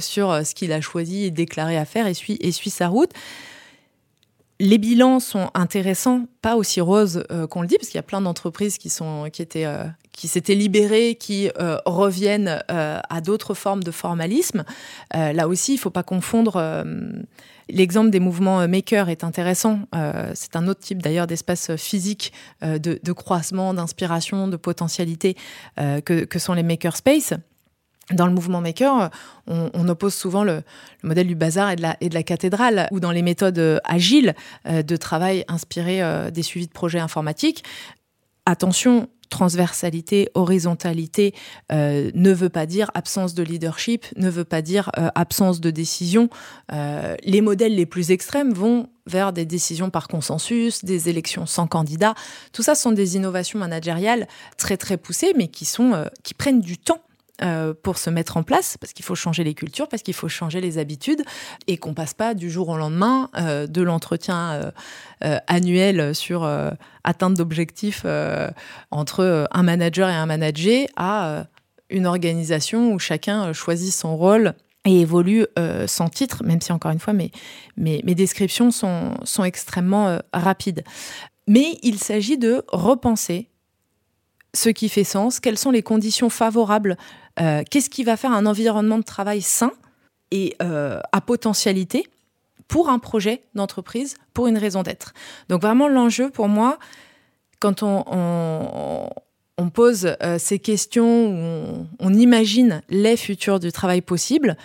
sur 0.00 0.46
ce 0.46 0.54
qu'il 0.54 0.72
a 0.72 0.80
choisi 0.80 1.24
et 1.24 1.30
déclaré 1.30 1.76
à 1.76 1.84
faire 1.84 2.06
et 2.06 2.14
et 2.40 2.52
suit 2.52 2.70
sa 2.70 2.88
route 2.88 3.12
les 4.58 4.78
bilans 4.78 5.20
sont 5.20 5.50
intéressants, 5.54 6.26
pas 6.40 6.56
aussi 6.56 6.80
roses 6.80 7.24
euh, 7.30 7.46
qu'on 7.46 7.60
le 7.60 7.68
dit, 7.68 7.76
parce 7.76 7.88
qu'il 7.88 7.98
y 7.98 8.00
a 8.00 8.04
plein 8.04 8.20
d'entreprises 8.20 8.78
qui 8.78 8.88
sont, 8.88 9.28
qui 9.30 9.42
étaient, 9.42 9.66
euh, 9.66 9.84
qui 10.12 10.28
s'étaient 10.28 10.54
libérées, 10.54 11.16
qui 11.16 11.50
euh, 11.58 11.78
reviennent 11.84 12.62
à 12.68 13.20
d'autres 13.20 13.54
formes 13.54 13.82
de 13.82 13.90
formalisme. 13.90 14.64
là 15.12 15.48
aussi, 15.48 15.74
il 15.74 15.78
faut 15.78 15.90
pas 15.90 16.02
confondre. 16.02 16.84
L'exemple 17.68 18.10
des 18.10 18.20
mouvements 18.20 18.66
maker 18.68 19.08
est 19.08 19.24
intéressant. 19.24 19.80
c'est 20.34 20.56
un 20.56 20.68
autre 20.68 20.80
type 20.80 21.02
d'ailleurs 21.02 21.26
d'espace 21.26 21.74
physique 21.76 22.32
de, 22.62 22.98
de, 23.02 23.12
croisement, 23.12 23.74
d'inspiration, 23.74 24.48
de 24.48 24.56
potentialité 24.56 25.36
que, 25.76 26.24
que 26.24 26.38
sont 26.38 26.54
les 26.54 26.62
makerspaces 26.62 27.34
dans 28.12 28.26
le 28.26 28.32
mouvement 28.32 28.60
maker, 28.60 29.10
on, 29.48 29.88
oppose 29.88 30.14
souvent 30.14 30.44
le, 30.44 30.62
modèle 31.02 31.26
du 31.26 31.34
bazar 31.34 31.70
et 31.70 31.76
de, 31.76 32.14
la, 32.14 32.22
cathédrale, 32.22 32.88
ou 32.92 33.00
dans 33.00 33.10
les 33.10 33.22
méthodes 33.22 33.58
euh, 33.58 33.78
agiles 33.84 34.34
euh, 34.66 34.82
de 34.82 34.96
travail 34.96 35.44
inspirées 35.48 36.02
euh, 36.02 36.30
des 36.30 36.42
suivis 36.42 36.66
de 36.66 36.72
projets 36.72 37.00
informatiques. 37.00 37.64
Attention, 38.44 39.08
transversalité, 39.28 40.30
horizontalité 40.34 41.34
ne 41.72 42.32
veut 42.32 42.48
pas 42.48 42.64
dire 42.64 42.92
absence 42.94 43.34
de 43.34 43.42
leadership, 43.42 44.06
ne 44.16 44.30
veut 44.30 44.44
pas 44.44 44.62
dire 44.62 44.92
absence 45.16 45.60
de 45.60 45.72
décision. 45.72 46.30
les 46.70 47.40
modèles 47.40 47.74
les 47.74 47.86
plus 47.86 48.12
extrêmes 48.12 48.52
vont 48.52 48.88
vers 49.04 49.32
des 49.32 49.44
décisions 49.44 49.90
par 49.90 50.06
consensus, 50.06 50.84
des 50.84 51.08
élections 51.08 51.44
sans 51.44 51.66
candidat. 51.66 52.14
Tout 52.52 52.62
ça 52.62 52.76
sont 52.76 52.92
des 52.92 53.16
innovations 53.16 53.58
managériales 53.58 54.28
très 54.58 54.76
très 54.76 54.96
poussées, 54.96 55.32
mais 55.36 55.48
qui 55.48 55.64
sont 55.64 56.08
qui 56.22 56.32
prennent 56.32 56.60
du 56.60 56.78
temps 56.78 57.00
euh, 57.42 57.74
pour 57.74 57.98
se 57.98 58.08
mettre 58.08 58.38
en 58.38 58.42
place, 58.42 58.78
parce 58.78 58.94
qu'il 58.94 59.04
faut 59.04 59.14
changer 59.14 59.44
les 59.44 59.52
cultures, 59.52 59.88
parce 59.88 60.02
qu'il 60.02 60.14
faut 60.14 60.28
changer 60.28 60.62
les 60.62 60.78
habitudes, 60.78 61.22
et 61.66 61.76
qu'on 61.76 61.92
passe 61.92 62.14
pas 62.14 62.32
du 62.32 62.50
jour 62.50 62.70
au 62.70 62.78
lendemain 62.78 63.28
euh, 63.36 63.66
de 63.66 63.82
l'entretien 63.82 64.72
euh, 65.22 65.38
annuel 65.46 66.14
sur 66.14 66.48
atteinte 67.04 67.34
d'objectifs 67.34 68.06
entre 68.90 69.48
un 69.50 69.62
manager 69.62 70.08
et 70.08 70.14
un 70.14 70.26
manager 70.26 70.86
à 70.96 71.44
une 71.90 72.06
organisation 72.06 72.92
où 72.92 72.98
chacun 72.98 73.52
choisit 73.52 73.92
son 73.92 74.16
rôle 74.16 74.54
et 74.86 75.00
évolue 75.00 75.46
sans 75.86 76.08
titre, 76.08 76.42
même 76.42 76.60
si 76.60 76.72
encore 76.72 76.90
une 76.90 76.98
fois 76.98 77.12
mes, 77.12 77.32
mes, 77.76 78.14
descriptions 78.14 78.70
sont, 78.70 79.14
sont 79.24 79.44
extrêmement 79.44 80.18
rapides. 80.32 80.84
Mais 81.46 81.78
il 81.82 81.98
s'agit 81.98 82.38
de 82.38 82.64
repenser 82.68 83.50
ce 84.56 84.70
qui 84.70 84.88
fait 84.88 85.04
sens, 85.04 85.38
quelles 85.38 85.58
sont 85.58 85.70
les 85.70 85.82
conditions 85.82 86.30
favorables 86.30 86.96
euh, 87.40 87.62
qu'est-ce 87.68 87.90
qui 87.90 88.04
va 88.04 88.16
faire 88.16 88.32
un 88.32 88.46
environnement 88.46 88.98
de 88.98 89.04
travail 89.04 89.42
sain 89.42 89.72
et 90.30 90.56
euh, 90.62 91.00
à 91.12 91.20
potentialité 91.20 92.06
pour 92.68 92.88
un 92.88 92.98
projet 92.98 93.42
d'entreprise, 93.54 94.16
pour 94.34 94.46
une 94.46 94.58
raison 94.58 94.82
d'être? 94.82 95.12
Donc 95.48 95.62
vraiment 95.62 95.88
l'enjeu 95.88 96.30
pour 96.30 96.48
moi, 96.48 96.78
quand 97.60 97.82
on, 97.82 99.10
pose 99.72 100.16
euh, 100.22 100.38
ces 100.38 100.58
questions, 100.58 101.86
on, 101.98 102.14
imagine 102.14 102.82
les 102.88 103.16
futurs 103.16 103.60
du 103.60 103.72
travail 103.72 104.00
possible, 104.00 104.56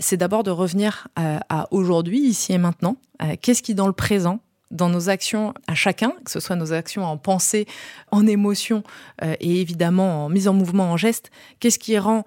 c'est 0.00 0.16
d'abord 0.16 0.44
de 0.44 0.50
revenir 0.50 1.08
à 1.16 1.66
aujourd'hui, 1.72 2.20
ici 2.20 2.52
et 2.52 2.58
maintenant. 2.58 2.96
Qu'est-ce 3.40 3.62
qui 3.62 3.74
dans 3.74 3.86
le 3.86 3.92
présent 3.92 4.40
dans 4.72 4.88
nos 4.88 5.08
actions 5.08 5.54
à 5.68 5.74
chacun, 5.74 6.12
que 6.24 6.30
ce 6.30 6.40
soit 6.40 6.56
nos 6.56 6.72
actions 6.72 7.04
en 7.04 7.18
pensée, 7.18 7.66
en 8.10 8.26
émotion 8.26 8.82
euh, 9.22 9.36
et 9.38 9.60
évidemment 9.60 10.24
en 10.24 10.28
mise 10.28 10.48
en 10.48 10.54
mouvement, 10.54 10.90
en 10.90 10.96
geste, 10.96 11.30
qu'est-ce 11.60 11.78
qui 11.78 11.96
rend 11.98 12.24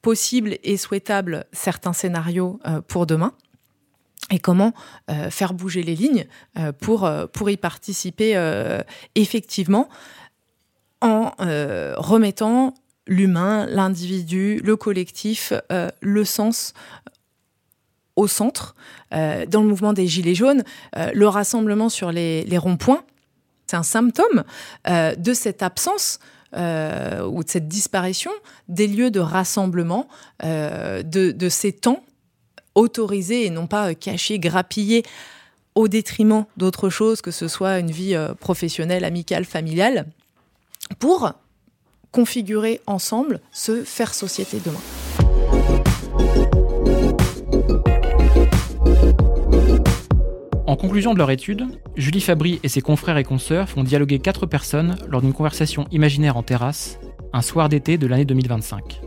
possible 0.00 0.56
et 0.64 0.76
souhaitable 0.76 1.44
certains 1.52 1.92
scénarios 1.92 2.58
euh, 2.66 2.80
pour 2.80 3.06
demain 3.06 3.32
et 4.30 4.38
comment 4.38 4.72
euh, 5.10 5.30
faire 5.30 5.52
bouger 5.52 5.82
les 5.82 5.94
lignes 5.94 6.26
pour, 6.80 7.10
pour 7.32 7.50
y 7.50 7.56
participer 7.56 8.34
effectivement 9.14 9.88
en 11.00 11.32
remettant 11.96 12.72
l'humain, 13.06 13.66
l'individu, 13.66 14.60
le 14.64 14.76
collectif, 14.76 15.52
le 16.00 16.24
sens 16.24 16.72
au 18.16 18.26
centre. 18.26 18.74
Euh, 19.14 19.46
dans 19.46 19.62
le 19.62 19.68
mouvement 19.68 19.92
des 19.92 20.06
Gilets 20.06 20.34
jaunes, 20.34 20.64
euh, 20.96 21.10
le 21.14 21.28
rassemblement 21.28 21.88
sur 21.88 22.12
les, 22.12 22.58
ronds-points, 22.58 23.04
c'est 23.66 23.76
un 23.76 23.82
symptôme 23.82 24.44
euh, 24.88 25.14
de 25.14 25.32
cette 25.32 25.62
absence 25.62 26.18
ou 26.54 27.42
de 27.42 27.48
cette 27.48 27.66
disparition 27.66 28.30
des 28.68 28.86
lieux 28.86 29.10
de 29.10 29.20
rassemblement, 29.20 30.06
de, 30.42 31.48
ces 31.48 31.72
temps 31.72 32.04
autorisés 32.74 33.46
et 33.46 33.50
non 33.50 33.66
pas 33.66 33.94
cachés, 33.94 34.38
grappillés 34.38 35.02
au 35.74 35.88
détriment 35.88 36.44
d'autre 36.58 36.90
chose, 36.90 37.22
que 37.22 37.30
ce 37.30 37.48
soit 37.48 37.78
une 37.78 37.90
vie 37.90 38.14
professionnelle, 38.38 39.04
amicale, 39.04 39.46
familiale, 39.46 40.04
pour 40.98 41.32
configurer 42.10 42.82
ensemble 42.86 43.40
ce 43.50 43.82
faire 43.82 44.12
société 44.12 44.60
demain. 44.62 45.01
En 50.64 50.76
conclusion 50.76 51.12
de 51.12 51.18
leur 51.18 51.30
étude, 51.30 51.66
Julie 51.96 52.20
Fabry 52.20 52.60
et 52.62 52.68
ses 52.68 52.80
confrères 52.80 53.16
et 53.16 53.24
consoeurs 53.24 53.68
font 53.68 53.82
dialoguer 53.82 54.20
quatre 54.20 54.46
personnes 54.46 54.96
lors 55.08 55.20
d'une 55.20 55.32
conversation 55.32 55.86
imaginaire 55.90 56.36
en 56.36 56.44
terrasse, 56.44 57.00
un 57.32 57.42
soir 57.42 57.68
d'été 57.68 57.98
de 57.98 58.06
l'année 58.06 58.24
2025. 58.24 59.00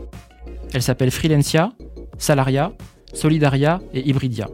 Elles 0.74 0.82
s'appellent 0.82 1.10
Freelancia, 1.10 1.72
Salaria, 2.18 2.72
Solidaria 3.14 3.80
et 3.94 4.06
Hybridia. 4.06 4.48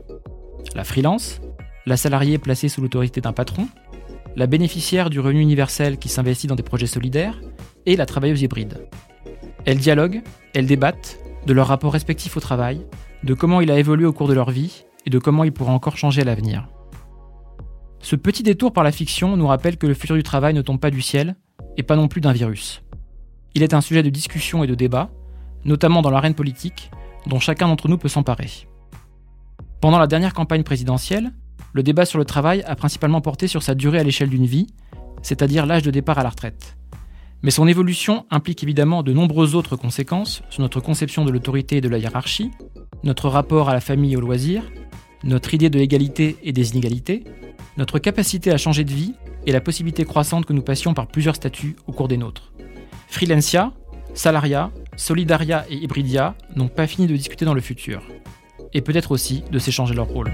La 0.77 0.85
freelance, 0.85 1.41
la 1.87 1.97
salariée 1.97 2.39
placée 2.39 2.69
sous 2.69 2.81
l'autorité 2.81 3.21
d'un 3.21 3.33
patron, 3.33 3.67
la 4.37 4.47
bénéficiaire 4.47 5.11
du 5.11 5.19
revenu 5.19 5.41
universel 5.41 5.99
qui 5.99 6.09
s'investit 6.09 6.47
dans 6.47 6.55
des 6.55 6.63
projets 6.63 6.87
solidaires, 6.87 7.41
et 7.85 7.97
la 7.97 8.07
travailleuse 8.07 8.43
hybride. 8.43 8.87
Elles 9.65 9.79
dialoguent, 9.79 10.23
elles 10.55 10.67
débattent 10.67 11.19
de 11.47 11.53
leur 11.53 11.67
rapport 11.67 11.93
respectif 11.93 12.37
au 12.37 12.41
travail, 12.41 12.87
de 13.25 13.35
comment 13.35 13.61
il 13.61 13.73
a 13.73 13.79
évolué 13.79 14.07
au 14.07 14.13
cours 14.13 14.29
de 14.29 14.35
leur 14.35 14.51
vie 14.53 14.85
et 15.05 15.11
de 15.11 15.19
comment 15.19 15.43
il 15.43 15.53
pourra 15.53 15.73
encore 15.73 15.97
changer 15.97 16.23
à 16.23 16.25
l'avenir. 16.25 16.69
Ce 18.03 18.17
petit 18.17 18.43
détour 18.43 18.73
par 18.73 18.83
la 18.83 18.91
fiction 18.91 19.37
nous 19.37 19.47
rappelle 19.47 19.77
que 19.77 19.87
le 19.87 19.95
futur 19.95 20.17
du 20.17 20.25
travail 20.25 20.55
ne 20.55 20.61
tombe 20.61 20.81
pas 20.81 20.91
du 20.91 21.01
ciel, 21.01 21.37
et 21.77 21.85
pas 21.85 21.95
non 21.95 22.09
plus 22.09 22.21
d'un 22.21 22.33
virus. 22.33 22.83
Il 23.55 23.63
est 23.63 23.75
un 23.75 23.81
sujet 23.81 24.03
de 24.03 24.11
discussion 24.11 24.65
et 24.65 24.67
de 24.67 24.75
débat, 24.75 25.11
notamment 25.65 26.03
dans 26.03 26.11
l'arène 26.11 26.35
politique, 26.35 26.91
dont 27.27 27.39
chacun 27.39 27.69
d'entre 27.69 27.89
nous 27.89 27.99
peut 27.99 28.09
s'emparer. 28.09 28.51
Pendant 29.81 30.01
la 30.01 30.09
dernière 30.09 30.35
campagne 30.35 30.65
présidentielle, 30.65 31.33
le 31.73 31.85
débat 31.85 32.05
sur 32.05 32.19
le 32.19 32.25
travail 32.25 32.63
a 32.67 32.75
principalement 32.75 33.21
porté 33.21 33.47
sur 33.47 33.63
sa 33.63 33.77
durée 33.77 34.01
à 34.01 34.03
l'échelle 34.03 34.29
d'une 34.29 34.47
vie, 34.47 34.67
c'est-à-dire 35.23 35.65
l'âge 35.65 35.83
de 35.83 35.93
départ 35.93 36.19
à 36.19 36.25
la 36.25 36.31
retraite. 36.31 36.77
Mais 37.43 37.53
son 37.53 37.69
évolution 37.69 38.27
implique 38.31 38.65
évidemment 38.65 39.05
de 39.05 39.13
nombreuses 39.13 39.55
autres 39.55 39.77
conséquences 39.77 40.43
sur 40.51 40.63
notre 40.63 40.81
conception 40.81 41.25
de 41.25 41.31
l'autorité 41.31 41.77
et 41.77 41.81
de 41.81 41.89
la 41.89 41.99
hiérarchie, 41.99 42.51
notre 43.05 43.29
rapport 43.29 43.69
à 43.69 43.75
la 43.75 43.81
famille 43.81 44.15
et 44.15 44.17
au 44.17 44.21
loisir, 44.21 44.63
notre 45.25 45.55
idée 45.55 45.71
de 45.71 45.79
l'égalité 45.79 46.37
et 46.43 46.53
des 46.53 46.73
inégalités, 46.73 47.25
notre 47.77 47.99
capacité 47.99 48.51
à 48.51 48.57
changer 48.57 48.85
de 48.85 48.93
vie 48.93 49.15
et 49.47 49.53
la 49.53 49.61
possibilité 49.61 50.05
croissante 50.05 50.47
que 50.47 50.53
nous 50.53 50.63
passions 50.63 50.95
par 50.95 51.07
plusieurs 51.07 51.37
statuts 51.37 51.77
au 51.87 51.93
cours 51.93 52.09
des 52.09 52.17
nôtres. 52.17 52.53
Freelancia, 53.09 53.73
Salaria, 54.15 54.71
Solidaria 54.97 55.65
et 55.71 55.77
Hybridia 55.77 56.35
n'ont 56.57 56.69
pas 56.69 56.87
fini 56.87 57.07
de 57.07 57.17
discuter 57.17 57.45
dans 57.45 57.55
le 57.55 57.61
futur, 57.61 58.03
et 58.73 58.81
peut-être 58.81 59.11
aussi 59.13 59.43
de 59.51 59.59
s'échanger 59.59 59.95
leur 59.95 60.09
rôle. 60.09 60.31